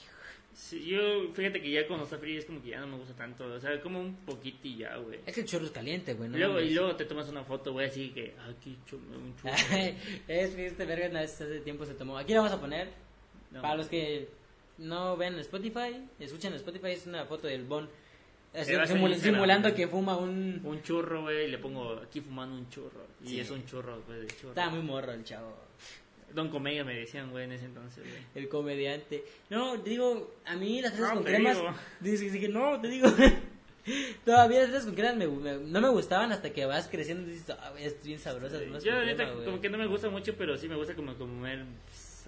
Sí, 0.59 0.83
yo, 0.87 1.31
fíjate 1.33 1.61
que 1.61 1.69
ya 1.69 1.85
cuando 1.85 2.05
está 2.05 2.17
frío 2.17 2.39
es 2.39 2.45
como 2.45 2.63
que 2.63 2.69
ya 2.69 2.79
no 2.79 2.87
me 2.87 2.97
gusta 2.97 3.13
tanto. 3.13 3.45
O 3.45 3.59
sea, 3.59 3.79
como 3.79 3.99
un 3.99 4.15
poquito 4.25 4.67
y 4.67 4.77
ya, 4.77 4.95
güey. 4.97 5.19
Es 5.23 5.35
que 5.35 5.41
el 5.41 5.45
churro 5.47 5.65
es 5.65 5.71
caliente, 5.71 6.15
güey. 6.15 6.29
No 6.29 6.37
luego, 6.37 6.59
y 6.59 6.71
luego 6.73 6.95
te 6.95 7.05
tomas 7.05 7.29
una 7.29 7.43
foto, 7.43 7.73
güey, 7.73 7.85
así 7.87 8.09
que, 8.09 8.33
aquí 8.49 8.75
chu- 8.89 8.95
un 8.97 9.35
churro. 9.39 9.53
es 10.27 10.55
que 10.55 10.65
este 10.65 10.85
verga 10.85 11.09
una 11.09 11.21
vez 11.21 11.39
hace 11.39 11.59
tiempo 11.59 11.85
se 11.85 11.93
tomó. 11.93 12.17
Aquí 12.17 12.33
lo 12.33 12.41
vamos 12.41 12.57
a 12.57 12.59
poner. 12.59 12.89
No. 13.51 13.61
Para 13.61 13.75
los 13.75 13.87
que 13.87 14.29
no 14.79 15.15
ven 15.15 15.37
Spotify, 15.39 16.03
escuchen 16.19 16.51
Spotify, 16.55 16.87
es 16.87 17.05
una 17.05 17.25
foto 17.25 17.45
del 17.47 17.63
Bon. 17.63 17.87
Instagram. 18.55 19.19
simulando 19.19 19.75
que 19.75 19.87
fuma 19.87 20.17
un... 20.17 20.59
Un 20.63 20.81
churro, 20.81 21.21
güey, 21.21 21.45
y 21.45 21.51
le 21.51 21.59
pongo 21.59 21.93
aquí 22.01 22.19
fumando 22.19 22.55
un 22.55 22.67
churro. 22.71 23.05
Y 23.23 23.27
Sí. 23.27 23.39
es 23.41 23.51
un 23.51 23.63
churro, 23.67 24.01
güey, 24.07 24.21
de 24.21 24.27
churro. 24.27 24.49
Estaba 24.49 24.71
muy 24.71 24.81
morro 24.81 25.11
el 25.11 25.23
chavo. 25.23 25.55
Don 26.33 26.49
Comedia 26.49 26.83
me 26.83 26.93
decían, 26.95 27.31
güey, 27.31 27.45
en 27.45 27.53
ese 27.53 27.65
entonces, 27.65 28.03
güey. 28.03 28.21
El 28.35 28.49
comediante. 28.49 29.23
No, 29.49 29.79
te 29.79 29.89
digo, 29.91 30.35
a 30.45 30.55
mí 30.55 30.81
las 30.81 30.97
No, 30.99 31.13
con 31.15 31.23
cremas. 31.23 31.57
Dice, 31.99 32.39
que 32.39 32.49
no, 32.49 32.79
te 32.81 32.87
digo. 32.89 33.07
Todavía 34.25 34.59
las 34.59 34.69
fresas 34.69 34.85
con 34.85 34.95
cremas 34.95 35.15
me- 35.17 35.27
me- 35.27 35.57
no 35.57 35.79
me 35.81 35.89
gustaban 35.89 36.31
hasta 36.33 36.51
que 36.51 36.65
vas 36.65 36.87
creciendo 36.89 37.29
y 37.29 37.33
dices, 37.33 37.51
ah, 37.57 37.73
es 37.79 38.03
bien 38.03 38.19
sabrosas. 38.19 38.61
unas 38.67 38.83
Yo, 38.83 38.91
crema, 38.91 39.31
güey". 39.31 39.45
como 39.45 39.61
que 39.61 39.69
no 39.69 39.77
me 39.77 39.87
gusta 39.87 40.09
mucho, 40.09 40.35
pero 40.37 40.57
sí 40.57 40.67
me 40.67 40.75
gusta 40.75 40.93
como 40.95 41.15
comer 41.15 41.63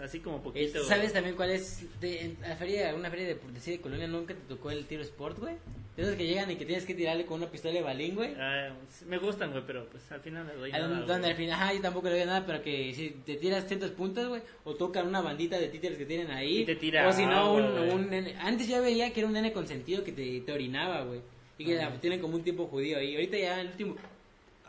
así 0.03 0.19
como 0.19 0.41
poquito. 0.41 0.83
¿Sabes 0.83 1.13
también 1.13 1.35
cuál 1.35 1.51
es? 1.51 1.85
De, 1.99 2.21
en 2.21 2.38
la 2.41 2.55
feria, 2.55 2.93
una 2.95 3.09
feria 3.09 3.27
de, 3.27 3.35
de, 3.35 3.59
sí, 3.59 3.71
de 3.71 3.81
colonia 3.81 4.07
nunca 4.07 4.33
te 4.33 4.41
tocó 4.41 4.71
el 4.71 4.85
tiro 4.85 5.01
sport, 5.01 5.39
güey. 5.39 5.55
De 5.95 6.03
esos 6.03 6.15
que 6.15 6.25
llegan 6.25 6.49
y 6.49 6.55
que 6.55 6.65
tienes 6.65 6.85
que 6.85 6.93
tirarle 6.93 7.25
con 7.25 7.41
una 7.41 7.51
pistola 7.51 7.73
de 7.73 7.81
balín, 7.81 8.15
güey. 8.15 8.33
Ah, 8.38 8.69
me 9.07 9.17
gustan, 9.17 9.51
güey, 9.51 9.63
pero 9.65 9.85
pues 9.89 10.09
al 10.12 10.21
final 10.21 10.47
le 10.47 10.53
doy 10.53 10.71
nada, 10.71 10.88
donde, 11.01 11.27
al 11.27 11.35
final, 11.35 11.62
ajá, 11.62 11.73
yo 11.73 11.81
tampoco 11.81 12.07
le 12.07 12.17
doy 12.17 12.25
nada, 12.25 12.45
pero 12.45 12.62
que 12.62 12.93
si 12.93 13.09
te 13.25 13.35
tiras 13.35 13.67
cientos 13.67 13.91
puntos, 13.91 14.27
güey, 14.29 14.41
o 14.63 14.75
tocan 14.75 15.07
una 15.07 15.21
bandita 15.21 15.59
de 15.59 15.67
títeres 15.67 15.97
que 15.97 16.05
tienen 16.05 16.31
ahí. 16.31 16.59
Y 16.59 16.65
te 16.65 16.75
tira 16.75 17.07
O 17.07 17.12
si 17.12 17.25
no, 17.25 17.53
un, 17.53 18.09
nene. 18.09 18.35
Antes 18.39 18.67
ya 18.67 18.79
veía 18.79 19.12
que 19.12 19.19
era 19.19 19.27
un 19.27 19.33
nene 19.33 19.51
consentido 19.51 20.03
que 20.03 20.12
te, 20.12 20.41
te 20.41 20.51
orinaba, 20.51 21.03
güey. 21.03 21.21
Y 21.57 21.65
que 21.65 21.85
tienen 21.99 22.21
como 22.21 22.35
un 22.35 22.43
tipo 22.43 22.67
judío 22.67 22.97
ahí. 22.97 23.15
Ahorita 23.15 23.38
ya 23.38 23.59
el 23.59 23.67
último. 23.67 23.95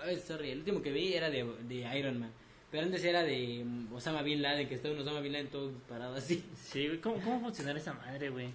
Ay, 0.05 0.17
sorry, 0.17 0.51
el 0.51 0.59
último 0.59 0.83
que 0.83 0.91
vi 0.91 1.13
era 1.13 1.31
de, 1.31 1.47
de 1.69 1.99
Iron 1.99 2.19
Man. 2.19 2.33
Pero 2.71 2.85
antes 2.85 3.03
era 3.05 3.23
de 3.25 3.65
Osama 3.93 4.23
Bin 4.23 4.43
Laden, 4.43 4.69
que 4.69 4.75
está 4.77 4.91
un 4.91 4.99
Osama 5.01 5.21
Bin 5.21 5.33
Laden 5.33 5.49
todo 5.49 5.71
disparado 5.71 6.15
así. 6.15 6.45
Sí, 6.55 6.87
güey, 6.87 7.01
¿cómo, 7.01 7.17
¿cómo 7.23 7.41
funcionar 7.41 7.77
esa 7.77 7.93
madre, 7.95 8.31
güey? 8.31 8.49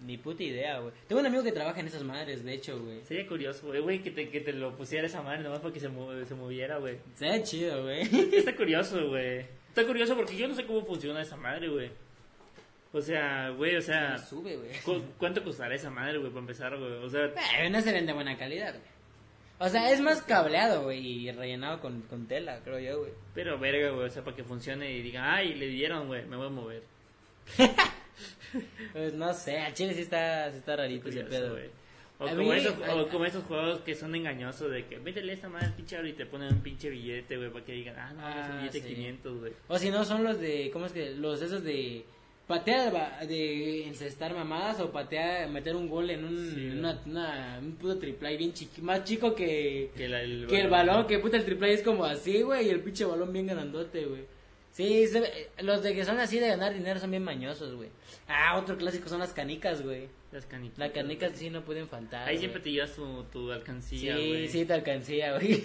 Ni 0.00 0.18
puta 0.18 0.42
idea, 0.42 0.80
güey. 0.80 0.92
Tengo 1.06 1.20
un 1.20 1.26
amigo 1.26 1.44
que 1.44 1.52
trabaja 1.52 1.78
en 1.80 1.86
esas 1.86 2.02
madres, 2.02 2.44
de 2.44 2.52
hecho, 2.52 2.78
güey. 2.82 3.02
Sería 3.04 3.26
curioso, 3.28 3.66
güey, 3.68 3.80
güey, 3.80 4.02
que 4.02 4.10
te, 4.10 4.28
que 4.28 4.40
te 4.40 4.52
lo 4.52 4.76
pusiera 4.76 5.06
esa 5.06 5.22
madre 5.22 5.42
nomás 5.44 5.60
para 5.60 5.72
que 5.72 5.78
se, 5.80 5.88
mo- 5.88 6.12
se 6.24 6.34
moviera, 6.34 6.78
güey. 6.78 6.98
Sería 7.14 7.42
chido, 7.44 7.84
güey. 7.84 8.02
Está 8.34 8.56
curioso, 8.56 9.08
güey. 9.08 9.46
Está 9.68 9.84
curioso 9.86 10.16
porque 10.16 10.36
yo 10.36 10.48
no 10.48 10.54
sé 10.54 10.66
cómo 10.66 10.84
funciona 10.84 11.22
esa 11.22 11.36
madre, 11.36 11.68
güey. 11.68 11.90
O 12.92 13.00
sea, 13.00 13.50
güey, 13.50 13.76
o 13.76 13.82
sea, 13.82 14.18
Sube, 14.18 14.56
güey. 14.56 14.70
¿cu- 14.84 15.02
¿cuánto 15.18 15.42
costará 15.42 15.74
esa 15.74 15.90
madre, 15.90 16.18
güey, 16.18 16.30
para 16.30 16.40
empezar, 16.40 16.76
güey? 16.76 16.92
O 16.94 17.08
sea, 17.08 17.32
Eh, 17.60 17.70
no 17.70 17.80
se 17.80 17.92
ven 17.92 18.04
de 18.06 18.12
buena 18.12 18.36
calidad, 18.36 18.70
güey. 18.72 18.93
O 19.58 19.68
sea, 19.68 19.90
es 19.92 20.00
más 20.00 20.20
cableado, 20.22 20.82
güey, 20.84 20.98
y 21.06 21.30
rellenado 21.30 21.80
con, 21.80 22.02
con 22.02 22.26
tela, 22.26 22.60
creo 22.64 22.78
yo, 22.80 22.98
güey. 23.00 23.12
pero 23.34 23.58
verga, 23.58 23.90
güey, 23.90 24.06
o 24.06 24.10
sea, 24.10 24.24
para 24.24 24.36
que 24.36 24.42
funcione 24.44 24.92
y 24.92 25.00
digan, 25.02 25.24
ay, 25.24 25.54
le 25.54 25.68
dieron, 25.68 26.08
güey, 26.08 26.24
me 26.26 26.36
voy 26.36 26.46
a 26.46 26.50
mover. 26.50 26.82
Pues 28.92 29.12
no 29.14 29.32
sé, 29.34 29.58
a 29.58 29.72
Chile 29.74 29.94
sí 29.94 30.02
está, 30.02 30.50
sí 30.52 30.58
está 30.58 30.76
rarito 30.76 31.08
ese 31.08 31.24
pedo. 31.24 31.52
güey. 31.52 31.68
O 32.20 32.28
como, 32.28 32.52
mí- 32.52 32.58
esos, 32.58 32.74
ay, 32.84 33.00
o 33.00 33.08
como 33.08 33.24
esos 33.24 33.42
juegos 33.44 33.80
que 33.80 33.96
son 33.96 34.14
engañosos 34.14 34.70
de 34.70 34.86
que 34.86 34.98
métele 35.00 35.32
esta 35.32 35.48
madre 35.48 35.66
al 35.66 35.72
pinche 35.74 36.08
y 36.08 36.12
te 36.12 36.26
ponen 36.26 36.52
un 36.54 36.60
pinche 36.60 36.88
billete, 36.88 37.36
güey, 37.36 37.50
para 37.50 37.64
que 37.64 37.72
digan, 37.72 37.96
ah, 37.98 38.12
no, 38.12 38.28
es 38.28 38.34
Ah, 38.36 38.48
un 38.52 38.58
billete 38.58 38.80
sí. 38.88 38.94
500, 38.94 39.40
güey. 39.40 39.52
O 39.66 39.78
si 39.78 39.90
no, 39.90 40.04
son 40.04 40.22
los 40.22 40.38
de, 40.40 40.70
¿cómo 40.72 40.86
es 40.86 40.92
que? 40.92 41.10
Los 41.16 41.42
esos 41.42 41.64
de 41.64 42.04
patear, 42.46 42.94
va- 42.94 43.18
de 43.26 43.86
encestar 43.86 44.34
mamadas 44.34 44.80
o 44.80 44.90
patear, 44.92 45.48
meter 45.48 45.74
un 45.76 45.88
gol 45.88 46.10
en 46.10 46.24
un, 46.24 46.52
Sí, 46.54 46.66
una, 46.78 47.00
una- 47.06 47.58
un 47.60 47.72
puto 47.76 47.98
triple 47.98 48.36
bien 48.36 48.52
chiqui, 48.52 48.82
más 48.82 49.04
chico 49.04 49.34
que, 49.34 49.90
Que, 49.96 50.08
la- 50.08 50.20
el, 50.22 50.46
que 50.46 50.60
el 50.60 50.68
balón, 50.68 51.06
que 51.06 51.18
puta 51.18 51.36
el 51.36 51.44
triple 51.44 51.72
es 51.72 51.82
como 51.82 52.04
así, 52.04 52.42
güey, 52.42 52.66
y 52.66 52.70
el 52.70 52.80
pinche 52.80 53.04
balón 53.04 53.32
bien 53.32 53.46
grandote, 53.46 54.04
güey. 54.04 54.22
Sí, 54.72 55.06
se 55.06 55.50
los 55.62 55.82
de 55.84 55.94
que 55.94 56.04
son 56.04 56.18
así 56.18 56.40
de 56.40 56.48
ganar 56.48 56.74
dinero 56.74 56.98
son 56.98 57.10
bien 57.12 57.22
mañosos, 57.22 57.74
güey. 57.76 57.90
Ah, 58.26 58.58
otro 58.58 58.76
clásico 58.76 59.08
son 59.08 59.20
las 59.20 59.32
canicas, 59.32 59.82
güey. 59.82 60.08
Las 60.32 60.46
canicas. 60.46 60.78
Las 60.78 60.90
canicas 60.90 61.32
sí 61.36 61.48
no 61.48 61.64
pueden 61.64 61.86
faltar. 61.86 62.26
Ahí 62.28 62.38
siempre 62.38 62.60
te 62.60 62.72
llevas 62.72 62.92
tu, 62.94 63.22
tu 63.32 63.52
alcancía, 63.52 64.16
Sí, 64.16 64.28
güey. 64.28 64.48
sí 64.48 64.64
te 64.64 64.72
alcancía, 64.72 65.38
güey. 65.38 65.62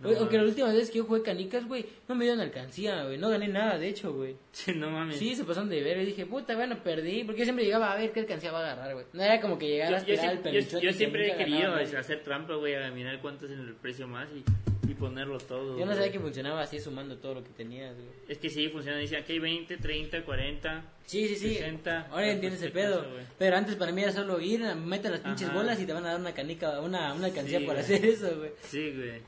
No 0.00 0.08
Aunque 0.18 0.36
la 0.38 0.44
última 0.44 0.72
vez 0.72 0.90
que 0.90 0.98
yo 0.98 1.04
jugué 1.04 1.22
canicas, 1.22 1.66
güey, 1.68 1.84
no 2.08 2.14
me 2.14 2.24
dieron 2.24 2.40
alcancía, 2.40 3.04
güey. 3.04 3.18
No 3.18 3.28
gané 3.28 3.48
nada, 3.48 3.78
de 3.78 3.88
hecho, 3.88 4.12
güey. 4.14 4.34
Sí, 4.52 4.72
no 4.74 4.90
mames. 4.90 5.16
Sí, 5.18 5.34
se 5.34 5.44
pasaron 5.44 5.68
de 5.68 5.82
ver 5.82 5.98
y 5.98 6.06
dije, 6.06 6.24
puta, 6.26 6.54
bueno, 6.56 6.78
perdí. 6.82 7.24
Porque 7.24 7.40
yo 7.40 7.44
siempre 7.44 7.64
llegaba 7.66 7.92
a 7.92 7.96
ver 7.96 8.10
qué 8.12 8.20
alcancía 8.20 8.50
va 8.50 8.60
a 8.60 8.72
agarrar, 8.72 8.94
güey. 8.94 9.06
No 9.12 9.22
era 9.22 9.40
como 9.40 9.58
que 9.58 9.68
llegara 9.68 9.90
Yo, 9.90 9.96
a 9.96 9.98
esperar 10.00 10.30
siempre, 10.30 10.62
yo- 10.62 10.78
yo 10.80 10.92
siempre 10.92 11.28
he 11.32 11.36
querido 11.36 11.72
ganaba, 11.72 11.98
hacer 12.00 12.22
trampa, 12.22 12.54
güey, 12.54 12.74
a 12.76 12.90
mirar 12.90 13.20
cuánto 13.20 13.44
es 13.44 13.52
el 13.52 13.74
precio 13.74 14.08
más 14.08 14.26
y, 14.34 14.90
y 14.90 14.94
ponerlo 14.94 15.36
todo. 15.38 15.78
Yo 15.78 15.84
no 15.84 15.94
sabía 15.94 16.10
que 16.10 16.18
funcionaba 16.18 16.62
así 16.62 16.80
sumando 16.80 17.18
todo 17.18 17.34
lo 17.34 17.44
que 17.44 17.50
tenías, 17.50 17.94
güey. 17.94 18.08
Es 18.26 18.38
que 18.38 18.48
sí, 18.48 18.68
funciona. 18.70 18.96
Dice 18.98 19.18
aquí 19.18 19.34
hay 19.34 19.38
20, 19.38 19.76
30, 19.76 20.24
40. 20.24 20.84
Sí, 21.04 21.28
sí, 21.28 21.36
sí. 21.36 21.54
60, 21.56 22.06
Ahora 22.10 22.30
entiendes 22.30 22.62
el 22.62 22.72
pedo. 22.72 23.04
Pero 23.38 23.56
antes 23.56 23.74
para 23.76 23.92
mí 23.92 24.02
era 24.02 24.12
solo 24.12 24.40
ir, 24.40 24.60
meter 24.76 25.10
las 25.10 25.20
pinches 25.20 25.48
Ajá. 25.48 25.56
bolas 25.58 25.78
y 25.80 25.84
te 25.84 25.92
van 25.92 26.06
a 26.06 26.12
dar 26.12 26.20
una 26.20 26.32
canica, 26.32 26.80
una, 26.80 27.12
una 27.12 27.26
alcancía 27.26 27.58
Sí, 27.58 27.64
güey. 27.66 27.78
hacer 27.78 28.04
eso, 28.06 28.36
güey. 28.38 28.50
Sí, 28.62 28.92
güey. 28.96 29.20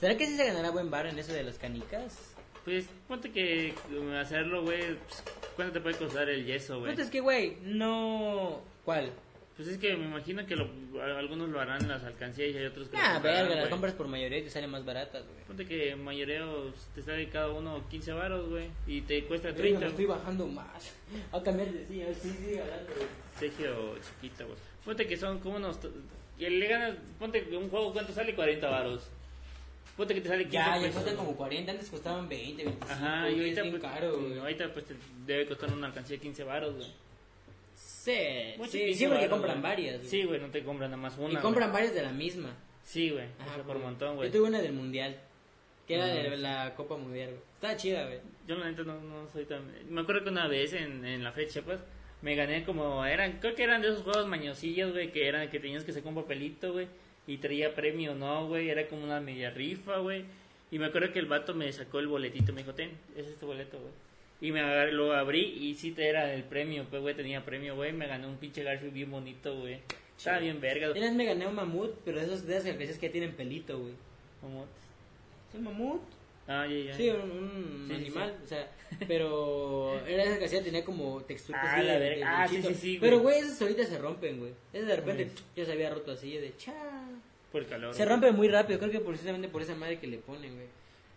¿Será 0.00 0.16
que 0.16 0.26
sí 0.26 0.36
se 0.36 0.46
ganará 0.46 0.70
buen 0.70 0.90
bar 0.90 1.06
en 1.06 1.18
eso 1.18 1.32
de 1.32 1.42
las 1.42 1.58
canicas? 1.58 2.34
Pues 2.64 2.86
ponte 3.08 3.30
que 3.30 3.74
um, 3.98 4.12
hacerlo, 4.14 4.62
güey. 4.62 4.80
Pues, 4.80 5.24
¿Cuánto 5.56 5.72
te 5.74 5.80
puede 5.80 5.96
costar 5.96 6.28
el 6.28 6.44
yeso, 6.44 6.78
güey? 6.80 6.92
Puta, 6.92 7.02
es 7.02 7.10
que, 7.10 7.20
güey, 7.20 7.56
no... 7.62 8.60
¿Cuál? 8.84 9.10
Pues 9.56 9.66
es 9.70 9.78
que 9.78 9.96
me 9.96 10.04
imagino 10.04 10.46
que 10.46 10.54
lo- 10.54 10.70
algunos 11.16 11.48
lo 11.48 11.60
harán 11.60 11.82
en 11.82 11.88
las 11.88 12.04
alcancías 12.04 12.54
y 12.54 12.58
hay 12.58 12.66
otros 12.66 12.88
que 12.88 12.96
lo 12.96 13.02
Ah, 13.02 13.18
verga, 13.18 13.56
las 13.56 13.68
compras 13.68 13.92
por 13.94 14.06
mayoría 14.06 14.38
y 14.38 14.42
te 14.42 14.50
salen 14.50 14.70
más 14.70 14.84
baratas, 14.84 15.24
güey. 15.26 15.44
Ponte 15.48 15.66
que 15.66 15.96
mayoreo 15.96 16.72
te 16.94 17.02
sale 17.02 17.28
cada 17.28 17.48
uno 17.50 17.82
15 17.90 18.12
varos, 18.12 18.48
güey. 18.50 18.68
Y 18.86 19.00
te 19.00 19.24
cuesta 19.24 19.48
Verga, 19.48 19.62
30. 19.62 19.80
me 19.80 19.86
estoy 19.88 20.04
bajando 20.06 20.46
más. 20.46 20.94
A 21.32 21.42
cambiar 21.42 21.72
de 21.72 21.84
silla, 21.86 22.06
sí, 22.14 22.30
sí, 22.38 22.56
hablando, 22.56 22.92
güey. 22.94 23.06
Sergio 23.40 23.96
chiquita, 23.98 24.44
güey. 24.44 24.56
Ponte 24.84 25.06
que 25.08 25.16
son 25.16 25.40
como 25.40 25.56
unos... 25.56 25.76
Que 26.38 26.50
le 26.50 26.68
ganas... 26.68 26.94
Ponte 27.18 27.42
que 27.42 27.56
un 27.56 27.68
juego, 27.68 27.92
¿cuánto 27.92 28.12
sale? 28.12 28.36
40 28.36 28.68
varos. 28.68 29.08
Ponte 29.98 30.14
que 30.14 30.20
te 30.22 30.28
sale 30.28 30.44
15 30.44 30.54
Ya, 30.56 30.64
ya 30.76 30.80
pesos. 30.80 30.92
cuestan 30.94 31.16
como 31.16 31.36
40, 31.36 31.72
antes 31.72 31.90
costaban 31.90 32.26
20, 32.28 32.64
25. 32.64 32.92
Ajá, 32.92 33.28
y 33.30 33.34
ahorita, 33.34 33.60
es 33.60 33.66
bien 33.66 33.80
pues, 33.80 33.92
caro, 33.92 34.14
sí, 34.16 34.24
güey. 34.26 34.38
ahorita 34.38 34.72
pues 34.72 34.84
te 34.86 34.94
debe 35.26 35.46
costar 35.46 35.72
una 35.74 35.88
alcancía 35.88 36.16
de 36.16 36.22
15 36.22 36.44
varos, 36.44 36.74
güey. 36.76 36.88
Sí, 37.74 38.54
Mucho 38.56 38.70
sí, 38.70 38.78
15 38.86 38.94
sí, 38.98 39.04
porque 39.06 39.14
varos, 39.24 39.30
compran 39.30 39.60
güey. 39.60 39.70
varias, 39.70 39.96
güey. 39.98 40.08
Sí, 40.08 40.22
güey, 40.24 40.40
no 40.40 40.48
te 40.48 40.64
compran 40.64 40.90
nada 40.90 41.02
más 41.02 41.16
una. 41.18 41.28
y 41.28 41.30
güey. 41.32 41.42
compran 41.42 41.72
varias 41.72 41.94
de 41.94 42.02
la 42.02 42.12
misma. 42.12 42.54
Sí, 42.84 43.10
güey. 43.10 43.26
Ajá, 43.38 43.50
o 43.50 43.54
sea, 43.56 43.64
por 43.64 43.74
güey. 43.76 43.84
montón, 43.86 44.16
güey. 44.16 44.30
Yo 44.30 44.38
tuve 44.38 44.48
una 44.48 44.60
del 44.62 44.72
mundial, 44.72 45.16
que 45.86 45.94
era 45.96 46.06
de 46.06 46.36
la 46.38 46.74
Copa 46.74 46.96
Mundial, 46.96 47.30
güey. 47.30 47.40
Estaba 47.54 47.76
chida, 47.76 48.06
güey. 48.06 48.18
Yo 48.46 48.56
la 48.56 48.70
neta 48.70 48.82
no, 48.84 49.00
no 49.00 49.28
soy 49.28 49.44
tan... 49.44 49.62
Me 49.90 50.00
acuerdo 50.00 50.24
que 50.24 50.30
una 50.30 50.46
vez 50.48 50.72
en, 50.72 51.04
en 51.04 51.22
la 51.24 51.32
fecha, 51.32 51.60
pues, 51.62 51.78
me 52.22 52.34
gané 52.34 52.64
como... 52.64 53.04
eran 53.04 53.40
Creo 53.40 53.54
que 53.54 53.62
eran 53.64 53.82
de 53.82 53.88
esos 53.88 54.02
juegos 54.02 54.26
mañosillos, 54.26 54.92
güey, 54.92 55.12
que 55.12 55.28
eran 55.28 55.50
que 55.50 55.60
tenías 55.60 55.84
que 55.84 55.92
sacar 55.92 56.08
un 56.08 56.14
papelito, 56.22 56.72
güey, 56.72 56.86
y 57.28 57.36
traía 57.36 57.74
premio, 57.76 58.14
¿no, 58.16 58.48
güey? 58.48 58.68
Era 58.70 58.88
como 58.88 59.04
una 59.04 59.20
media 59.20 59.50
rifa, 59.50 59.98
güey. 59.98 60.24
Y 60.72 60.78
me 60.80 60.86
acuerdo 60.86 61.12
que 61.12 61.20
el 61.20 61.26
vato 61.26 61.54
me 61.54 61.72
sacó 61.72 62.00
el 62.00 62.08
boletito, 62.08 62.52
me 62.52 62.62
dijo, 62.62 62.74
ten, 62.74 62.90
ese 63.16 63.30
es 63.30 63.36
tu 63.38 63.46
boleto, 63.46 63.78
güey. 63.78 63.92
Y 64.40 64.52
me 64.52 64.90
lo 64.92 65.12
abrí 65.12 65.40
y 65.40 65.74
sí 65.74 65.94
era 65.96 66.32
el 66.34 66.42
premio, 66.44 66.84
pues, 66.90 67.02
güey, 67.02 67.14
tenía 67.14 67.44
premio, 67.44 67.74
güey. 67.76 67.92
Me 67.92 68.06
gané 68.06 68.26
un 68.26 68.36
pinche 68.36 68.62
Garfield 68.62 68.92
bien 68.92 69.10
bonito, 69.10 69.56
güey. 69.58 69.78
Estaba 70.16 70.38
bien 70.40 70.60
verga. 70.60 70.90
Una 70.90 71.00
vez 71.00 71.12
me 71.12 71.24
gané 71.24 71.46
un 71.46 71.54
mamut, 71.54 71.94
pero 72.04 72.18
de 72.18 72.24
esos 72.26 72.46
de 72.46 72.56
esas 72.56 72.76
que 72.76 72.98
que 72.98 73.10
tienen 73.10 73.32
pelito, 73.34 73.78
güey. 73.78 73.92
Como- 74.40 74.66
¿Es 75.48 75.54
un 75.54 75.64
mamut? 75.64 76.00
Ah, 76.48 76.66
ya, 76.66 76.76
ya. 76.78 76.94
Sí, 76.96 77.10
un, 77.10 77.20
un 77.30 77.84
Sí, 77.88 77.94
sí, 77.94 78.00
animal, 78.00 78.34
o 78.42 78.46
sea, 78.48 78.70
pero 79.06 80.00
era 80.06 80.24
esa 80.24 80.38
que 80.38 80.46
hacía, 80.46 80.62
tenía 80.64 80.84
como 80.84 81.20
textura 81.22 81.60
Ah, 81.62 81.74
así 81.76 81.86
la 81.86 81.98
de- 81.98 82.10
de 82.16 82.24
Ah, 82.24 82.48
sí, 82.48 82.62
sí, 82.62 82.74
sí, 82.74 82.98
Pero, 83.00 83.20
güey. 83.20 83.36
güey, 83.36 83.46
esas 83.48 83.60
ahorita 83.62 83.84
se 83.84 83.98
rompen, 83.98 84.38
güey. 84.38 84.52
Esas 84.72 84.88
de 84.88 84.96
repente 84.96 85.28
ya 85.54 85.64
se 85.64 85.72
había 85.72 85.90
roto 85.90 86.12
así, 86.12 86.36
de 86.36 86.56
cha. 86.56 86.74
Por 87.52 87.62
el 87.62 87.68
calor. 87.68 87.92
Se 87.94 87.98
güey. 88.04 88.08
rompe 88.08 88.32
muy 88.32 88.48
rápido, 88.48 88.78
creo 88.78 88.90
que 88.90 89.00
precisamente 89.00 89.48
por 89.48 89.62
esa 89.62 89.74
madre 89.74 89.98
que 89.98 90.06
le 90.06 90.18
ponen, 90.18 90.54
güey. 90.54 90.66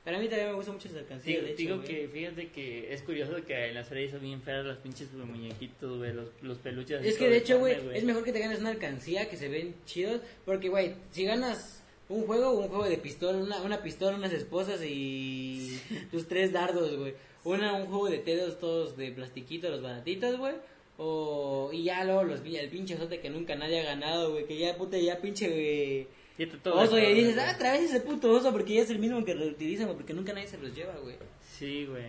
Para 0.03 0.17
mí 0.17 0.27
también 0.27 0.49
me 0.49 0.55
gustan 0.55 0.73
mucho 0.75 0.87
esas 0.87 1.01
alcancías, 1.01 1.43
Digo, 1.45 1.55
digo 1.55 1.75
güey. 1.77 1.87
que 1.87 2.07
fíjate 2.11 2.47
que 2.49 2.91
es 2.91 3.03
curioso 3.03 3.35
que 3.45 3.67
en 3.67 3.75
las 3.75 3.87
series 3.87 4.09
son 4.11 4.21
bien 4.21 4.41
feas 4.41 4.65
las 4.65 4.77
pinches 4.79 5.13
muñequitos, 5.13 5.97
güey, 5.99 6.11
los, 6.11 6.29
los 6.41 6.57
peluches. 6.57 7.05
Es 7.05 7.17
que 7.17 7.29
de 7.29 7.37
hecho, 7.37 7.59
güey, 7.59 7.75
es 7.93 8.03
mejor 8.03 8.23
que 8.23 8.33
te 8.33 8.39
ganes 8.39 8.59
una 8.59 8.71
alcancía 8.71 9.29
que 9.29 9.37
se 9.37 9.47
ven 9.47 9.75
chidos. 9.85 10.21
Porque, 10.43 10.69
güey, 10.69 10.95
si 11.11 11.23
ganas 11.25 11.80
un 12.11 12.25
juego, 12.27 12.51
un 12.51 12.67
juego 12.67 12.85
de 12.85 12.97
pistola, 12.97 13.37
una, 13.37 13.61
una 13.61 13.81
pistola, 13.81 14.17
unas 14.17 14.33
esposas 14.33 14.81
y 14.83 15.79
tus 16.11 16.27
tres 16.27 16.51
dardos, 16.51 16.95
güey. 16.97 17.13
Una, 17.43 17.73
un 17.73 17.87
juego 17.87 18.09
de 18.09 18.19
dedos 18.19 18.59
todos 18.59 18.95
de 18.97 19.11
plastiquito, 19.11 19.69
los 19.69 19.81
baratitos, 19.81 20.37
güey. 20.37 20.53
O, 20.97 21.69
y 21.73 21.83
ya 21.83 22.03
luego 22.03 22.23
los, 22.23 22.41
el 22.45 22.69
pinche 22.69 22.97
sote 22.97 23.19
que 23.19 23.29
nunca 23.29 23.55
nadie 23.55 23.79
ha 23.79 23.83
ganado, 23.83 24.31
güey. 24.33 24.45
Que 24.45 24.57
ya, 24.57 24.77
puta, 24.77 24.97
ya 24.97 25.19
pinche, 25.19 25.47
güey. 25.49 26.07
Está 26.37 26.57
todo 26.57 26.75
Oso, 26.79 26.97
y 26.99 27.13
dices, 27.13 27.37
ah, 27.37 27.53
otra 27.55 27.73
vez 27.73 27.83
ese 27.83 27.99
puto 28.01 28.31
oso, 28.31 28.51
porque 28.51 28.75
ya 28.75 28.81
es 28.81 28.89
el 28.89 28.99
mismo 28.99 29.23
que 29.25 29.33
reutilizan, 29.33 29.85
güey, 29.85 29.97
porque 29.97 30.13
nunca 30.13 30.33
nadie 30.33 30.47
se 30.47 30.57
los 30.57 30.73
lleva, 30.75 30.95
güey. 31.01 31.15
Sí, 31.41 31.85
güey. 31.85 32.05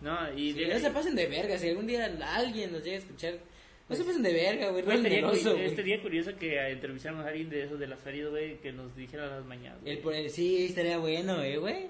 No, 0.00 0.32
y 0.32 0.52
Sí, 0.52 0.60
de- 0.60 0.68
no 0.74 0.78
se 0.78 0.90
pasen 0.90 1.14
de 1.14 1.26
verga, 1.26 1.58
si 1.58 1.68
algún 1.68 1.86
día 1.86 2.04
alguien 2.34 2.72
nos 2.72 2.82
llega 2.84 2.96
a 2.96 3.00
escuchar, 3.00 3.34
no 3.88 3.96
se 3.96 4.04
pasen 4.04 4.22
de 4.22 4.32
verga, 4.32 4.70
güey, 4.70 4.82
Güey, 4.82 4.96
rolen 4.96 4.98
estaría, 4.98 5.18
el 5.18 5.24
oso, 5.24 5.50
cu- 5.50 5.56
güey. 5.56 5.64
estaría 5.66 6.02
curioso 6.02 6.36
que 6.38 6.68
entrevistáramos 6.70 7.24
a 7.24 7.28
alguien 7.28 7.48
de 7.48 7.62
esos 7.64 7.78
de 7.78 7.86
las 7.86 7.98
ferias, 8.00 8.28
güey, 8.30 8.56
que 8.58 8.72
nos 8.72 8.94
dijera 8.96 9.26
las 9.26 9.44
mañanas. 9.44 9.80
güey. 9.82 9.98
El 9.98 10.24
el 10.24 10.30
sí 10.30 10.66
estaría 10.66 10.98
bueno, 10.98 11.42
eh, 11.42 11.56
güey. 11.58 11.86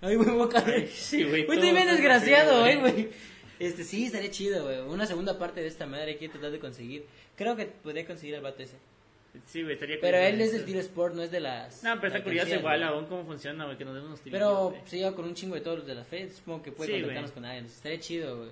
Ay, 0.00 0.16
güey, 0.16 0.30
boca. 0.30 0.62
Ay, 0.66 0.88
sí, 0.92 1.22
güey, 1.24 1.44
Güey, 1.44 1.58
todo 1.58 1.66
estoy 1.68 1.72
bien 1.72 1.86
desgraciado, 1.86 2.66
eh, 2.66 2.72
feo, 2.72 2.80
güey. 2.80 3.08
Este, 3.58 3.84
sí, 3.84 4.06
estaría 4.06 4.30
chido, 4.30 4.64
güey. 4.64 4.80
Una 4.80 5.06
segunda 5.06 5.38
parte 5.38 5.60
de 5.60 5.68
esta 5.68 5.86
madre 5.86 6.12
hay 6.12 6.16
que 6.18 6.28
tratar 6.28 6.50
de 6.50 6.58
conseguir. 6.58 7.04
Creo 7.36 7.54
que 7.56 7.66
podría 7.66 8.04
conseguir 8.06 8.34
al 8.36 8.42
vato 8.42 8.62
ese. 8.62 8.76
Sí, 9.46 9.62
güey, 9.62 9.74
estaría 9.74 9.96
Pero 10.00 10.18
curioso. 10.18 10.34
él 10.34 10.40
es 10.42 10.52
del 10.52 10.64
tiro 10.64 10.80
sport, 10.80 11.14
no 11.14 11.22
es 11.22 11.30
de 11.30 11.40
las... 11.40 11.82
No, 11.82 11.94
pero 11.96 12.08
está 12.08 12.22
curioso 12.22 12.54
igual 12.54 12.80
güey. 12.80 12.92
aún 12.92 13.06
cómo 13.06 13.24
funciona, 13.24 13.64
güey, 13.64 13.78
que 13.78 13.84
nos 13.84 13.94
den 13.94 14.04
unos 14.04 14.20
tiros. 14.20 14.38
Pero 14.38 14.68
güey. 14.70 14.80
se 14.84 14.98
lleva 14.98 15.14
con 15.14 15.24
un 15.24 15.34
chingo 15.34 15.54
de 15.54 15.60
todos 15.62 15.78
los 15.78 15.86
de 15.86 15.94
la 15.94 16.04
fe. 16.04 16.28
Supongo 16.30 16.62
que 16.62 16.72
puede 16.72 16.88
Sí, 16.88 17.00
contactarnos 17.00 17.30
güey. 17.30 17.34
con 17.34 17.44
alguien. 17.46 17.64
Estaría 17.66 18.00
chido, 18.00 18.36
güey. 18.38 18.50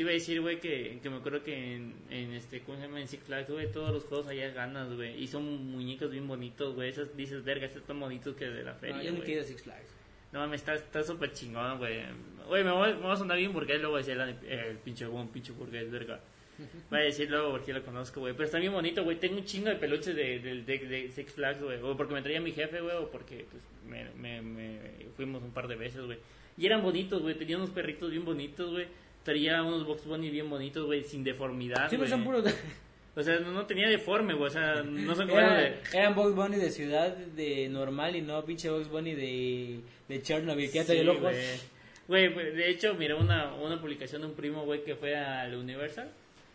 Te 0.00 0.04
iba 0.04 0.12
a 0.12 0.14
decir, 0.14 0.40
güey, 0.40 0.58
que, 0.60 0.98
que 1.02 1.10
me 1.10 1.16
acuerdo 1.16 1.42
que 1.42 1.74
en, 1.74 1.92
en 2.08 2.32
este, 2.32 2.60
¿cómo 2.62 2.78
se 2.78 2.84
llama? 2.84 3.02
En 3.02 3.06
Six 3.06 3.22
Flags, 3.22 3.50
güey, 3.50 3.70
todos 3.70 3.92
los 3.92 4.02
juegos 4.04 4.28
allá 4.28 4.48
ganas, 4.48 4.90
güey. 4.94 5.22
Y 5.22 5.26
son 5.26 5.66
muñecos 5.72 6.10
bien 6.10 6.26
bonitos, 6.26 6.74
güey. 6.74 6.88
Esos 6.88 7.14
dices, 7.14 7.44
verga, 7.44 7.66
estos 7.66 7.82
están 7.82 8.00
bonitos 8.00 8.34
que 8.34 8.46
de 8.46 8.64
la 8.64 8.72
feria, 8.72 8.96
No, 8.96 9.02
yo 9.02 9.12
nunca 9.12 9.26
he 9.26 9.32
ido 9.32 9.42
a 9.42 9.44
Six 9.44 9.62
Flags. 9.62 9.94
No 10.32 10.38
mames, 10.38 10.62
está 10.62 10.74
está 10.76 11.02
súper 11.02 11.34
chingón, 11.34 11.76
güey. 11.76 12.00
Güey, 12.48 12.64
me, 12.64 12.70
voy- 12.70 12.94
me 12.94 13.00
voy 13.02 13.12
a 13.12 13.16
sonar 13.16 13.36
bien 13.36 13.52
porque 13.52 13.76
luego 13.76 13.92
va 13.92 13.98
a 13.98 14.02
decir 14.02 14.18
el 14.48 14.78
pinche 14.78 15.04
buen 15.04 15.28
pinche 15.28 15.52
burgués, 15.52 15.90
verga. 15.90 16.18
Va 16.90 16.96
a 16.96 17.02
decir 17.02 17.28
luego 17.30 17.50
porque 17.50 17.74
lo 17.74 17.82
conozco, 17.84 18.20
güey. 18.20 18.32
Pero 18.32 18.44
está 18.46 18.58
bien 18.58 18.72
bonito, 18.72 19.04
güey. 19.04 19.18
Tengo 19.18 19.36
un 19.36 19.44
chingo 19.44 19.68
de 19.68 19.76
peluches 19.76 20.16
de, 20.16 20.38
de, 20.38 20.62
de, 20.62 20.78
de 20.78 21.10
Six 21.10 21.32
Flags, 21.34 21.60
güey. 21.62 21.78
O 21.82 21.94
porque 21.94 22.14
me 22.14 22.22
traía 22.22 22.40
mi 22.40 22.52
jefe, 22.52 22.80
güey. 22.80 22.96
O 22.96 23.10
porque 23.10 23.44
pues, 23.50 23.62
me, 23.86 24.08
me, 24.14 24.40
me 24.40 24.80
fuimos 25.14 25.42
un 25.42 25.50
par 25.52 25.68
de 25.68 25.76
veces, 25.76 26.00
güey. 26.06 26.16
Y 26.56 26.64
eran 26.64 26.82
bonitos, 26.82 27.20
güey. 27.20 27.34
Tenía 27.34 27.58
unos 27.58 27.68
perritos 27.68 28.10
bien 28.10 28.24
bonitos, 28.24 28.70
güey. 28.70 28.86
Traía 29.22 29.62
unos 29.62 29.86
Box 29.86 30.06
Bunny 30.06 30.30
bien 30.30 30.48
bonitos, 30.48 30.86
güey. 30.86 31.02
Sin 31.04 31.22
deformidad, 31.24 31.84
Sí, 31.90 31.96
pero 31.96 32.00
güey. 32.00 32.10
son 32.10 32.24
puros... 32.24 32.44
O 33.16 33.22
sea, 33.24 33.40
no, 33.40 33.50
no 33.50 33.66
tenía 33.66 33.88
deforme, 33.88 34.34
güey. 34.34 34.46
O 34.46 34.50
sea, 34.50 34.82
no 34.84 35.14
son 35.16 35.28
Era, 35.30 35.54
de... 35.56 35.74
eran 35.92 36.14
Bugs 36.14 36.34
Bunny 36.34 36.56
de 36.56 36.70
ciudad 36.70 37.14
de 37.16 37.68
normal 37.68 38.14
y 38.14 38.22
no 38.22 38.42
pinche 38.44 38.70
Bugs 38.70 38.88
Bunny 38.88 39.14
de, 39.16 39.80
de 40.08 40.22
Chernobyl. 40.22 40.70
Que 40.70 40.84
Sí, 40.84 40.96
el 40.96 41.08
ojo. 41.08 41.20
güey. 41.20 41.34
Güey, 42.06 42.32
de 42.54 42.70
hecho, 42.70 42.94
miré 42.94 43.14
una, 43.14 43.52
una 43.54 43.80
publicación 43.80 44.22
de 44.22 44.28
un 44.28 44.34
primo, 44.34 44.64
güey, 44.64 44.84
que 44.84 44.94
fue 44.94 45.16
al 45.16 45.54
Universal. 45.56 46.08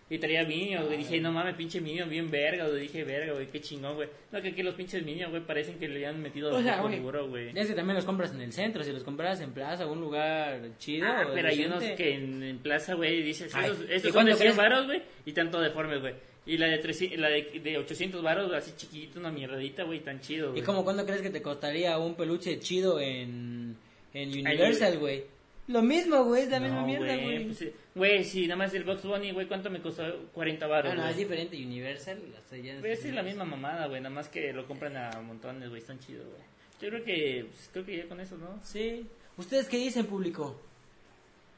Y 0.07 0.19
traía 0.19 0.43
Minions, 0.43 0.85
güey. 0.85 0.97
Dije, 0.99 1.19
no 1.19 1.31
mames, 1.31 1.55
pinche 1.55 1.81
Minions, 1.81 2.07
bien 2.09 2.29
verga, 2.29 2.67
güey. 2.67 2.81
Dije, 2.81 3.03
verga, 3.03 3.33
güey, 3.33 3.47
qué 3.47 3.59
chingón, 3.59 3.95
güey. 3.95 4.07
No, 4.31 4.39
que 4.39 4.49
aquí 4.49 4.61
los 4.61 4.75
pinches 4.75 5.03
Minions, 5.03 5.31
güey, 5.31 5.43
parecen 5.43 5.79
que 5.79 5.87
le 5.87 6.05
han 6.05 6.21
metido 6.21 6.55
O 6.55 6.61
sea, 6.61 6.79
güey. 6.81 6.99
duro, 6.99 7.27
güey. 7.27 7.49
Es 7.57 7.67
que 7.67 7.73
también 7.73 7.95
los 7.95 8.05
compras 8.05 8.31
en 8.31 8.41
el 8.41 8.53
centro. 8.53 8.83
Si 8.83 8.91
los 8.91 9.03
compras 9.03 9.41
en 9.41 9.51
plaza 9.51 9.87
un 9.87 9.99
lugar 10.01 10.61
chido. 10.77 11.07
Ah, 11.07 11.27
pero 11.33 11.47
hay 11.47 11.65
unos 11.65 11.81
que 11.83 12.13
en, 12.13 12.43
en 12.43 12.59
plaza, 12.59 12.93
güey, 12.93 13.23
dices, 13.23 13.51
Ay, 13.55 13.71
estos, 13.71 13.89
¿y 13.89 13.93
estos 13.93 14.13
son 14.13 14.25
de 14.27 14.33
100 14.33 14.39
crees? 14.39 14.55
varos, 14.57 14.85
güey, 14.85 15.01
y 15.25 15.31
tanto 15.31 15.59
deformes, 15.59 15.99
güey. 16.01 16.13
Y 16.47 16.59
la 16.59 16.67
de, 16.67 16.77
300 16.77 17.17
la 17.19 17.29
de, 17.29 17.59
de 17.63 17.77
800 17.79 18.21
varos, 18.21 18.53
así 18.53 18.73
chiquitito, 18.77 19.19
una 19.19 19.31
mierdita, 19.31 19.81
güey, 19.83 20.01
tan 20.01 20.21
chido, 20.21 20.49
¿Y 20.49 20.51
güey. 20.51 20.61
como 20.63 20.83
cuándo 20.83 21.03
crees 21.03 21.23
que 21.23 21.31
te 21.31 21.41
costaría 21.41 21.97
un 21.97 22.13
peluche 22.13 22.59
chido 22.59 22.99
en, 22.99 23.75
en 24.13 24.29
Universal, 24.29 24.99
güey? 24.99 25.23
Lo 25.67 25.81
mismo, 25.81 26.23
güey. 26.25 26.43
Es 26.43 26.49
la 26.49 26.59
misma 26.59 26.81
No, 26.81 26.87
mierda, 26.87 27.15
güey. 27.15 27.45
pues, 27.45 27.57
sí. 27.57 27.71
Güey, 27.95 28.23
si 28.23 28.47
nada 28.47 28.57
más 28.57 28.73
el 28.73 28.83
Box 28.83 29.03
Bunny, 29.03 29.31
güey, 29.31 29.47
¿cuánto 29.47 29.69
me 29.69 29.81
costó? 29.81 30.03
40 30.33 30.67
varos, 30.67 30.93
Ah, 30.93 30.95
no, 30.95 31.07
es 31.07 31.17
diferente. 31.17 31.55
Universal, 31.57 32.19
o 32.45 32.49
sea, 32.49 32.57
ya 32.59 32.79
Güey, 32.79 32.91
es 32.91 33.05
la 33.05 33.23
misma 33.23 33.45
mamada, 33.45 33.87
güey, 33.87 33.99
nada 34.01 34.13
más 34.13 34.29
que 34.29 34.53
lo 34.53 34.67
compran 34.67 34.95
a 34.95 35.21
montones, 35.21 35.69
güey, 35.69 35.81
están 35.81 35.99
chidos, 35.99 36.25
güey. 36.27 36.41
Yo 36.81 36.89
creo 36.89 37.03
que, 37.03 37.47
pues, 37.49 37.69
creo 37.71 37.85
que 37.85 37.97
ya 37.97 38.07
con 38.07 38.19
eso, 38.19 38.37
¿no? 38.37 38.59
Sí. 38.63 39.07
¿Ustedes 39.37 39.67
qué 39.67 39.77
dicen, 39.77 40.05
público? 40.05 40.59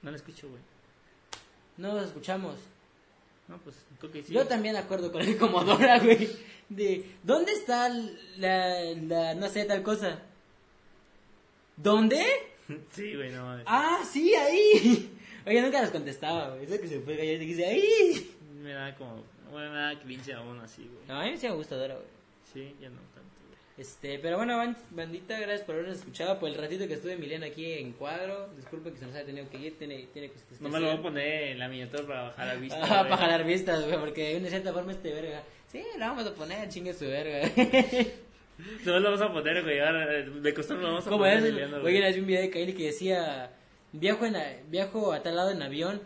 No 0.01 0.11
lo 0.11 0.15
escucho, 0.15 0.47
güey. 0.47 0.61
No 1.77 1.93
los 1.93 2.05
escuchamos. 2.05 2.55
No, 3.47 3.57
pues, 3.59 3.75
creo 3.99 4.11
que 4.11 4.23
sí. 4.23 4.33
Yo 4.33 4.45
también 4.47 4.75
acuerdo 4.77 5.11
con 5.11 5.21
el 5.21 5.37
Comodora, 5.37 5.99
güey. 6.03 6.29
De, 6.69 7.03
¿dónde 7.23 7.51
está 7.53 7.89
la, 8.37 8.81
la, 8.93 9.35
no 9.35 9.47
sé, 9.49 9.65
tal 9.65 9.83
cosa? 9.83 10.21
¿Dónde? 11.75 12.23
Sí, 12.91 13.15
güey, 13.15 13.31
no 13.31 13.45
mames. 13.45 13.63
Ah, 13.67 13.99
sí, 14.09 14.33
ahí. 14.35 15.11
Oye, 15.45 15.61
nunca 15.61 15.81
los 15.81 15.91
contestaba, 15.91 16.49
güey. 16.55 16.65
Eso 16.65 16.81
que 16.81 16.87
se 16.87 16.99
fue 16.99 17.13
y 17.25 17.37
dice, 17.37 17.65
ahí. 17.65 18.31
Me 18.61 18.73
da 18.73 18.93
como, 18.95 19.23
güey, 19.51 19.69
me 19.69 19.75
da 19.77 19.99
cringe 19.99 20.33
aún 20.33 20.59
así, 20.59 20.81
güey. 20.83 21.07
No, 21.07 21.21
a 21.21 21.23
mí 21.25 21.33
me 21.41 21.51
gusta 21.51 21.75
Dora, 21.77 21.95
güey. 21.95 22.07
Sí, 22.53 22.75
ya 22.81 22.89
no 22.89 22.95
tanto, 22.97 23.21
güey. 23.47 23.57
Este, 23.77 24.19
pero 24.19 24.37
bueno, 24.37 24.57
ban- 24.57 24.75
bandita, 24.89 25.39
gracias 25.39 25.61
por 25.61 25.75
habernos 25.75 25.97
escuchado. 25.99 26.39
Por 26.39 26.49
el 26.49 26.55
ratito 26.55 26.87
que 26.87 26.95
estuve 26.95 27.13
Emiliano 27.13 27.45
aquí 27.45 27.71
en 27.73 27.93
cuadro. 27.93 28.49
Disculpen 28.57 28.91
que 28.93 28.99
se 28.99 29.05
nos 29.05 29.15
haya 29.15 29.25
tenido 29.25 29.49
que 29.49 29.57
ir, 29.59 29.77
tiene, 29.77 30.07
tiene 30.11 30.29
cositas 30.29 30.57
que 30.57 30.63
No 30.63 30.69
me 30.69 30.79
lo 30.79 30.87
voy 30.87 30.97
a 30.97 31.01
poner 31.01 31.43
en 31.51 31.59
la 31.59 31.67
miniatura 31.69 32.05
para 32.05 32.23
bajar 32.23 32.47
la 32.47 32.55
vista. 32.59 32.79
Ah, 32.83 33.03
para 33.03 33.17
jalar 33.17 33.45
vistas, 33.45 33.85
güey, 33.85 33.97
porque 33.99 34.29
de 34.33 34.37
una 34.39 34.49
cierta 34.49 34.73
forma 34.73 34.91
este 34.91 35.13
verga. 35.13 35.43
Sí, 35.71 35.83
lo 35.97 35.99
vamos 36.05 36.25
a 36.25 36.33
poner, 36.33 36.67
chingue 36.69 36.93
su 36.93 37.05
verga. 37.05 37.49
No 38.85 38.99
lo 38.99 39.11
vamos 39.11 39.21
a 39.21 39.31
poner, 39.33 39.63
güey. 39.63 39.79
Ahora, 39.79 40.07
de 40.07 40.53
costumbre 40.53 40.83
lo 40.85 40.89
vamos 40.93 41.05
a 41.05 41.09
Como 41.09 41.23
poner. 41.23 41.53
una 41.53 41.81
vez 42.07 42.15
vi 42.15 42.21
un 42.21 42.27
video 42.27 42.41
de 42.41 42.49
Kylie 42.49 42.73
que 42.75 42.85
decía, 42.87 43.51
viajo, 43.91 44.25
en 44.25 44.35
a- 44.35 44.53
viajo 44.69 45.13
a 45.13 45.21
tal 45.21 45.35
lado 45.35 45.51
en 45.51 45.61
avión, 45.61 46.01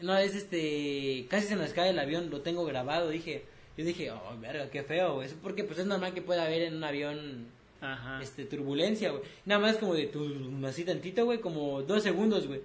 no, 0.00 0.16
es 0.16 0.34
este, 0.34 1.26
casi 1.28 1.46
se 1.48 1.56
nos 1.56 1.72
cae 1.72 1.90
el 1.90 1.98
avión, 1.98 2.30
lo 2.30 2.40
tengo 2.40 2.64
grabado, 2.64 3.08
dije, 3.08 3.44
yo 3.76 3.84
dije, 3.84 4.10
oh, 4.10 4.36
verga, 4.40 4.70
qué 4.70 4.82
feo, 4.82 5.14
güey, 5.14 5.28
porque 5.42 5.64
pues 5.64 5.78
es 5.78 5.86
normal 5.86 6.14
que 6.14 6.22
pueda 6.22 6.44
haber 6.44 6.62
en 6.62 6.76
un 6.76 6.84
avión, 6.84 7.46
Ajá. 7.80 8.20
este, 8.22 8.44
turbulencia, 8.44 9.10
güey, 9.10 9.22
nada 9.44 9.60
más 9.60 9.76
como 9.76 9.94
de, 9.94 10.06
tu, 10.06 10.26
así 10.66 10.84
tantito, 10.84 11.24
güey, 11.24 11.38
como 11.40 11.82
dos 11.82 12.02
segundos, 12.02 12.46
güey, 12.48 12.60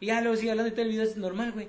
y 0.00 0.06
ya 0.06 0.20
luego 0.20 0.36
sigue 0.36 0.50
hablando 0.50 0.68
y 0.68 0.72
todo 0.72 0.82
el 0.82 0.90
video 0.90 1.04
es 1.04 1.16
normal, 1.16 1.52
güey, 1.52 1.68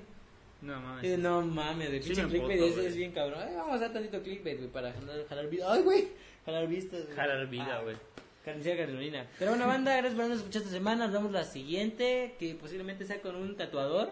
No 0.62 0.78
mames. 0.80 1.18
no 1.18 1.40
mames, 1.42 1.90
de 1.90 2.00
pinche 2.00 2.22
clickbait 2.26 2.60
ese 2.60 2.86
es 2.88 2.96
bien 2.96 3.12
cabrón, 3.12 3.38
Ay, 3.46 3.54
vamos 3.56 3.72
a 3.72 3.76
hacer 3.76 3.92
tantito 3.94 4.22
clickbait, 4.22 4.58
güey, 4.58 4.70
para 4.70 4.92
jalar, 4.92 5.26
jalar 5.26 5.48
vistas, 5.48 5.68
ay, 5.70 5.82
güey, 5.82 6.08
jalar 6.44 6.66
vistas, 6.68 7.04
güey. 7.04 7.16
Jalar 7.16 7.46
vida, 7.48 7.76
Ah. 7.78 7.82
güey. 7.82 7.96
Carnicera 8.44 8.84
Carolina. 8.84 9.26
Pero 9.38 9.52
bueno, 9.52 9.66
banda, 9.66 9.92
gracias 9.92 10.12
por 10.14 10.20
habernos 10.24 10.40
escuchado 10.40 10.64
esta 10.66 10.76
semana. 10.76 11.04
Nos 11.06 11.14
vemos 11.14 11.32
la 11.32 11.44
siguiente, 11.44 12.34
que 12.38 12.54
posiblemente 12.54 13.06
sea 13.06 13.20
con 13.22 13.36
un 13.36 13.56
tatuador. 13.56 14.10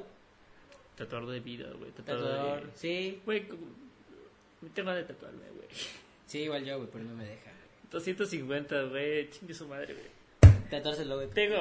Tatuador 0.96 1.30
de 1.30 1.40
vida, 1.40 1.68
güey. 1.78 1.90
Tatuador. 1.90 2.30
Tatuador, 2.36 2.66
de- 2.72 2.78
sí. 2.78 3.20
Güey, 3.26 3.44
me 4.62 4.70
tengo 4.70 4.90
de 4.92 5.02
tatuarme, 5.04 5.44
güey. 5.54 5.68
Sí, 6.26 6.40
igual 6.40 6.64
yo, 6.64 6.78
güey, 6.78 6.88
pero 6.90 7.04
no 7.04 7.14
me 7.14 7.24
deja. 7.26 7.50
250, 7.90 8.84
güey. 8.84 9.28
Chingue 9.30 9.52
su 9.54 9.68
madre, 9.68 9.94
güey. 9.94 10.56
Tatuárselo, 10.70 11.16
güey. 11.16 11.28
Tengo. 11.30 11.56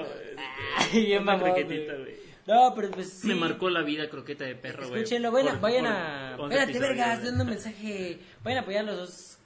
Ay, 0.77 1.05
bien 1.05 1.23
mamón, 1.25 1.51
croquetita, 1.51 1.93
güey. 1.95 2.15
No, 2.47 2.73
pero 2.73 2.89
pues 2.91 3.09
sí. 3.11 3.27
Me 3.27 3.35
marcó 3.35 3.69
la 3.69 3.81
vida 3.81 4.09
croqueta 4.09 4.45
de 4.45 4.55
perro, 4.55 4.87
güey. 4.87 5.01
Escúchenlo, 5.03 5.31
vayan, 5.31 5.59
Por- 5.59 5.61
vayan 5.71 5.83
por 5.85 5.93
a... 5.93 6.35
11 6.39 6.43
Espérate, 6.43 6.63
episodios, 6.71 6.81
verga, 6.89 7.03
güey. 7.03 7.13
estoy 7.15 7.29
dando 7.29 7.43
un 7.43 7.49
mensaje. 7.49 8.19
Vayan 8.43 8.57
a 8.57 8.61
apoyar 8.61 8.85
los 8.85 8.97
dos 8.97 9.37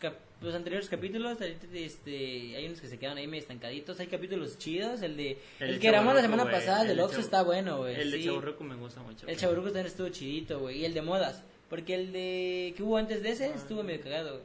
los 0.42 0.56
anteriores 0.56 0.90
capítulos. 0.90 1.38
Este, 1.74 2.56
hay 2.56 2.66
unos 2.66 2.82
que 2.82 2.88
se 2.88 2.98
quedan 3.00 3.18
ahí 3.18 3.28
medio 3.28 3.42
estancaditos. 3.42 4.00
Hay 4.00 4.08
capítulos 4.08 4.58
chidos. 4.58 5.02
El 5.02 5.18
de... 5.18 5.38
El, 5.60 5.74
de 5.74 5.80
que 5.80 5.88
grabamos 5.88 6.16
la 6.16 6.22
semana 6.22 6.44
güey. 6.44 6.56
pasada, 6.56 6.82
el 6.82 6.88
del 6.90 6.98
de 6.98 7.04
Oxxo, 7.04 7.20
está 7.20 7.44
bueno, 7.44 7.78
güey. 7.78 7.96
El 7.96 8.12
de 8.12 8.18
sí. 8.18 8.26
Chaburruco 8.26 8.64
me 8.64 8.76
gusta 8.76 9.02
mucho. 9.02 9.28
El. 9.28 9.38
Chaburruco 9.38 9.68
también 9.68 9.88
estuvo 9.88 10.10
chidito, 10.10 10.60
güey. 10.60 10.80
Y 10.80 10.86
el 10.86 10.94
de 10.94 11.02
modas. 11.02 11.44
Porque 11.70 11.96
el 11.96 12.12
de 12.12 12.74
que 12.78 12.84
hubo 12.84 12.98
antes 12.98 13.24
de 13.24 13.32
ese 13.32 13.54
estuvo 13.54 13.84
medio 13.84 14.02
cagado, 14.02 14.32
güey. 14.34 14.44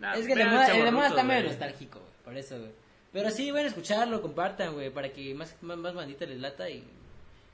Nah, 0.00 0.14
es 0.14 0.26
que 0.26 0.32
el 0.32 0.38
de, 0.38 0.44
moda, 0.46 0.60
el 0.62 0.66
de 0.66 0.72
Chavorruco, 0.72 0.96
moda 0.96 1.08
está 1.08 1.22
medio 1.24 1.42
nostálgico, 1.44 1.98
güey. 2.00 2.12
Por 2.24 2.36
eso, 2.36 2.58
güey. 2.58 2.70
Pero 3.12 3.30
sí, 3.30 3.50
a 3.50 3.60
escucharlo, 3.62 4.22
compartan, 4.22 4.74
güey. 4.74 4.90
Para 4.90 5.12
que 5.12 5.34
más, 5.34 5.54
más, 5.62 5.78
más 5.78 5.94
bandita 5.94 6.26
les 6.26 6.38
lata 6.38 6.70
y 6.70 6.84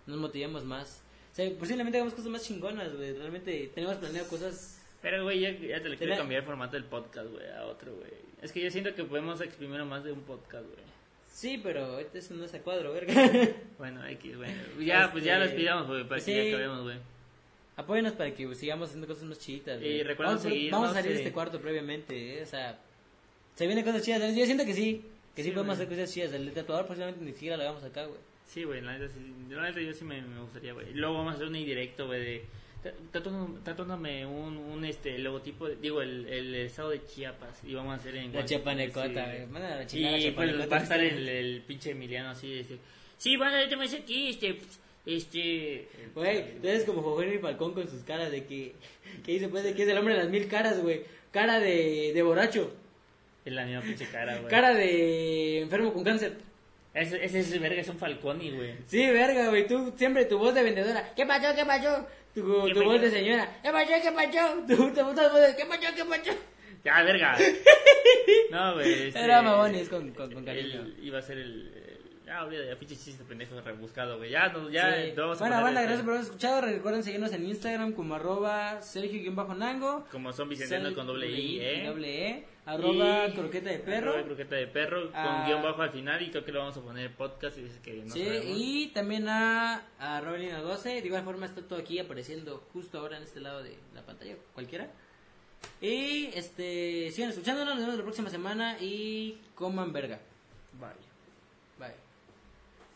nos 0.07 0.19
motivemos 0.19 0.65
más. 0.65 1.03
O 1.33 1.37
sea, 1.37 1.51
posiblemente 1.59 1.99
hagamos 1.99 2.15
cosas 2.15 2.31
más 2.31 2.43
chingonas, 2.43 2.95
güey. 2.95 3.13
Realmente 3.13 3.71
tenemos 3.75 3.97
planeado 3.97 4.29
cosas. 4.29 4.76
Pero, 5.03 5.25
güey, 5.25 5.41
ya, 5.41 5.51
ya 5.51 5.83
te 5.83 5.89
le 5.89 5.97
quiero 5.97 6.17
cambiar 6.17 6.41
el 6.41 6.47
formato 6.47 6.73
del 6.73 6.85
podcast, 6.85 7.31
güey, 7.31 7.49
a 7.51 7.65
otro, 7.65 7.95
güey. 7.95 8.11
Es 8.43 8.53
que 8.53 8.61
yo 8.61 8.71
siento 8.71 8.95
que 8.95 9.05
podemos 9.05 9.41
exprimir 9.41 9.83
más 9.85 10.05
de 10.05 10.13
un 10.13 10.21
podcast, 10.23 10.65
güey. 10.65 10.87
Sí, 11.37 11.61
pero 11.63 11.99
este 11.99 12.19
es 12.19 12.31
un 12.31 12.39
no 12.39 12.45
es 12.47 12.55
a 12.55 12.61
cuadro, 12.61 12.93
verga. 12.93 13.15
Bueno, 13.79 14.07
X, 14.07 14.37
güey. 14.37 14.51
Ya, 14.81 15.11
pues 15.13 15.23
ya 15.23 15.35
Este, 15.35 15.47
los 15.47 15.55
pidamos, 15.55 15.87
güey, 15.87 16.09
para 16.09 16.21
que 16.23 16.51
ya 16.51 16.57
acabemos, 16.57 16.83
güey. 16.85 16.97
Apóyenos 17.77 18.15
para 18.15 18.35
que 18.35 18.47
pues, 18.47 18.59
sigamos 18.59 18.89
haciendo 18.89 19.07
cosas 19.07 19.25
más 19.25 19.39
chiditas. 19.39 19.79
güey. 19.79 19.97
Y 19.97 20.03
recuerden 20.03 20.37
vamos, 20.37 20.43
seguirnos, 20.43 20.81
vamos 20.81 20.91
a 20.91 20.95
salir 20.95 21.11
de 21.13 21.19
eh. 21.19 21.21
este 21.21 21.33
cuarto 21.33 21.61
previamente, 21.61 22.39
eh, 22.39 22.43
o 22.43 22.47
sea, 22.47 22.79
se 23.55 23.67
vienen 23.67 23.85
cosas 23.85 24.03
chidas. 24.03 24.35
Yo 24.35 24.47
siento 24.47 24.65
que 24.65 24.73
sí, 24.73 25.05
que 25.35 25.43
sí, 25.43 25.51
Sí, 25.51 25.55
podemos 25.55 25.75
hacer 25.75 25.89
cosas 25.89 26.11
chidas. 26.11 26.33
El 26.33 26.51
tatuador 26.53 26.87
posiblemente 26.87 27.23
ni 27.23 27.33
siquiera 27.33 27.59
lo 27.59 27.65
hagamos 27.65 27.85
acá, 27.85 28.07
güey. 28.07 28.21
Sí, 28.47 28.65
güey, 28.65 28.81
la 28.81 28.97
neta, 28.97 29.13
sí, 29.13 29.21
la 29.51 29.63
neta 29.63 29.81
yo 29.81 29.93
sí 29.93 30.05
me, 30.05 30.23
me 30.23 30.41
gustaría, 30.41 30.73
güey. 30.73 30.95
Luego 30.95 31.19
vamos 31.19 31.33
a 31.33 31.37
hacer 31.37 31.49
un 31.49 31.57
indirecto, 31.57 32.07
güey, 32.07 32.21
de... 32.21 32.45
Tatúame 33.65 34.27
un, 34.27 34.57
un 34.57 34.85
este, 34.85 35.19
logotipo, 35.19 35.69
de- 35.69 35.77
digo, 35.77 36.03
el, 36.03 36.27
el 36.29 36.55
estado 36.55 36.91
de 36.91 37.05
Chiapas. 37.05 37.62
Y 37.65 37.75
vamos 37.75 37.93
a 37.93 37.97
hacer 37.97 38.15
en... 38.17 38.33
La 38.33 38.45
chapanecota, 38.45 39.09
sí, 39.09 39.37
güey. 39.37 39.47
Manda 39.47 39.77
la 39.77 39.87
chingada 39.87 40.19
Y 40.19 40.31
pues 40.31 40.71
va 40.73 40.77
a 40.77 40.83
estar 40.83 41.01
el, 41.01 41.29
el 41.29 41.62
pinche 41.62 41.91
Emiliano 41.91 42.31
así, 42.31 42.59
este... 42.61 42.79
Sí, 43.18 43.37
bueno, 43.37 43.57
yo 43.68 43.77
me 43.79 43.87
aquí, 43.87 44.29
este... 44.29 44.59
Este... 45.07 45.89
Güey, 46.14 46.61
tú 46.61 46.68
eres 46.68 46.85
como 46.85 47.03
Jorge 47.03 47.35
y 47.37 47.39
Falcón 47.39 47.72
con 47.74 47.89
sus 47.89 48.03
caras 48.03 48.31
de 48.31 48.45
que, 48.45 48.74
que 49.24 49.33
dice 49.33 49.49
pues 49.49 49.62
de 49.64 49.74
que 49.74 49.83
es 49.85 49.89
el 49.89 49.97
hombre 49.99 50.14
de 50.14 50.20
las 50.20 50.31
mil 50.31 50.47
caras, 50.49 50.81
güey. 50.81 51.03
Cara 51.31 51.59
de, 51.61 52.12
de 52.14 52.22
borracho, 52.22 52.72
Es 53.45 53.53
la 53.53 53.64
misma 53.64 53.83
pinche 53.83 54.07
cara, 54.07 54.37
güey. 54.39 54.49
cara 54.51 54.74
de 54.74 55.61
enfermo 55.61 55.93
con 55.93 56.03
cáncer. 56.05 56.39
Ese, 56.97 57.22
ese 57.22 57.40
es 57.40 57.61
verga, 57.61 57.80
es 57.82 57.88
un 57.88 57.99
Falconi, 57.99 58.53
güey. 58.53 58.74
Sí, 58.86 59.07
verga, 59.07 59.49
güey, 59.51 59.66
tú 59.66 59.92
siempre 59.97 60.24
tu 60.24 60.38
voz 60.38 60.55
de 60.55 60.62
vendedora. 60.62 61.12
¿Qué 61.14 61.26
pasó, 61.26 61.55
qué 61.55 61.64
pasó? 61.66 62.07
Tu, 62.34 62.64
¿Qué 62.66 62.72
tu 62.74 62.84
voz 62.84 63.01
de 63.01 63.11
señora. 63.11 63.61
¿Qué 63.62 63.70
pasó, 63.70 63.92
qué 64.03 64.12
pasó? 64.12 64.55
Tu, 64.66 64.76
tu, 64.94 65.05
voz 65.05 65.14
de, 65.14 65.57
¿qué 65.57 65.66
pasó, 65.66 65.94
qué 65.94 66.05
pasó? 66.05 66.38
Ya, 66.84 67.03
verga. 67.03 67.36
No, 68.51 68.74
güey. 68.74 69.09
este, 69.09 69.20
Era 69.20 69.42
mamón 69.42 69.74
y 69.74 69.80
es 69.80 69.88
con, 69.88 70.11
con, 70.12 70.32
con 70.32 70.44
cariño. 70.44 70.80
Él 70.82 70.97
iba 71.03 71.18
a 71.18 71.22
ser 71.22 71.38
el, 71.38 71.70
Ya, 72.27 72.43
olvida, 72.45 72.64
ya 72.66 72.77
pinche 72.77 72.97
chiste 72.97 73.22
pendejo 73.22 73.61
rebuscado, 73.61 74.16
güey. 74.18 74.31
Ya, 74.31 74.49
no, 74.49 74.68
ya, 74.68 74.97
Sí. 74.97 75.12
no 75.14 75.22
vamos 75.22 75.41
a 75.41 75.47
bueno, 75.47 75.62
banda, 75.62 75.83
gracias 75.83 76.03
por 76.03 76.11
haber 76.14 76.24
escuchado. 76.24 76.61
Recuerden 76.61 77.05
seguirnos 77.05 77.33
en 77.33 77.47
Instagram 77.47 77.93
como 77.93 78.16
arroba 78.16 78.81
Sergio-Nango. 78.83 80.07
Como 80.11 80.33
son 80.33 80.49
Vicentiano 80.49 80.93
con 80.93 81.07
doble 81.07 81.31
I, 81.31 81.61
¿eh? 81.61 81.87
Doble 81.87 82.29
E. 82.31 82.45
Arroba 82.66 83.29
Y- 83.29 83.33
croqueta 83.33 83.70
de 83.70 83.79
perro. 83.79 84.11
Arroba 84.11 84.27
croqueta 84.27 84.57
de 84.57 84.66
perro, 84.66 85.03
con 85.05 85.12
Ah. 85.14 85.45
guion 85.47 85.62
bajo 85.62 85.83
al 85.83 85.91
final 85.91 86.20
y 86.20 86.31
creo 86.31 86.45
que 86.45 86.51
lo 86.51 86.59
vamos 86.59 86.77
a 86.77 86.81
poner 86.83 87.14
podcast 87.14 87.59
y 87.59 87.62
dice 87.62 87.81
que 87.81 87.93
no 87.95 88.12
Sí, 88.12 88.24
sabemos. 88.24 88.45
y 88.49 88.87
también 88.89 89.29
a, 89.29 89.87
a 90.01 90.20
Robelina 90.20 90.59
12. 90.61 91.01
De 91.01 91.07
igual 91.07 91.22
forma 91.22 91.47
está 91.47 91.62
todo 91.62 91.79
aquí 91.79 92.01
apareciendo 92.01 92.66
justo 92.72 92.99
ahora 92.99 93.18
en 93.18 93.22
este 93.22 93.39
lado 93.39 93.62
de 93.62 93.79
la 93.95 94.03
pantalla, 94.03 94.35
cualquiera. 94.53 94.91
Y 95.81 96.27
este 96.35 97.09
sigan 97.12 97.31
escuchándonos, 97.31 97.74
nos 97.77 97.85
vemos 97.85 97.99
la 97.99 98.03
próxima 98.03 98.31
semana 98.31 98.77
y 98.81 99.39
coman 99.55 99.93
verga. 99.93 100.18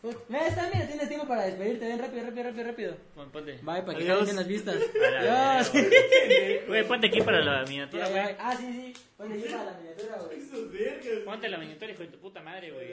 Pues, 0.01 0.17
mira, 0.29 0.47
está, 0.47 0.67
mira, 0.73 0.87
tienes 0.87 1.07
tiempo 1.07 1.27
para 1.27 1.45
despedirte, 1.45 1.85
ven 1.87 1.99
rápido, 1.99 2.23
rápido, 2.25 2.43
rápido, 2.43 2.63
rápido. 2.65 2.97
Pon- 3.13 3.31
Ponte. 3.31 3.53
Bye, 3.61 3.83
para 3.83 3.97
que 3.99 4.03
bien 4.03 4.35
las 4.35 4.47
vistas. 4.47 4.75
Adiós. 5.19 5.71
Güey, 6.67 6.87
ponte 6.87 7.07
aquí 7.07 7.21
para 7.21 7.39
la 7.41 7.63
miniatura, 7.65 8.09
güey. 8.09 8.35
Ah, 8.39 8.55
sí, 8.57 8.65
sí. 8.93 8.93
Ponle 9.17 9.35
aquí 9.35 9.49
para 9.51 9.63
la 9.65 9.77
miniatura, 9.77 10.17
güey. 10.25 11.23
Ponte 11.25 11.49
la 11.49 11.57
miniatura, 11.59 11.91
hijo 11.91 12.01
de 12.01 12.07
tu 12.09 12.17
puta 12.19 12.41
madre, 12.41 12.71
güey. 12.71 12.87